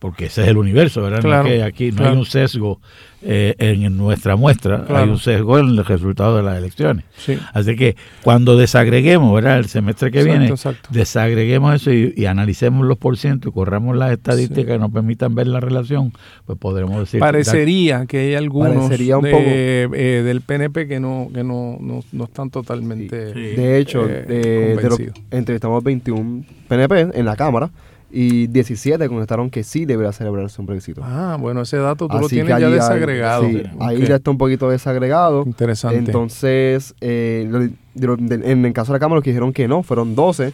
porque 0.00 0.24
ese 0.24 0.42
es 0.42 0.48
el 0.48 0.56
universo, 0.56 1.02
¿verdad? 1.02 1.20
Claro, 1.20 1.44
no 1.44 1.48
es 1.50 1.54
que 1.58 1.62
aquí 1.62 1.90
no 1.90 1.96
claro. 1.98 2.10
hay 2.12 2.18
un 2.18 2.24
sesgo 2.26 2.80
eh, 3.22 3.54
en 3.58 3.96
nuestra 3.98 4.34
muestra, 4.34 4.84
Claro. 4.86 5.04
hay 5.04 5.10
un 5.10 5.18
sesgo 5.18 5.58
en 5.58 5.66
el 5.68 5.84
resultado 5.84 6.38
de 6.38 6.42
las 6.42 6.56
elecciones. 6.56 7.04
Sí. 7.18 7.38
Así 7.52 7.76
que 7.76 7.96
cuando 8.24 8.56
desagreguemos, 8.56 9.34
¿verdad? 9.34 9.58
El 9.58 9.66
semestre 9.66 10.10
que 10.10 10.20
Exacto, 10.20 10.38
viene, 10.38 10.52
exacto. 10.54 10.88
desagreguemos 10.90 11.74
eso 11.74 11.92
y, 11.92 12.14
y 12.16 12.24
analicemos 12.24 12.86
los 12.86 12.96
porcientos 12.96 13.50
y 13.50 13.54
corramos 13.54 13.94
las 13.94 14.10
estadísticas 14.12 14.64
que 14.72 14.78
nos 14.78 14.90
permitan 14.90 15.34
ver 15.34 15.48
la 15.48 15.60
relación, 15.60 16.14
pues 16.46 16.58
podremos 16.58 16.98
decir... 16.98 17.20
Parecería 17.20 18.06
que 18.06 18.18
hay 18.20 18.34
algunos 18.36 18.72
Parecería 18.74 19.18
un 19.18 19.24
de- 19.24 19.30
poco. 19.30 19.44
eh, 19.46 20.22
del 20.24 20.40
PNP 20.40 20.88
que 20.88 20.98
no 20.98 21.28
que 21.34 21.44
no, 21.44 21.76
no, 21.78 22.02
no 22.12 22.24
están 22.24 22.48
totalmente 22.48 23.34
Sí. 23.34 23.40
De 23.54 23.76
hecho, 23.78 24.08
eh, 24.08 24.24
de, 24.26 24.76
de 24.76 24.88
lo- 24.88 24.96
entrevistamos 25.30 25.84
21 25.84 26.44
PNP 26.68 27.00
en 27.18 27.24
la 27.26 27.36
Cámara 27.36 27.68
y 28.12 28.48
17 28.48 29.08
contestaron 29.08 29.50
que 29.50 29.62
sí 29.62 29.84
debería 29.84 30.12
celebrarse 30.12 30.60
un 30.60 30.66
plebiscito. 30.66 31.00
Ah, 31.04 31.36
bueno, 31.40 31.62
ese 31.62 31.76
dato 31.76 32.08
tú 32.08 32.18
lo 32.18 32.28
tienes 32.28 32.48
ya 32.48 32.66
hay- 32.66 32.72
desagregado. 32.72 33.46
ahí 33.80 34.04
ya 34.06 34.16
está 34.16 34.30
un 34.30 34.38
poquito 34.38 34.68
desagregado. 34.68 35.44
Interesante. 35.46 35.98
Entonces, 35.98 36.94
eh, 37.00 37.46
lo- 37.48 37.60
de 37.60 38.06
lo- 38.06 38.16
de- 38.16 38.50
en 38.50 38.64
el 38.64 38.72
caso 38.72 38.92
de 38.92 38.96
la 38.96 39.00
Cámara, 39.00 39.16
los 39.18 39.24
que 39.24 39.30
dijeron 39.30 39.52
que 39.52 39.68
no 39.68 39.82
fueron 39.82 40.14
12 40.16 40.52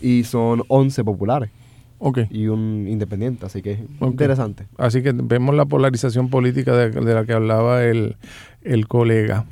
y 0.00 0.24
son 0.24 0.62
11 0.68 1.04
populares 1.04 1.50
Ok. 1.98 2.20
y 2.30 2.46
un 2.48 2.86
independiente. 2.88 3.44
Así 3.46 3.60
que 3.62 3.84
Ok. 4.00 4.10
interesante. 4.12 4.66
Así 4.78 5.02
que 5.02 5.12
vemos 5.12 5.54
la 5.54 5.66
polarización 5.66 6.30
política 6.30 6.74
de, 6.74 6.90
de 6.90 7.14
la 7.14 7.24
que 7.26 7.32
hablaba 7.34 7.84
el, 7.84 8.16
el 8.62 8.88
colega. 8.88 9.44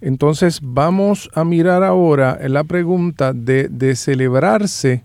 Entonces 0.00 0.60
vamos 0.62 1.30
a 1.34 1.44
mirar 1.44 1.82
ahora 1.84 2.38
la 2.48 2.64
pregunta 2.64 3.32
de, 3.32 3.68
de 3.68 3.94
celebrarse 3.96 5.02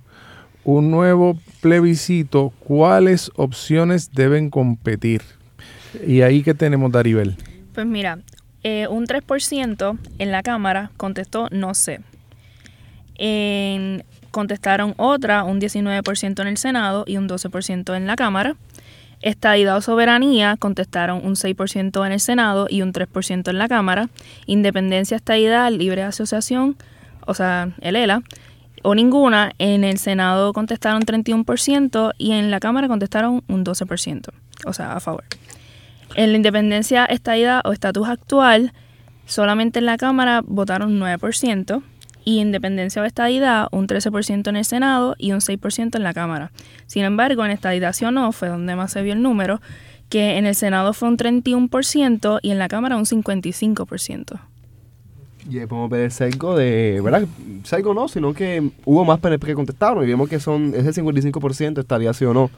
un 0.64 0.91
nuevo 0.91 1.38
plebiscito, 1.62 2.51
¿cuáles 2.59 3.32
opciones 3.36 4.12
deben 4.14 4.49
competir? 4.49 5.22
Y 6.05 6.22
ahí 6.22 6.43
que 6.43 6.53
tenemos, 6.53 6.91
Daribel. 6.91 7.36
Pues 7.74 7.86
mira, 7.86 8.20
eh, 8.64 8.88
un 8.88 9.05
3% 9.07 9.97
en 10.20 10.32
la 10.32 10.43
Cámara 10.43 10.91
contestó 10.97 11.47
no 11.51 11.74
sé. 11.74 11.99
En- 13.16 14.03
contestaron 14.32 14.93
otra, 14.97 15.43
un 15.43 15.59
19% 15.59 16.41
en 16.41 16.47
el 16.47 16.57
Senado 16.57 17.03
y 17.05 17.18
un 17.18 17.28
12% 17.28 17.95
en 17.95 18.07
la 18.07 18.16
Cámara. 18.16 18.55
Estadidad 19.22 19.78
o 19.78 19.82
soberanía 19.82 20.55
contestaron 20.57 21.24
un 21.26 21.36
6% 21.36 22.05
en 22.05 22.12
el 22.14 22.20
Senado 22.20 22.66
y 22.70 22.82
un 22.82 22.93
3% 22.93 23.49
en 23.51 23.57
la 23.57 23.68
Cámara. 23.68 24.09
Independencia, 24.45 25.18
estadidad, 25.18 25.70
libre 25.72 26.01
asociación, 26.01 26.76
o 27.28 27.34
sea, 27.34 27.70
el 27.82 27.95
ELA, 27.97 28.24
o 28.84 28.96
ninguna, 28.96 29.54
en 29.58 29.84
el 29.84 29.98
Senado 29.98 30.54
contestaron 30.54 31.04
31% 31.04 32.14
y 32.18 32.32
en 32.32 32.52
la 32.52 32.60
Cámara 32.60 32.88
contestaron 32.88 33.44
un 33.48 33.66
12%, 33.66 34.30
o 34.66 34.74
sea, 34.74 34.94
a 34.94 35.00
favor. 35.00 35.24
En 36.16 36.32
la 36.32 36.38
independencia, 36.38 37.06
estadidad 37.06 37.62
o 37.64 37.72
estatus 37.72 38.08
actual, 38.08 38.74
solamente 39.26 39.80
en 39.80 39.86
la 39.86 39.98
Cámara 39.98 40.42
votaron 40.46 41.00
9% 41.00 41.82
y 42.24 42.40
independencia 42.40 43.02
o 43.02 43.06
estadidad 43.06 43.68
un 43.72 43.88
13% 43.88 44.48
en 44.50 44.56
el 44.56 44.66
Senado 44.66 45.16
y 45.18 45.32
un 45.32 45.40
6% 45.40 45.96
en 45.96 46.04
la 46.04 46.14
Cámara. 46.14 46.52
Sin 46.86 47.04
embargo, 47.04 47.46
en 47.46 47.52
estadidad 47.52 47.94
sí 47.94 48.06
o 48.06 48.12
no 48.12 48.32
fue 48.32 48.50
donde 48.50 48.76
más 48.76 48.92
se 48.92 49.02
vio 49.02 49.14
el 49.14 49.22
número, 49.22 49.62
que 50.10 50.38
en 50.38 50.46
el 50.46 50.56
Senado 50.56 50.94
fue 50.94 51.08
un 51.08 51.18
31% 51.18 52.40
y 52.42 52.52
en 52.52 52.60
la 52.60 52.68
Cámara 52.68 52.98
un 52.98 53.06
55%. 53.06 54.51
Y 55.52 55.60
ahí 55.60 55.66
podemos 55.68 55.89
ver 55.89 56.02
el 56.02 56.12
sesgo 56.12 56.56
de, 56.56 57.02
¿verdad? 57.04 57.26
Sesgo 57.64 57.93
no, 57.93 58.08
sino 58.08 58.34
que 58.34 58.72
hubo 58.86 59.04
más 59.04 59.20
PNP 59.20 59.47
que 59.47 59.54
contestaron 59.54 60.04
y 60.04 60.08
vemos 60.08 60.30
que 60.30 60.39
son 60.39 60.74
ese 60.76 60.93
55% 61.04 61.80
estaría 61.80 62.14
sí 62.14 62.24
o 62.26 62.34
no. 62.34 62.49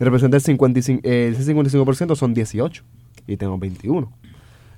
Representa 0.00 0.36
el 0.36 0.42
55%, 0.42 1.00
eh, 1.04 1.32
ese 1.38 1.54
55% 1.54 2.16
son 2.16 2.34
18 2.34 2.82
y 3.28 3.36
tenemos 3.36 3.60
21. 3.60 4.10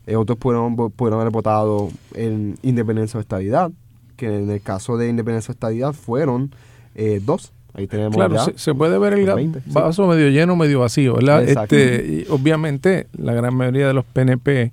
Eh, 0.06 0.16
otros 0.16 0.38
pudieron, 0.38 0.76
pudieron 0.90 1.20
haber 1.20 1.32
votado 1.32 1.88
en 2.14 2.56
independencia 2.62 3.18
o 3.18 3.20
estadidad, 3.20 3.70
que 4.16 4.26
en 4.26 4.50
el 4.50 4.60
caso 4.60 4.96
de 4.98 5.08
independencia 5.08 5.50
o 5.50 5.54
estadidad 5.54 5.92
fueron 5.94 6.50
eh, 6.94 7.20
dos. 7.24 7.52
Ahí 7.74 7.86
tenemos 7.86 8.14
Claro, 8.16 8.38
se, 8.44 8.56
se 8.56 8.74
puede 8.74 8.98
ver 8.98 9.14
el 9.14 9.26
ga- 9.26 9.34
20, 9.34 9.60
sí. 9.60 9.70
vaso 9.72 10.06
medio 10.06 10.28
lleno, 10.30 10.56
medio 10.56 10.80
vacío, 10.80 11.14
¿verdad? 11.14 11.42
Este, 11.42 12.06
y 12.06 12.26
obviamente, 12.30 13.06
la 13.16 13.34
gran 13.34 13.54
mayoría 13.54 13.86
de 13.88 13.94
los 13.94 14.04
PNP 14.04 14.72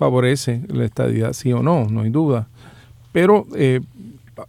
favorece 0.00 0.62
la 0.68 0.84
estadidad, 0.86 1.34
sí 1.34 1.52
o 1.52 1.62
no, 1.62 1.84
no 1.90 2.00
hay 2.00 2.10
duda. 2.10 2.48
Pero 3.12 3.46
eh, 3.54 3.80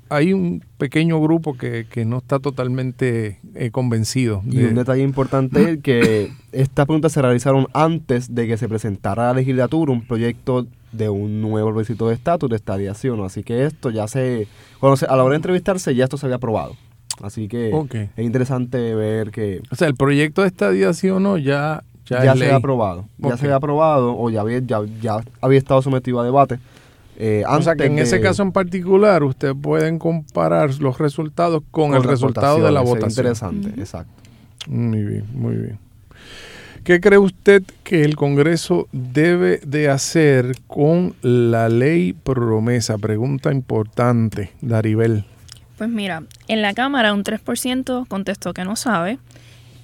hay 0.08 0.32
un 0.32 0.64
pequeño 0.78 1.20
grupo 1.22 1.58
que, 1.58 1.86
que 1.92 2.06
no 2.06 2.20
está 2.20 2.40
totalmente 2.40 3.40
eh, 3.56 3.70
convencido. 3.72 4.42
Y 4.46 4.58
de- 4.60 4.70
un 4.70 4.76
detalle 4.76 5.04
importante 5.04 5.72
es 5.74 5.80
que 5.82 6.32
estas 6.54 6.86
preguntas 6.86 7.12
se 7.12 7.22
realizaron 7.22 7.68
antes 7.74 8.34
de 8.34 8.48
que 8.48 8.56
se 8.58 8.70
presentara 8.70 9.24
a 9.26 9.34
la 9.34 9.40
legislatura 9.42 9.92
un 9.92 10.06
proyecto 10.08 10.68
de 10.94 11.10
un 11.10 11.42
nuevo 11.42 11.72
requisito 11.74 12.08
de 12.08 12.14
estatus 12.16 12.50
de 12.50 12.56
estadía 12.56 12.94
sí 12.94 13.10
o 13.10 13.18
no. 13.18 13.26
Así 13.26 13.44
que 13.44 13.66
esto 13.66 13.90
ya 13.90 14.08
se, 14.08 14.48
cuando 14.80 14.96
se- 14.96 15.06
a 15.08 15.16
la 15.18 15.24
hora 15.24 15.32
de 15.34 15.38
entrevistarse 15.38 15.94
ya 15.96 16.06
esto 16.06 16.18
se 16.18 16.28
había 16.28 16.38
aprobado. 16.38 16.76
Así 17.22 17.48
que 17.50 17.72
es 18.16 18.26
interesante 18.26 18.96
ver 18.96 19.32
que 19.32 19.62
O 19.70 19.76
sea, 19.76 19.88
el 19.90 19.96
proyecto 19.96 20.42
de 20.44 20.48
estadía, 20.48 20.94
sí 20.94 21.10
o 21.10 21.20
no, 21.20 21.38
ya, 21.38 21.84
ya, 22.06 22.24
ya, 22.26 22.36
se 22.36 22.44
había 22.46 22.56
aprobado. 22.58 23.06
Ya 23.18 23.30
Ok. 23.30 23.38
se 23.38 23.46
había 23.46 23.56
aprobado 23.58 24.18
o 24.18 24.30
ya 24.30 24.42
había, 24.42 24.60
ya, 24.60 24.80
ya 25.02 25.18
había 25.42 25.58
estado 25.58 25.82
sometido 25.82 26.20
a 26.20 26.24
debate. 26.24 26.60
eh, 27.18 27.44
O 27.48 27.62
sea, 27.62 27.76
que 27.76 27.86
en 27.86 28.00
ese 28.00 28.20
caso 28.20 28.42
en 28.44 28.52
particular, 28.52 29.24
ustedes 29.24 29.56
pueden 29.62 30.00
comparar 30.00 30.74
los 30.80 30.98
resultados 30.98 31.62
con, 31.72 31.94
el 31.94 32.04
resultado 32.04 32.64
de 32.64 32.72
la. 32.72 32.82
Es 32.82 32.90
votación. 32.90 33.10
Interesante, 33.12 33.70
exacto. 33.80 34.12
Muy 34.68 35.04
bien, 35.04 35.26
muy 35.34 35.56
bien. 35.56 35.80
¿Qué 36.84 37.00
cree 37.00 37.20
usted 37.20 37.62
que 37.84 38.04
el 38.04 38.16
Congreso 38.16 38.88
debe 38.92 39.60
de 39.60 39.90
hacer 39.90 40.56
con 40.66 41.14
la 41.22 41.70
ley 41.70 42.14
promesa? 42.14 42.98
Pregunta 42.98 43.52
importante, 43.54 44.50
Daribel. 44.62 45.24
Pues 45.78 45.90
mira, 45.92 46.24
en 46.48 46.62
la 46.64 46.74
Cámara 46.74 47.14
un 47.14 47.24
3% 47.24 48.08
contestó 48.08 48.54
que 48.54 48.64
no 48.66 48.76
sabe 48.76 49.20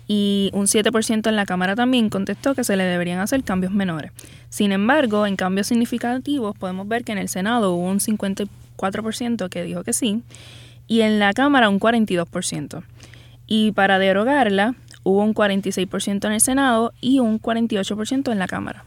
y 0.08 0.50
un 0.54 0.66
7% 0.66 1.28
en 1.28 1.36
la 1.36 1.46
Cámara 1.46 1.76
también 1.76 2.10
contestó 2.10 2.56
que 2.56 2.64
se 2.64 2.78
le 2.78 2.84
deberían 2.84 3.20
hacer 3.20 3.44
cambios 3.44 3.74
menores. 3.74 4.12
Sin 4.50 4.72
embargo, 4.72 5.26
en 5.26 5.36
cambios 5.36 5.68
significativos 5.68 6.58
podemos 6.58 6.88
ver 6.88 7.04
que 7.04 7.12
en 7.12 7.18
el 7.18 7.30
Senado 7.30 7.74
hubo 7.74 7.88
un 7.88 8.00
54% 8.00 9.50
que 9.50 9.64
dijo 9.64 9.84
que 9.84 9.94
sí 9.94 10.24
y 10.88 11.02
en 11.02 11.20
la 11.20 11.34
Cámara 11.34 11.70
un 11.70 11.80
42%. 11.80 12.84
Y 13.46 13.72
para 13.74 14.00
derogarla 14.00 14.76
hubo 15.04 15.24
un 15.24 15.34
46% 15.34 16.26
en 16.26 16.32
el 16.32 16.42
Senado 16.42 16.94
y 17.02 17.20
un 17.20 17.42
48% 17.42 18.32
en 18.32 18.40
la 18.40 18.48
Cámara. 18.48 18.86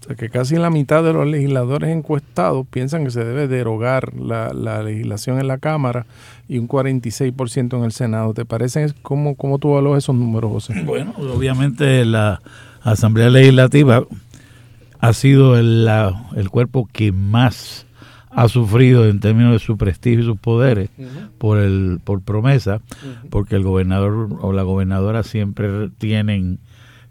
O 0.00 0.04
sea, 0.06 0.16
que 0.16 0.30
casi 0.30 0.56
la 0.56 0.70
mitad 0.70 1.04
de 1.04 1.12
los 1.12 1.26
legisladores 1.26 1.90
encuestados 1.90 2.66
piensan 2.70 3.04
que 3.04 3.10
se 3.10 3.22
debe 3.24 3.48
derogar 3.48 4.14
la, 4.14 4.52
la 4.54 4.82
legislación 4.82 5.38
en 5.38 5.46
la 5.48 5.58
Cámara 5.58 6.06
y 6.48 6.58
un 6.58 6.66
46% 6.68 7.76
en 7.76 7.84
el 7.84 7.92
Senado. 7.92 8.32
¿Te 8.32 8.44
parece 8.46 8.92
cómo, 9.02 9.34
cómo 9.34 9.58
tú 9.58 9.72
evalúas 9.72 10.04
esos 10.04 10.16
números, 10.16 10.50
José? 10.52 10.82
Bueno, 10.84 11.12
obviamente 11.18 12.04
la 12.06 12.40
Asamblea 12.82 13.28
Legislativa 13.28 14.02
ha 15.00 15.12
sido 15.12 15.56
el, 15.58 15.84
la- 15.84 16.28
el 16.34 16.48
cuerpo 16.50 16.88
que 16.90 17.12
más 17.12 17.86
ha 18.30 18.48
sufrido 18.48 19.08
en 19.08 19.18
términos 19.20 19.52
de 19.52 19.58
su 19.58 19.76
prestigio 19.76 20.20
y 20.20 20.24
sus 20.24 20.38
poderes 20.38 20.88
por 21.38 21.58
el 21.58 21.98
por 22.04 22.20
promesa, 22.22 22.80
porque 23.28 23.56
el 23.56 23.64
gobernador 23.64 24.28
o 24.40 24.52
la 24.52 24.62
gobernadora 24.62 25.24
siempre 25.24 25.90
tienen 25.98 26.58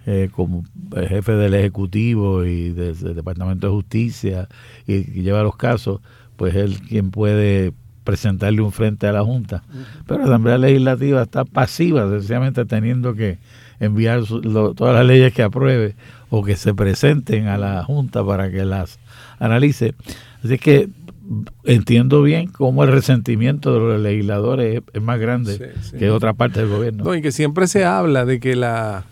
eh, 0.05 0.29
como 0.31 0.63
jefe 1.07 1.33
del 1.33 1.53
Ejecutivo 1.53 2.45
y 2.45 2.69
de- 2.69 2.93
del 2.93 3.15
Departamento 3.15 3.67
de 3.67 3.73
Justicia 3.73 4.47
y, 4.87 4.95
y 4.95 5.21
lleva 5.23 5.43
los 5.43 5.55
casos, 5.55 6.01
pues 6.35 6.55
él 6.55 6.79
quien 6.87 7.11
puede 7.11 7.73
presentarle 8.03 8.61
un 8.61 8.71
frente 8.71 9.05
a 9.07 9.11
la 9.11 9.23
Junta. 9.23 9.63
Pero 10.07 10.19
la 10.21 10.25
Asamblea 10.25 10.57
Legislativa 10.57 11.21
está 11.21 11.45
pasiva, 11.45 12.09
sencillamente 12.09 12.65
teniendo 12.65 13.13
que 13.13 13.37
enviar 13.79 14.25
su- 14.25 14.41
lo- 14.41 14.73
todas 14.73 14.95
las 14.95 15.05
leyes 15.05 15.31
que 15.33 15.43
apruebe 15.43 15.95
o 16.29 16.43
que 16.43 16.55
se 16.55 16.73
presenten 16.73 17.47
a 17.47 17.57
la 17.57 17.83
Junta 17.83 18.25
para 18.25 18.49
que 18.49 18.65
las 18.65 18.99
analice. 19.37 19.93
Así 20.43 20.57
que 20.57 20.89
entiendo 21.65 22.23
bien 22.23 22.47
cómo 22.47 22.83
el 22.83 22.91
resentimiento 22.91 23.73
de 23.73 23.79
los 23.79 24.01
legisladores 24.01 24.77
es, 24.77 24.81
es 24.93 25.01
más 25.01 25.19
grande 25.19 25.57
Sí, 25.57 25.89
sí. 25.91 25.97
que 25.97 26.09
otra 26.09 26.33
parte 26.33 26.61
del 26.61 26.69
gobierno. 26.69 27.03
No, 27.03 27.13
y 27.15 27.21
que 27.21 27.31
siempre 27.31 27.67
se 27.67 27.85
habla 27.85 28.25
de 28.25 28.39
que 28.39 28.55
la... 28.55 29.03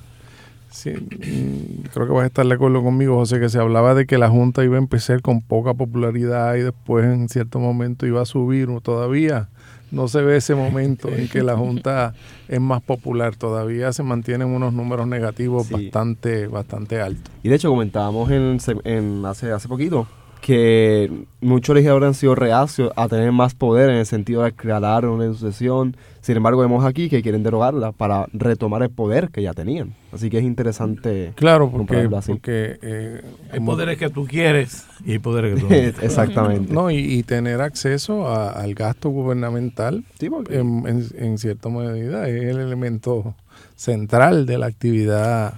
sí, 0.78 0.92
mm, 0.92 1.88
creo 1.94 2.06
que 2.08 2.14
vas 2.14 2.24
a 2.24 2.28
estar 2.28 2.46
de 2.46 2.54
acuerdo 2.54 2.84
conmigo, 2.84 3.16
José, 3.16 3.40
que 3.40 3.50
se 3.50 3.60
hablaba 3.60 3.94
de 3.96 4.06
que 4.06 4.18
la 4.18 4.30
Junta 4.30 4.64
iba 4.64 4.76
a 4.76 4.80
empezar 4.80 5.22
con 5.22 5.42
poca 5.42 5.74
popularidad 5.74 6.56
y 6.56 6.62
después 6.62 7.06
en 7.06 7.30
cierto 7.30 7.60
momento 7.60 8.06
iba 8.06 8.22
a 8.22 8.26
subir. 8.26 8.70
o 8.70 8.80
Todavía 8.82 9.50
no 9.92 10.08
se 10.08 10.22
ve 10.22 10.38
ese 10.38 10.54
momento 10.54 11.08
en 11.10 11.28
que 11.30 11.42
la 11.44 11.56
Junta 11.58 12.14
es 12.48 12.60
más 12.62 12.82
popular. 12.82 13.36
Todavía 13.36 13.92
se 13.94 14.04
mantienen 14.04 14.50
unos 14.50 14.74
números 14.74 15.08
negativos 15.08 15.68
Sí. 15.68 15.74
bastante, 15.74 16.48
bastante 16.48 17.02
altos. 17.02 17.32
Y 17.44 17.50
de 17.50 17.56
hecho 17.56 17.70
comentábamos 17.70 18.30
en, 18.32 18.58
en 18.84 19.26
hace, 19.26 19.52
hace 19.52 19.68
poquito 19.68 20.08
que 20.48 21.12
muchos 21.42 21.76
legisladores 21.76 22.08
han 22.08 22.14
sido 22.14 22.34
reacios 22.34 22.94
a 22.96 23.10
tener 23.10 23.34
más 23.34 23.54
poder 23.54 23.90
en 23.90 23.98
el 23.98 24.06
sentido 24.06 24.44
de 24.44 24.54
crear 24.54 25.06
una 25.06 25.26
sucesión. 25.34 25.98
Sin 26.22 26.38
embargo, 26.38 26.62
vemos 26.62 26.86
aquí 26.86 27.10
que 27.10 27.22
quieren 27.22 27.44
derogarla 27.44 27.92
para 27.92 28.28
retomar 28.32 28.82
el 28.82 28.90
poder 28.90 29.28
que 29.28 29.42
ya 29.42 29.52
tenían. 29.52 29.94
Así 30.14 30.30
que 30.30 30.38
es 30.38 30.46
interesante. 30.46 31.34
Claro, 31.36 31.70
porque, 31.70 32.08
porque 32.28 32.80
eh, 32.82 33.22
hay 33.52 33.60
poderes 33.60 33.98
que 33.98 34.10
tú 34.10 34.26
quieres 34.26 34.86
y 35.06 35.12
hay 35.12 35.20
poderes 35.20 35.56
que 35.56 35.60
tú 35.60 35.68
no 35.68 35.76
Exactamente. 36.06 36.74
No, 36.74 36.92
y, 36.92 37.24
tener 37.24 37.60
acceso 37.60 38.34
al 38.34 38.74
gasto 38.74 39.10
gubernamental, 39.10 40.06
en, 40.22 41.10
en 41.14 41.38
cierta 41.40 41.68
medida, 41.68 42.30
es 42.30 42.44
el 42.44 42.60
elemento 42.60 43.36
central 43.76 44.46
de 44.46 44.58
la 44.58 44.68
actividad 44.68 45.56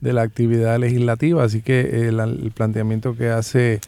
de 0.00 0.14
la 0.14 0.22
actividad 0.22 0.78
legislativa. 0.78 1.44
Así 1.44 1.60
que 1.60 2.08
el, 2.08 2.18
el 2.18 2.50
planteamiento 2.50 3.14
que 3.14 3.28
hace 3.28 3.80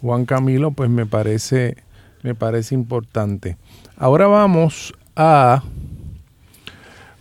Juan 0.00 0.24
Camilo, 0.24 0.70
pues 0.70 0.90
me 0.90 1.06
parece, 1.06 1.76
me 2.22 2.34
parece 2.34 2.74
importante. 2.74 3.56
Ahora 3.96 4.26
vamos 4.26 4.94
a 5.14 5.62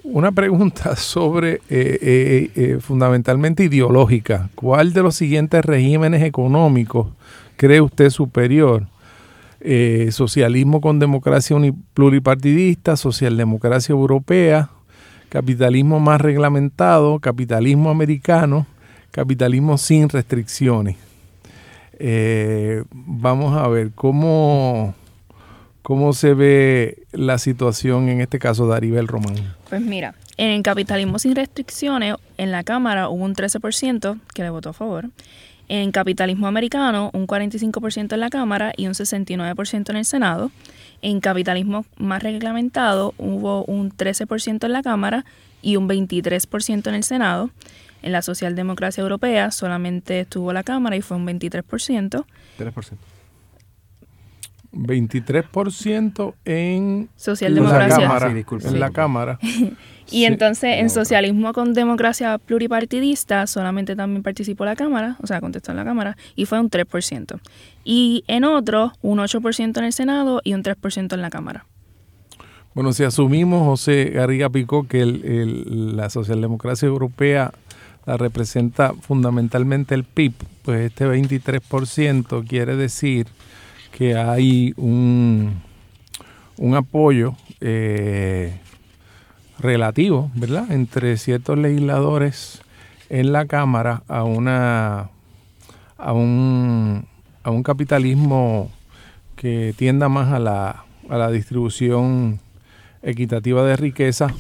una 0.04 0.32
pregunta 0.32 0.96
sobre 0.96 1.56
eh, 1.56 1.60
eh, 1.70 2.52
eh, 2.56 2.78
fundamentalmente 2.80 3.64
ideológica. 3.64 4.50
¿Cuál 4.56 4.94
de 4.94 5.04
los 5.04 5.16
siguientes 5.16 5.64
regímenes 5.64 6.24
económicos 6.24 7.08
cree 7.58 7.82
usted 7.82 8.10
superior? 8.10 8.88
socialismo 10.12 10.80
con 10.80 11.00
democracia 11.00 11.58
pluripartidista, 11.94 12.96
socialdemocracia 12.96 13.92
europea, 13.92 14.70
capitalismo 15.28 16.00
más 16.00 16.22
reglamentado, 16.22 17.20
capitalismo 17.20 17.90
americano, 17.90 18.66
capitalismo 19.12 19.78
sin 19.78 20.08
restricciones. 20.08 21.09
Eh, 22.00 22.84
vamos 22.92 23.58
a 23.58 23.68
ver 23.68 23.92
cómo, 23.94 24.96
cómo 25.82 26.14
se 26.14 26.34
ve 26.34 27.04
la 27.12 27.38
situación 27.38 28.10
en 28.10 28.22
este 28.22 28.40
caso 28.40 28.68
de 28.68 28.76
Aribel 28.76 29.08
Román. 29.08 29.36
Pues 29.70 29.82
mira, 29.82 30.16
en 30.38 30.50
el 30.52 30.64
capitalismo 30.64 31.20
sin 31.20 31.36
restricciones, 31.36 32.16
en 32.38 32.52
la 32.52 32.64
Cámara 32.64 33.10
hubo 33.10 33.26
un 33.26 33.36
13% 33.36 34.20
que 34.34 34.44
le 34.44 34.50
votó 34.50 34.70
a 34.70 34.74
favor. 34.74 35.10
En 35.68 35.92
capitalismo 35.92 36.48
americano, 36.48 37.12
un 37.14 37.28
45% 37.28 38.14
en 38.14 38.20
la 38.20 38.30
Cámara 38.32 38.74
y 38.76 38.88
un 38.88 38.94
69% 38.94 39.90
en 39.92 39.96
el 39.98 40.06
Senado. 40.06 40.52
En 41.02 41.20
capitalismo 41.20 41.86
más 41.98 42.24
reglamentado, 42.24 43.14
hubo 43.18 43.66
un 43.66 43.92
13% 43.92 44.66
en 44.66 44.74
la 44.74 44.82
Cámara 44.82 45.26
y 45.62 45.76
un 45.76 45.88
23% 45.88 46.88
en 46.88 46.96
el 46.96 47.04
Senado. 47.04 47.52
En 48.02 48.12
la 48.12 48.22
socialdemocracia 48.22 49.02
europea 49.02 49.52
solamente 49.52 50.22
estuvo 50.22 50.54
la 50.54 50.64
Cámara 50.64 50.96
y 50.96 51.02
fue 51.02 51.18
un 51.18 51.28
23%. 51.28 52.26
3%. 52.58 52.98
23% 54.72 56.34
en 56.46 57.10
socialdemocracia. 57.16 58.00
La 58.00 58.20
cámara, 58.20 58.44
en 58.64 58.80
la 58.80 58.92
Cámara. 58.92 59.40
y 60.12 60.26
entonces 60.26 60.78
en 60.78 60.90
socialismo 60.90 61.54
con 61.54 61.74
democracia 61.74 62.38
pluripartidista 62.38 63.48
solamente 63.48 63.96
también 63.96 64.22
participó 64.22 64.66
la 64.66 64.76
Cámara, 64.76 65.18
o 65.22 65.28
sea, 65.28 65.42
contestó 65.42 65.72
en 65.72 65.78
la 65.78 65.86
Cámara, 65.86 66.18
y 66.36 66.46
fue 66.46 66.60
un 66.60 66.70
3%. 66.70 67.40
Y 67.84 68.24
en 68.28 68.44
otro, 68.44 68.94
un 69.02 69.20
8% 69.20 69.78
en 69.78 69.84
el 69.84 69.94
Senado 69.94 70.42
y 70.44 70.54
un 70.54 70.64
3% 70.64 71.14
en 71.14 71.22
la 71.22 71.30
Cámara. 71.30 71.66
Bueno, 72.76 72.94
si 72.94 73.04
asumimos, 73.04 73.66
José 73.66 74.12
Garriga 74.14 74.50
Picó, 74.50 74.88
que 74.88 75.04
la 75.06 76.10
socialdemocracia 76.12 76.88
europea 76.88 77.52
la 78.10 78.18
representa 78.18 78.94
fundamentalmente 79.00 79.94
el 79.94 80.04
PIB, 80.04 80.34
pues 80.64 80.82
este 80.82 81.06
23% 81.06 82.48
quiere 82.48 82.76
decir 82.76 83.28
que 83.96 84.16
hay 84.16 84.74
un, 84.78 85.62
un 86.58 86.76
apoyo 86.76 87.36
eh, 87.62 88.60
relativo, 89.60 90.32
¿verdad?, 90.34 90.72
entre 90.72 91.18
ciertos 91.18 91.60
legisladores 91.60 92.64
en 93.10 93.32
la 93.32 93.46
Cámara 93.46 94.02
a 94.08 94.24
una 94.24 95.12
a 96.00 96.14
un, 96.14 97.06
a 97.44 97.52
un 97.52 97.62
capitalismo 97.62 98.72
que 99.36 99.76
tienda 99.78 100.10
más 100.10 100.34
a 100.34 100.40
la, 100.40 100.84
a 101.10 101.18
la 101.18 101.30
distribución 101.30 102.40
equitativa 103.04 103.64
de 103.66 103.76
riqueza, 103.76 104.34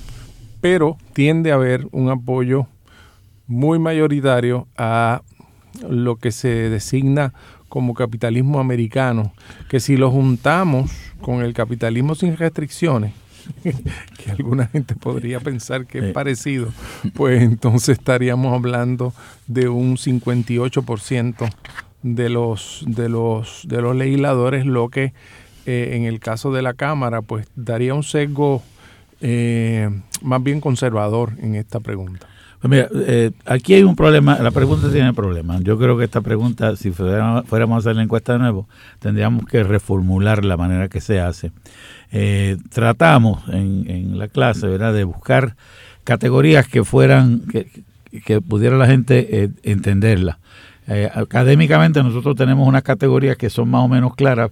pero 0.60 0.98
tiende 1.14 1.52
a 1.52 1.56
haber 1.56 1.88
un 1.92 2.10
apoyo 2.10 2.66
muy 3.50 3.80
mayoritario 3.80 4.68
a 4.78 5.24
lo 5.90 6.18
que 6.18 6.32
se 6.32 6.70
designa 6.70 7.34
como 7.68 7.94
capitalismo 7.94 8.60
americano, 8.60 9.34
que 9.70 9.80
si 9.80 9.98
lo 9.98 10.12
juntamos 10.12 10.92
con 11.22 11.42
el 11.42 11.54
capitalismo 11.54 12.16
sin 12.16 12.38
restricciones, 12.38 13.14
que 13.64 14.32
alguna 14.32 14.68
gente 14.68 14.96
podría 14.96 15.40
pensar 15.40 15.88
que 15.88 16.00
es 16.00 16.14
parecido, 16.14 16.70
pues 17.16 17.42
entonces 17.42 17.98
estaríamos 17.98 18.54
hablando 18.54 19.14
de 19.48 19.68
un 19.68 19.98
58% 19.98 21.50
de 22.04 22.30
los, 22.30 22.84
de 22.88 23.10
los, 23.10 23.64
de 23.68 23.82
los 23.82 23.96
legisladores, 23.96 24.66
lo 24.66 24.90
que 24.90 25.14
eh, 25.66 25.92
en 25.94 26.04
el 26.04 26.20
caso 26.20 26.52
de 26.52 26.62
la 26.62 26.76
Cámara, 26.76 27.24
pues 27.24 27.48
daría 27.56 27.96
un 27.96 28.04
sesgo 28.04 28.62
eh, 29.22 29.90
más 30.22 30.42
bien 30.44 30.62
conservador 30.62 31.34
en 31.40 31.56
esta 31.56 31.80
pregunta. 31.80 32.28
Pues 32.60 32.70
mira, 32.72 32.90
eh, 32.94 33.32
aquí 33.46 33.74
hay 33.74 33.84
un 33.84 33.96
problema, 33.96 34.38
la 34.40 34.52
pregunta 34.52 34.92
tiene 34.92 35.14
problemas. 35.14 35.62
Yo 35.64 35.78
creo 35.78 35.98
que 35.98 36.04
esta 36.04 36.20
pregunta, 36.20 36.76
si 36.76 36.92
fuéramos, 36.92 37.46
a 37.50 37.78
hacer 37.78 37.96
la 37.96 38.04
encuesta 38.04 38.34
de 38.34 38.40
nuevo, 38.40 38.68
tendríamos 39.00 39.46
que 39.46 39.64
reformular 39.64 40.44
la 40.44 40.58
manera 40.58 40.90
que 40.90 41.00
se 41.00 41.22
hace. 41.22 41.54
Eh, 42.12 42.58
tratamos 42.70 43.48
en, 43.48 44.18
la 44.18 44.28
clase, 44.28 44.68
¿verdad?, 44.68 44.94
de 44.94 45.06
buscar 45.06 45.56
categorías 46.04 46.68
que 46.68 46.84
fueran, 46.84 47.44
que, 47.48 48.42
pudiera 48.42 48.76
la 48.76 48.88
gente 48.88 49.44
eh, 49.44 49.50
entenderla. 49.64 50.40
académicamente 51.14 52.04
nosotros 52.04 52.36
tenemos 52.36 52.68
unas 52.68 52.84
categorías 52.84 53.38
que 53.38 53.50
son 53.50 53.70
más 53.70 53.86
o 53.86 53.88
menos 53.88 54.16
claras 54.16 54.52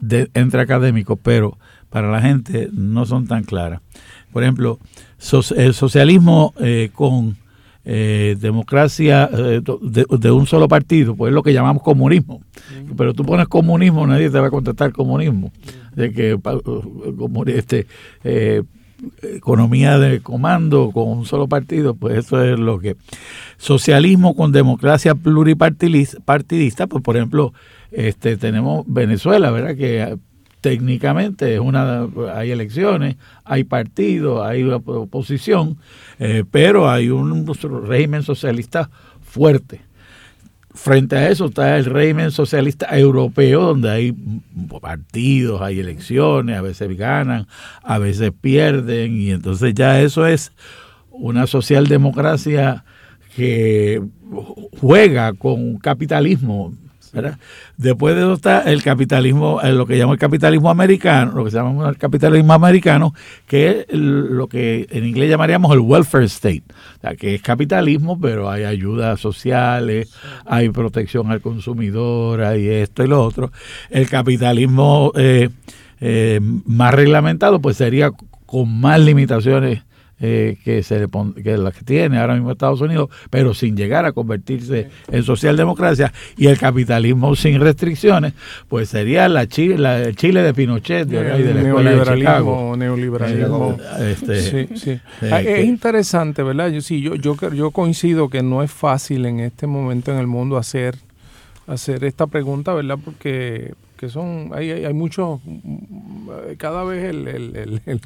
de, 0.00 0.30
entre 0.32 0.62
académicos, 0.62 1.18
pero 1.22 1.58
para 1.90 2.10
la 2.10 2.22
gente 2.22 2.70
no 2.72 3.04
son 3.04 3.26
tan 3.26 3.44
claras. 3.44 3.82
Por 4.32 4.42
ejemplo, 4.42 4.78
el 5.56 5.74
socialismo 5.74 6.54
eh, 6.60 6.90
con 6.92 7.36
eh, 7.84 8.36
democracia 8.38 9.28
eh, 9.32 9.62
de, 9.82 10.30
un 10.30 10.46
solo 10.46 10.68
partido, 10.68 11.16
pues 11.16 11.30
es 11.30 11.34
lo 11.34 11.42
que 11.42 11.52
llamamos 11.52 11.82
comunismo. 11.82 12.42
Pero 12.96 13.14
tú 13.14 13.24
pones 13.24 13.48
comunismo, 13.48 14.06
nadie 14.06 14.30
te 14.30 14.38
va 14.38 14.48
a 14.48 14.50
contestar 14.50 14.92
comunismo. 14.92 15.52
De 15.94 16.12
que 16.12 16.38
este, 17.46 17.86
economía 19.22 19.98
de 19.98 20.20
comando 20.20 20.90
con 20.92 21.08
un 21.08 21.26
solo 21.26 21.48
partido, 21.48 21.94
pues 21.94 22.18
eso 22.18 22.42
es 22.44 22.58
lo 22.58 22.78
que. 22.78 22.96
Socialismo 23.56 24.34
con 24.34 24.52
democracia 24.52 25.14
pluripartidista, 25.14 26.86
pues 26.86 27.02
por 27.02 27.16
ejemplo, 27.16 27.52
este 27.92 28.36
tenemos 28.36 28.84
Venezuela, 28.86 29.50
¿verdad? 29.50 29.76
Que 29.76 30.16
técnicamente 30.60 31.54
es 31.54 31.60
una 31.60 32.06
hay 32.34 32.50
elecciones, 32.50 33.16
hay 33.44 33.64
partidos, 33.64 34.44
hay 34.44 34.62
oposición, 34.64 35.78
eh, 36.18 36.44
pero 36.50 36.90
hay 36.90 37.10
un 37.10 37.46
régimen 37.86 38.22
socialista 38.22 38.90
fuerte. 39.22 39.80
Frente 40.72 41.16
a 41.16 41.28
eso 41.28 41.46
está 41.46 41.76
el 41.76 41.84
régimen 41.84 42.30
socialista 42.30 42.86
europeo, 42.96 43.62
donde 43.62 43.90
hay 43.90 44.14
partidos, 44.80 45.60
hay 45.62 45.80
elecciones, 45.80 46.56
a 46.56 46.62
veces 46.62 46.96
ganan, 46.96 47.48
a 47.82 47.98
veces 47.98 48.30
pierden, 48.40 49.16
y 49.20 49.32
entonces 49.32 49.74
ya 49.74 50.00
eso 50.00 50.26
es 50.26 50.52
una 51.10 51.48
socialdemocracia 51.48 52.84
que 53.34 54.00
juega 54.80 55.32
con 55.32 55.78
capitalismo 55.78 56.72
Después 57.76 58.14
de 58.14 58.22
eso 58.22 58.34
está 58.34 58.62
el 58.62 58.82
capitalismo, 58.82 59.60
eh, 59.62 59.72
lo 59.72 59.86
que 59.86 59.96
llamamos 59.96 60.14
el 60.14 60.20
capitalismo 60.20 60.70
americano, 60.70 61.32
lo 61.32 61.44
que 61.44 61.50
se 61.50 61.56
llama 61.56 61.88
el 61.88 61.96
capitalismo 61.96 62.52
americano, 62.52 63.14
que 63.46 63.86
es 63.88 63.98
lo 63.98 64.48
que 64.48 64.86
en 64.90 65.06
inglés 65.06 65.30
llamaríamos 65.30 65.72
el 65.72 65.80
welfare 65.80 66.26
state, 66.26 66.64
que 67.18 67.34
es 67.34 67.42
capitalismo, 67.42 68.18
pero 68.20 68.50
hay 68.50 68.64
ayudas 68.64 69.20
sociales, 69.20 70.12
hay 70.44 70.68
protección 70.70 71.30
al 71.30 71.40
consumidor, 71.40 72.42
hay 72.42 72.68
esto 72.68 73.02
y 73.04 73.08
lo 73.08 73.22
otro. 73.22 73.50
El 73.90 74.08
capitalismo 74.08 75.12
eh, 75.16 75.48
eh, 76.00 76.40
más 76.40 76.94
reglamentado, 76.94 77.60
pues 77.60 77.76
sería 77.76 78.10
con 78.46 78.80
más 78.80 79.00
limitaciones 79.00 79.82
eh, 80.20 80.58
que 80.64 80.82
se 80.82 81.06
que 81.42 81.56
la 81.56 81.72
que 81.72 81.82
tiene 81.82 82.18
ahora 82.18 82.34
mismo 82.34 82.50
Estados 82.52 82.80
Unidos, 82.80 83.08
pero 83.30 83.54
sin 83.54 83.76
llegar 83.76 84.04
a 84.04 84.12
convertirse 84.12 84.88
en 85.10 85.22
socialdemocracia 85.22 86.12
y 86.36 86.46
el 86.46 86.58
capitalismo 86.58 87.34
sin 87.34 87.60
restricciones, 87.60 88.34
pues 88.68 88.90
sería 88.90 89.28
la 89.28 89.46
Chile, 89.46 89.78
la, 89.78 89.98
el 89.98 90.16
Chile 90.16 90.42
de 90.42 90.54
Pinochet 90.54 91.08
de, 91.08 91.22
de 91.22 91.54
la 91.54 91.62
escuela 91.62 91.90
de 91.90 92.16
Chicago. 92.18 92.76
Neoliberalismo. 92.76 93.78
Este, 93.98 94.76
sí, 94.76 95.00
ah, 95.30 95.40
es 95.40 95.64
interesante, 95.64 96.42
¿verdad? 96.42 96.68
Yo 96.68 96.80
sí, 96.80 97.00
yo, 97.00 97.14
yo 97.14 97.36
yo 97.52 97.70
coincido 97.70 98.28
que 98.28 98.42
no 98.42 98.62
es 98.62 98.70
fácil 98.70 99.26
en 99.26 99.40
este 99.40 99.66
momento 99.66 100.12
en 100.12 100.18
el 100.18 100.26
mundo 100.26 100.56
hacer 100.56 100.96
hacer 101.66 102.04
esta 102.04 102.26
pregunta, 102.26 102.74
¿verdad? 102.74 102.98
Porque 103.02 103.74
que 104.00 104.08
son 104.08 104.50
hay, 104.54 104.70
hay, 104.70 104.94
muchos 104.94 105.40
cada 106.56 106.84
vez 106.84 107.04
el, 107.04 107.28
el, 107.28 107.82
el, 107.84 108.00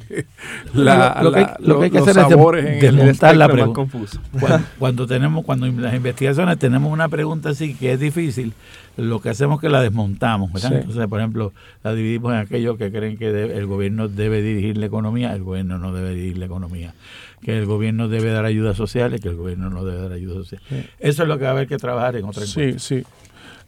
la, 0.73 1.21
lo, 1.23 1.31
que, 1.31 1.47
lo, 1.59 1.79
que, 1.79 1.85
hay 1.85 1.89
que 1.89 1.99
hacer 1.99 2.17
es 2.17 2.81
desmontar 2.81 3.37
la 3.37 3.47
pregunta. 3.47 3.87
cuando, 4.37 4.65
cuando, 4.77 5.07
tenemos 5.07 5.45
cuando 5.45 5.67
las 5.67 5.93
investigaciones 5.93 6.59
tenemos 6.59 6.91
una 6.91 7.07
pregunta 7.07 7.51
así 7.51 7.75
que 7.75 7.93
es 7.93 7.99
difícil 8.01 8.51
lo 8.97 9.21
que 9.21 9.29
hacemos 9.29 9.55
es 9.55 9.61
que 9.61 9.69
la 9.69 9.81
desmontamos 9.81 10.51
entonces 10.65 11.07
por 11.07 11.19
ejemplo 11.21 11.53
la 11.81 11.93
dividimos 11.93 12.33
en 12.33 12.39
aquellos 12.39 12.77
que 12.77 12.91
creen 12.91 13.17
que 13.17 13.29
el 13.29 13.65
gobierno 13.65 14.09
debe 14.09 14.41
dirigir 14.41 14.75
la 14.75 14.87
economía 14.87 15.33
el 15.33 15.43
gobierno 15.43 15.79
no 15.79 15.93
debe 15.93 16.13
dirigir 16.13 16.37
la 16.37 16.45
economía. 16.45 16.93
Que 17.41 17.57
el 17.57 17.65
gobierno 17.65 18.07
debe 18.07 18.31
dar 18.31 18.43
ayudas 18.43 18.75
sociales 18.75 19.21
que 19.21 19.29
el 19.29 19.35
gobierno 19.35 19.69
no 19.69 19.85
debe 19.85 20.01
dar 20.01 20.11
ayudas 20.11 20.37
sociales. 20.37 20.89
Eso 20.99 21.23
es 21.23 21.29
lo 21.29 21.37
que 21.37 21.43
va 21.43 21.51
a 21.51 21.53
haber 21.53 21.67
que 21.67 21.77
trabajar 21.77 22.15
en 22.17 22.25
otra 22.25 22.45
sí 22.45 22.79
sí. 22.79 23.03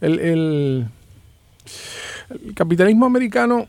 El, 0.01 0.87
el 2.29 2.53
capitalismo 2.53 3.05
americano, 3.05 3.67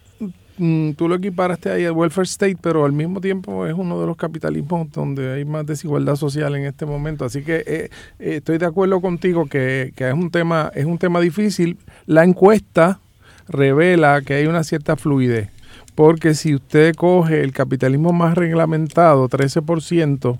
mm, 0.58 0.92
tú 0.92 1.08
lo 1.08 1.16
equiparaste 1.16 1.70
ahí 1.70 1.84
al 1.84 1.92
welfare 1.92 2.26
state, 2.26 2.56
pero 2.60 2.84
al 2.84 2.92
mismo 2.92 3.20
tiempo 3.20 3.66
es 3.66 3.74
uno 3.74 4.00
de 4.00 4.06
los 4.06 4.16
capitalismos 4.16 4.90
donde 4.90 5.32
hay 5.32 5.44
más 5.44 5.66
desigualdad 5.66 6.16
social 6.16 6.54
en 6.56 6.64
este 6.64 6.86
momento. 6.86 7.24
Así 7.24 7.42
que 7.42 7.56
eh, 7.66 7.90
eh, 8.18 8.36
estoy 8.36 8.58
de 8.58 8.66
acuerdo 8.66 9.00
contigo 9.00 9.46
que, 9.46 9.92
es 9.96 10.14
un 10.14 10.30
tema 10.30 10.70
es 10.74 10.84
un 10.84 10.98
tema 10.98 11.20
difícil. 11.20 11.78
La 12.06 12.24
encuesta 12.24 13.00
revela 13.48 14.20
que 14.22 14.34
hay 14.34 14.46
una 14.46 14.64
cierta 14.64 14.96
fluidez, 14.96 15.50
porque 15.94 16.34
si 16.34 16.54
usted 16.54 16.94
coge 16.94 17.42
el 17.42 17.52
capitalismo 17.52 18.12
más 18.12 18.36
reglamentado, 18.36 19.28
13%, 19.28 20.38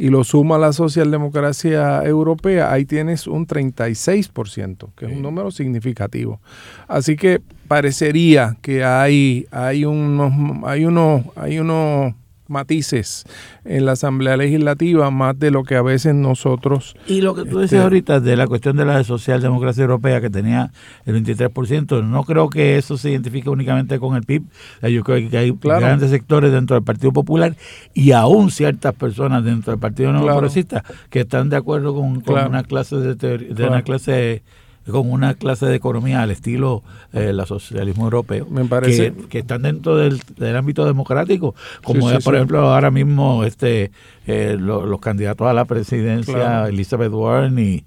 y 0.00 0.08
lo 0.08 0.24
suma 0.24 0.56
la 0.56 0.72
socialdemocracia 0.72 2.02
europea, 2.04 2.72
ahí 2.72 2.86
tienes 2.86 3.26
un 3.26 3.46
36%, 3.46 4.94
que 4.96 5.04
es 5.04 5.12
un 5.12 5.20
número 5.20 5.50
significativo. 5.50 6.40
Así 6.88 7.16
que 7.16 7.42
parecería 7.68 8.56
que 8.62 8.82
hay, 8.82 9.46
hay 9.50 9.84
unos, 9.84 10.32
hay 10.64 10.86
unos, 10.86 11.24
hay 11.36 11.58
unos 11.58 12.14
matices 12.50 13.24
en 13.64 13.86
la 13.86 13.92
Asamblea 13.92 14.36
Legislativa 14.36 15.10
más 15.10 15.38
de 15.38 15.50
lo 15.50 15.64
que 15.64 15.76
a 15.76 15.82
veces 15.82 16.14
nosotros... 16.14 16.94
Y 17.06 17.20
lo 17.20 17.34
que 17.34 17.42
tú 17.42 17.58
decías 17.58 17.72
este, 17.72 17.82
ahorita 17.82 18.20
de 18.20 18.36
la 18.36 18.46
cuestión 18.46 18.76
de 18.76 18.84
la 18.84 19.02
socialdemocracia 19.04 19.82
europea 19.82 20.20
que 20.20 20.30
tenía 20.30 20.72
el 21.06 21.24
23%, 21.24 22.04
no 22.04 22.24
creo 22.24 22.50
que 22.50 22.76
eso 22.76 22.98
se 22.98 23.10
identifique 23.10 23.48
únicamente 23.48 23.98
con 23.98 24.16
el 24.16 24.22
PIB. 24.24 24.42
Yo 24.82 25.04
creo 25.04 25.30
que 25.30 25.38
hay 25.38 25.56
grandes 25.60 26.10
sectores 26.10 26.52
dentro 26.52 26.74
del 26.74 26.84
Partido 26.84 27.12
Popular 27.12 27.56
y 27.94 28.12
aún 28.12 28.50
ciertas 28.50 28.94
personas 28.94 29.44
dentro 29.44 29.72
del 29.72 29.80
Partido 29.80 30.12
Nuevo 30.12 30.26
Progresista 30.26 30.84
que 31.08 31.20
están 31.20 31.48
de 31.48 31.56
acuerdo 31.56 31.94
con, 31.94 32.22
una 32.26 32.62
clase 32.64 32.96
de, 32.96 33.14
de 33.14 33.66
una 33.66 33.82
clase 33.82 34.42
con 34.86 35.10
una 35.10 35.34
clase 35.34 35.66
de 35.66 35.76
economía 35.76 36.22
al 36.22 36.30
estilo 36.30 36.82
eh, 37.12 37.32
la 37.32 37.46
socialismo 37.46 38.04
europeo, 38.04 38.46
Me 38.50 38.64
parece. 38.64 39.12
Que, 39.28 39.40
están 39.40 39.62
dentro 39.62 39.96
del, 39.96 40.20
ámbito 40.56 40.84
democrático, 40.86 41.54
como 41.84 42.10
es, 42.10 42.24
por 42.24 42.34
ejemplo, 42.34 42.60
ahora 42.60 42.90
mismo 42.90 43.44
este 43.44 43.90
eh, 44.26 44.56
los 44.58 45.00
candidatos 45.00 45.46
a 45.46 45.52
la 45.52 45.64
presidencia, 45.64 46.68
Elizabeth 46.68 47.12
Warren 47.12 47.58
y, 47.58 47.84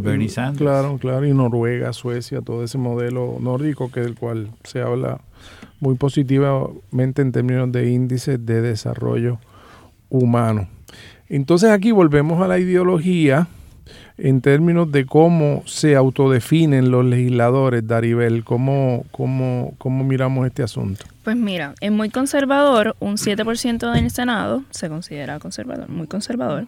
Bernie 0.00 0.28
Sanders. 0.28 0.58
Claro, 0.58 0.98
claro, 0.98 1.26
y 1.26 1.32
Noruega, 1.32 1.92
Suecia, 1.92 2.42
todo 2.42 2.62
ese 2.64 2.78
modelo 2.78 3.38
nórdico 3.40 3.90
que 3.90 4.00
del 4.00 4.14
cual 4.14 4.50
se 4.64 4.82
habla 4.82 5.20
muy 5.80 5.94
positivamente 5.96 7.22
en 7.22 7.32
términos 7.32 7.70
de 7.72 7.90
índices 7.90 8.44
de 8.44 8.62
desarrollo 8.62 9.38
humano. 10.08 10.68
Entonces 11.28 11.70
aquí 11.70 11.90
volvemos 11.90 12.42
a 12.42 12.48
la 12.48 12.58
ideología 12.58 13.48
en 14.18 14.40
términos 14.40 14.90
de 14.90 15.04
cómo 15.04 15.62
se 15.66 15.94
autodefinen 15.94 16.90
los 16.90 17.04
legisladores, 17.04 17.86
Daribel, 17.86 18.44
¿cómo, 18.44 19.04
cómo, 19.10 19.74
cómo 19.78 20.04
miramos 20.04 20.46
este 20.46 20.62
asunto? 20.62 21.04
Pues 21.22 21.36
mira, 21.36 21.74
es 21.80 21.92
muy 21.92 22.08
conservador, 22.08 22.96
un 23.00 23.16
7% 23.16 23.96
en 23.96 24.04
el 24.04 24.10
Senado 24.10 24.62
se 24.70 24.88
considera 24.88 25.38
conservador, 25.38 25.88
muy 25.88 26.06
conservador, 26.06 26.66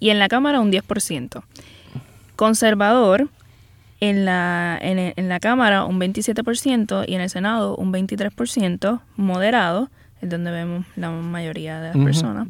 y 0.00 0.10
en 0.10 0.18
la 0.18 0.28
Cámara 0.28 0.60
un 0.60 0.72
10%. 0.72 1.42
Conservador 2.36 3.28
en 4.00 4.24
la, 4.24 4.78
en, 4.80 5.28
la 5.28 5.40
Cámara 5.40 5.84
un 5.84 5.98
27% 5.98 7.04
y 7.06 7.14
en 7.14 7.20
el 7.20 7.30
Senado 7.30 7.76
un 7.76 7.92
23%, 7.92 9.00
moderado, 9.16 9.90
es 10.20 10.30
donde 10.30 10.50
vemos 10.50 10.86
la 10.96 11.10
mayoría 11.10 11.80
de 11.80 11.88
las 11.94 12.04
personas. 12.04 12.46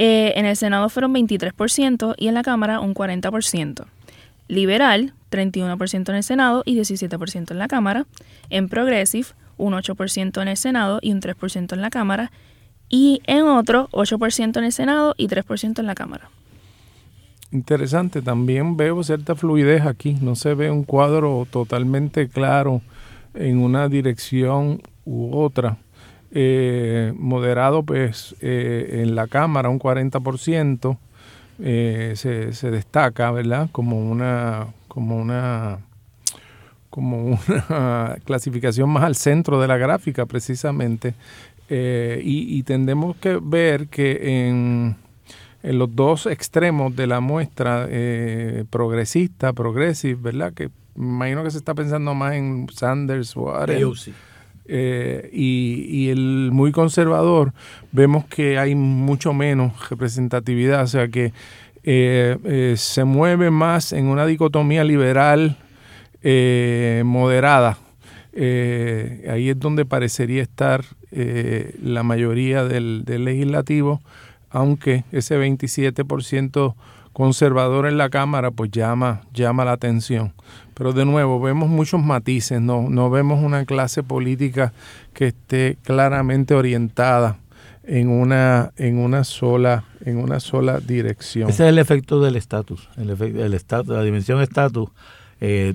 Eh, 0.00 0.32
en 0.36 0.46
el 0.46 0.56
Senado 0.56 0.88
fueron 0.88 1.12
23% 1.12 2.14
y 2.16 2.28
en 2.28 2.34
la 2.34 2.42
Cámara 2.42 2.78
un 2.78 2.94
40%. 2.94 3.84
Liberal, 4.46 5.12
31% 5.30 6.08
en 6.08 6.14
el 6.14 6.22
Senado 6.22 6.62
y 6.64 6.78
17% 6.78 7.50
en 7.50 7.58
la 7.58 7.66
Cámara. 7.66 8.06
En 8.48 8.68
Progressive, 8.68 9.26
un 9.56 9.74
8% 9.74 10.40
en 10.40 10.48
el 10.48 10.56
Senado 10.56 11.00
y 11.02 11.12
un 11.12 11.20
3% 11.20 11.72
en 11.72 11.82
la 11.82 11.90
Cámara. 11.90 12.30
Y 12.88 13.20
en 13.26 13.42
otro, 13.42 13.88
8% 13.90 14.56
en 14.56 14.64
el 14.64 14.72
Senado 14.72 15.14
y 15.18 15.26
3% 15.26 15.80
en 15.80 15.86
la 15.86 15.96
Cámara. 15.96 16.30
Interesante, 17.50 18.22
también 18.22 18.76
veo 18.76 19.02
cierta 19.02 19.34
fluidez 19.34 19.82
aquí, 19.84 20.16
no 20.20 20.36
se 20.36 20.54
ve 20.54 20.70
un 20.70 20.84
cuadro 20.84 21.46
totalmente 21.50 22.28
claro 22.28 22.82
en 23.34 23.58
una 23.58 23.88
dirección 23.88 24.80
u 25.04 25.36
otra 25.36 25.78
eh, 26.30 27.14
moderado 27.16 27.82
pues 27.82 28.36
eh, 28.42 29.00
en 29.02 29.14
la 29.14 29.28
Cámara 29.28 29.70
un 29.70 29.78
40% 29.78 30.98
eh, 31.60 32.12
se, 32.16 32.70
destaca, 32.70 33.30
¿verdad? 33.30 33.70
Como 33.72 33.98
una, 33.98 34.66
como 34.88 35.16
una 35.16 35.78
como 36.90 37.24
una 37.26 38.16
clasificación 38.24 38.90
más 38.90 39.04
al 39.04 39.14
centro 39.14 39.60
de 39.60 39.68
la 39.68 39.78
gráfica 39.78 40.26
precisamente 40.26 41.14
y, 41.70 42.58
y, 42.58 42.62
tendemos 42.62 43.14
que 43.16 43.38
ver 43.42 43.88
que 43.88 44.48
en, 44.48 44.96
los 45.62 45.94
dos 45.94 46.24
extremos 46.24 46.96
de 46.96 47.06
la 47.06 47.20
muestra 47.20 47.86
progresista, 48.70 49.52
progressive, 49.52 50.18
¿verdad? 50.18 50.54
Que 50.54 50.70
imagino 50.96 51.44
que 51.44 51.50
se 51.50 51.58
está 51.58 51.74
pensando 51.74 52.14
más 52.14 52.34
en 52.34 52.68
Sanders 52.72 53.36
o. 53.36 53.52
Eh, 54.70 55.30
y, 55.32 56.10
el 56.10 56.50
muy 56.52 56.72
conservador, 56.72 57.54
vemos 57.90 58.26
que 58.26 58.58
hay 58.58 58.74
mucho 58.74 59.32
menos 59.32 59.88
representatividad, 59.88 60.82
o 60.82 60.86
sea 60.86 61.08
que 61.08 61.32
eh, 61.84 62.36
eh, 62.44 62.74
se 62.76 63.04
mueve 63.04 63.50
más 63.50 63.92
en 63.94 64.06
una 64.06 64.26
dicotomía 64.26 64.84
liberal 64.84 65.56
moderada. 67.04 67.78
ahí 68.34 69.48
es 69.48 69.58
donde 69.58 69.86
parecería 69.86 70.42
estar 70.42 70.84
la 71.10 72.02
mayoría 72.02 72.64
del, 72.64 73.04
del 73.06 73.24
legislativo, 73.24 74.02
aunque 74.50 75.04
ese 75.12 75.38
27% 75.38 76.74
conservador 77.18 77.88
en 77.88 77.98
la 77.98 78.10
Cámara 78.10 78.52
pues 78.52 78.70
llama, 78.70 79.22
llama 79.34 79.64
la 79.64 79.72
atención. 79.72 80.34
Pero 80.74 80.92
de 80.92 81.04
nuevo, 81.04 81.40
vemos 81.40 81.68
muchos 81.68 82.00
matices, 82.00 82.60
no, 82.60 82.88
no 82.88 83.10
vemos 83.10 83.42
una 83.42 83.64
clase 83.64 84.04
política 84.04 84.72
que 85.14 85.26
esté 85.26 85.78
claramente 85.82 86.54
orientada 86.54 87.40
en 87.82 88.08
una, 88.08 88.70
en 88.76 88.98
una 88.98 89.24
sola, 89.24 89.82
en 90.04 90.18
una 90.18 90.38
sola 90.38 90.78
dirección. 90.78 91.50
Ese 91.50 91.64
es 91.64 91.70
el 91.70 91.78
efecto 91.78 92.20
del 92.20 92.36
estatus. 92.36 92.88
El 92.96 93.10
el 93.10 93.52
estatus, 93.52 93.88
la 93.88 94.04
dimensión 94.04 94.40
estatus 94.40 94.88
eh, 95.40 95.74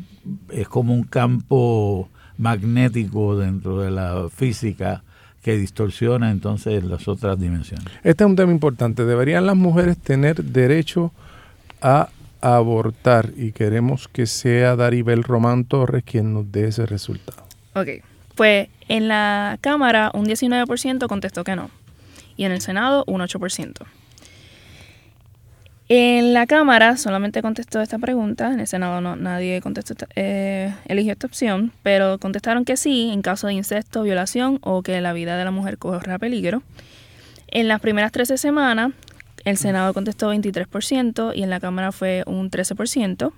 es 0.50 0.70
como 0.70 0.94
un 0.94 1.04
campo 1.04 2.10
magnético 2.38 3.38
dentro 3.38 3.82
de 3.82 3.92
la 3.92 4.30
física 4.34 5.04
que 5.44 5.58
distorsiona 5.58 6.32
entonces 6.32 6.84
las 6.84 7.08
otras 7.08 7.40
dimensiones. 7.40 7.86
Este 8.04 8.24
es 8.24 8.30
un 8.30 8.36
tema 8.36 8.52
importante. 8.52 9.06
¿Deberían 9.06 9.46
las 9.46 9.56
mujeres 9.56 9.98
tener 9.98 10.44
derecho 10.44 11.12
a 11.82 12.10
abortar 12.44 13.32
y 13.38 13.54
queremos 13.54 14.10
que 14.10 14.26
sea 14.26 14.76
Daribel 14.76 15.24
Román 15.24 15.64
Torres 15.64 16.04
quien 16.04 16.34
nos 16.34 16.52
dé 16.52 16.68
ese 16.68 16.86
resultado. 16.86 17.44
Ok, 17.74 18.04
pues 18.36 18.68
en 18.90 19.08
la 19.08 19.58
Cámara 19.62 20.12
un 20.14 20.26
19% 20.26 21.08
contestó 21.08 21.44
que 21.44 21.56
no 21.56 21.70
y 22.36 22.44
en 22.44 22.52
el 22.52 22.62
Senado 22.62 23.04
un 23.08 23.22
8%. 23.22 23.74
En 25.90 26.34
la 26.34 26.48
Cámara 26.48 26.96
solamente 26.96 27.42
contestó 27.42 27.82
esta 27.82 28.00
pregunta, 28.00 28.54
en 28.54 28.62
el 28.62 28.68
Senado 28.68 29.02
no, 29.02 29.18
nadie 29.18 29.60
contestó, 29.60 29.96
eh, 30.16 30.74
eligió 30.86 31.12
esta 31.12 31.28
opción, 31.28 31.74
pero 31.84 32.18
contestaron 32.20 32.64
que 32.64 32.78
sí 32.78 33.10
en 33.12 33.22
caso 33.22 33.48
de 33.48 33.54
incesto, 33.54 34.04
violación 34.04 34.60
o 34.62 34.82
que 34.82 35.02
la 35.02 35.12
vida 35.12 35.38
de 35.38 35.44
la 35.44 35.52
mujer 35.52 35.78
corra 35.78 36.18
peligro. 36.20 36.64
En 37.48 37.68
las 37.68 37.82
primeras 37.82 38.14
13 38.14 38.38
semanas, 38.38 38.94
el 39.44 39.58
Senado 39.58 39.94
contestó 39.94 40.34
23% 40.34 41.34
y 41.36 41.44
en 41.44 41.50
la 41.50 41.60
Cámara 41.60 41.92
fue 41.92 42.24
un 42.28 42.50
13%. 42.50 43.34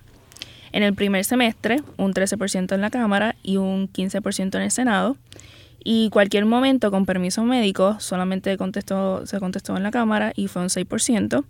En 0.71 0.83
el 0.83 0.93
primer 0.93 1.25
semestre, 1.25 1.81
un 1.97 2.13
13% 2.13 2.75
en 2.75 2.81
la 2.81 2.91
Cámara 2.91 3.35
y 3.41 3.57
un 3.57 3.91
15% 3.91 4.55
en 4.55 4.61
el 4.61 4.71
Senado. 4.71 5.17
Y 5.83 6.09
cualquier 6.09 6.45
momento 6.45 6.91
con 6.91 7.05
permiso 7.05 7.43
médico 7.43 7.97
solamente 7.99 8.55
contestó, 8.57 9.25
se 9.25 9.39
contestó 9.39 9.75
en 9.77 9.83
la 9.83 9.91
Cámara 9.91 10.31
y 10.35 10.47
fue 10.47 10.61
un 10.61 10.69
6%. 10.69 11.43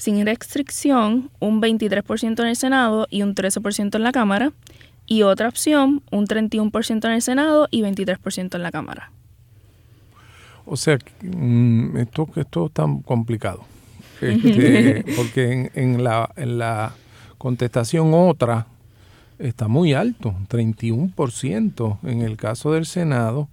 Sin 0.00 0.24
restricción, 0.24 1.28
un 1.40 1.60
23% 1.60 2.40
en 2.40 2.46
el 2.46 2.56
Senado 2.56 3.06
y 3.10 3.20
un 3.20 3.34
13% 3.34 3.96
en 3.96 4.02
la 4.02 4.12
Cámara. 4.12 4.50
y 5.04 5.24
otra 5.24 5.48
opción, 5.48 6.02
un 6.10 6.26
31% 6.26 7.04
en 7.04 7.12
el 7.12 7.20
Senado 7.20 7.68
y 7.70 7.82
23% 7.82 8.54
en 8.54 8.62
la 8.62 8.70
Cámara. 8.70 9.10
O 10.64 10.78
sea, 10.78 10.96
mm, 11.20 11.98
esto, 11.98 12.30
esto 12.36 12.66
es 12.66 12.72
tan 12.72 13.02
complicado. 13.02 13.64
Este, 14.22 15.04
porque 15.16 15.70
en, 15.74 16.02
la, 16.02 16.30
en 16.34 16.56
la 16.56 16.94
contestación 17.36 18.14
otra 18.14 18.68
está 19.38 19.68
muy 19.68 19.92
alto, 19.92 20.34
31% 20.48 21.98
en 22.04 22.22
el 22.22 22.38
caso 22.38 22.72
del 22.72 22.86
Senado 22.86 23.48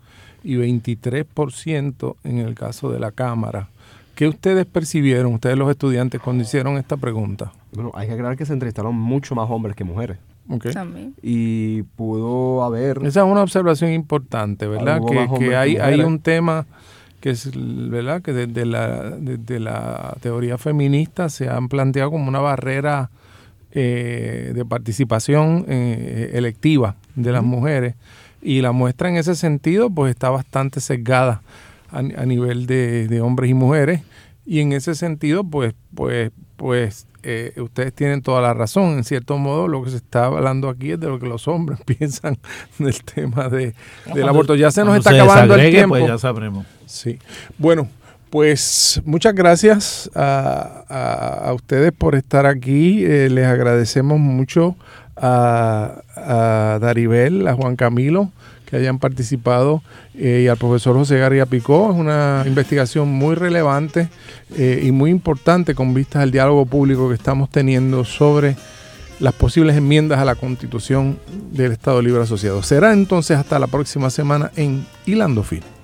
y 0.46 0.56
23% 0.56 2.16
en 2.24 2.38
el 2.38 2.56
caso 2.56 2.90
de 2.90 3.00
la 3.00 3.12
Cámara. 3.12 3.68
¿Qué 4.18 4.28
ustedes 4.28 4.66
percibieron, 4.66 5.36
ustedes 5.36 5.56
los 5.60 5.70
estudiantes, 5.70 6.20
cuando 6.20 6.42
hicieron 6.42 6.78
esta 6.78 6.98
pregunta? 6.98 7.52
Bueno, 7.72 7.92
hay 7.94 8.08
que 8.08 8.14
aclarar 8.14 8.36
que 8.36 8.48
se 8.48 8.54
entrevistaron 8.54 8.96
mucho 8.96 9.36
más 9.36 9.48
hombres 9.48 9.76
que 9.76 9.84
mujeres. 9.84 10.18
También. 10.74 11.14
Y 11.22 11.84
pudo 11.84 12.64
haber... 12.64 12.98
Esa 13.06 13.20
es 13.20 13.32
una 13.32 13.44
observación 13.44 13.92
importante, 13.92 14.66
¿verdad? 14.66 15.02
Que, 15.38 15.56
hay, 15.56 15.78
hay 15.78 16.00
un 16.00 16.18
tema 16.18 16.66
que 17.20 17.30
es, 17.30 17.52
¿verdad? 17.54 18.24
Que 18.24 18.34
desde 18.34 18.66
la, 18.66 19.12
desde 19.12 19.60
la 19.60 20.18
teoría 20.20 20.58
feminista 20.58 21.30
se 21.30 21.48
han 21.48 21.70
planteado 21.70 22.10
como 22.10 22.28
una 22.28 22.40
barrera 22.40 23.12
eh, 23.72 24.52
de 24.56 24.66
participación 24.66 25.64
eh, 25.68 26.32
electiva 26.34 26.96
de 27.14 27.32
las 27.32 27.44
mujeres 27.44 27.94
y 28.42 28.62
la 28.62 28.72
muestra 28.72 29.10
en 29.10 29.18
ese 29.18 29.36
sentido 29.36 29.92
pues 29.92 30.10
está 30.10 30.32
bastante 30.32 30.80
sesgada 30.80 31.44
a, 31.98 32.26
nivel 32.26 32.68
de, 32.68 33.22
hombres 33.22 33.50
y 33.50 33.54
mujeres. 33.54 34.02
Y 34.46 34.62
en 34.62 34.72
ese 34.72 34.96
sentido 34.96 35.44
pues 35.44 35.74
pues 35.94 36.32
pues 36.56 37.06
eh, 37.24 37.54
ustedes 37.58 37.94
tienen 37.94 38.22
toda 38.22 38.42
la 38.42 38.54
razón. 38.54 38.98
En 38.98 39.04
cierto 39.04 39.38
modo 39.38 39.68
lo 39.68 39.84
que 39.84 39.90
se 39.90 39.98
está 39.98 40.26
hablando 40.26 40.70
aquí 40.70 40.92
es 40.92 41.00
de 41.00 41.08
lo 41.08 41.20
que 41.20 41.28
los 41.28 41.48
hombres 41.48 41.80
piensan 41.86 42.38
del 42.80 43.04
tema 43.04 43.50
de, 43.50 43.74
del 44.14 44.30
aborto. 44.30 44.56
Ya 44.56 44.72
se 44.72 44.84
nos 44.86 44.98
está 44.98 45.12
acabando 45.12 45.56
el 45.56 45.70
tiempo 45.70 45.96
pues 45.96 46.08
ya 46.08 46.18
sabremos. 46.18 46.66
Sí. 46.86 47.20
Bueno 47.58 47.90
pues 48.30 49.02
muchas 49.06 49.34
gracias 49.34 50.12
a, 50.14 51.52
ustedes 51.56 51.92
por 51.94 52.16
estar 52.16 52.46
aquí. 52.46 53.06
Eh, 53.06 53.30
les 53.30 53.46
agradecemos 53.46 54.20
mucho 54.20 54.76
a, 55.16 56.02
a, 56.16 56.80
Daribel, 56.80 57.48
a 57.48 57.54
Juan 57.54 57.76
Camilo, 57.76 58.32
que 58.70 58.76
hayan 58.76 59.00
participado, 59.00 59.82
eh, 60.14 60.42
y 60.46 60.48
al 60.48 60.58
profesor 60.58 60.96
José 60.96 61.18
García 61.18 61.46
Picó. 61.46 61.92
Es 61.92 61.98
una 61.98 62.44
investigación 62.46 63.08
muy 63.08 63.36
relevante 63.36 64.10
eh, 64.56 64.84
y 64.84 64.92
muy 64.92 65.10
importante 65.10 65.74
con 65.74 65.94
vistas 65.94 66.22
al 66.24 66.32
diálogo 66.32 66.66
público 66.66 67.08
que 67.08 67.16
estamos 67.16 67.50
teniendo 67.50 68.04
sobre 68.04 68.56
las 69.20 69.34
posibles 69.34 69.76
enmiendas 69.76 70.20
a 70.20 70.26
la 70.26 70.36
constitución 70.36 71.18
del 71.52 71.72
Estado 71.72 72.02
Libre 72.02 72.22
Asociado. 72.22 72.62
Será 72.62 72.94
entonces 72.94 73.38
hasta 73.38 73.58
la 73.58 73.68
próxima 73.68 74.10
semana 74.10 74.52
en 74.56 74.86
Hilando 75.06 75.44
Fino. 75.44 75.77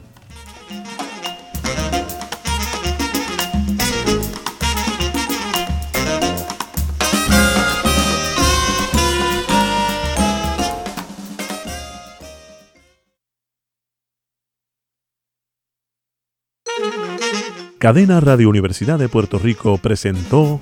Cadena 17.84 18.22
Radio 18.22 18.48
Universidad 18.48 18.98
de 18.98 19.10
Puerto 19.10 19.40
Rico 19.40 19.78
presentó 19.78 20.62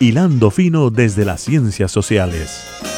Hilando 0.00 0.50
Fino 0.50 0.88
desde 0.88 1.26
las 1.26 1.42
Ciencias 1.42 1.92
Sociales. 1.92 2.97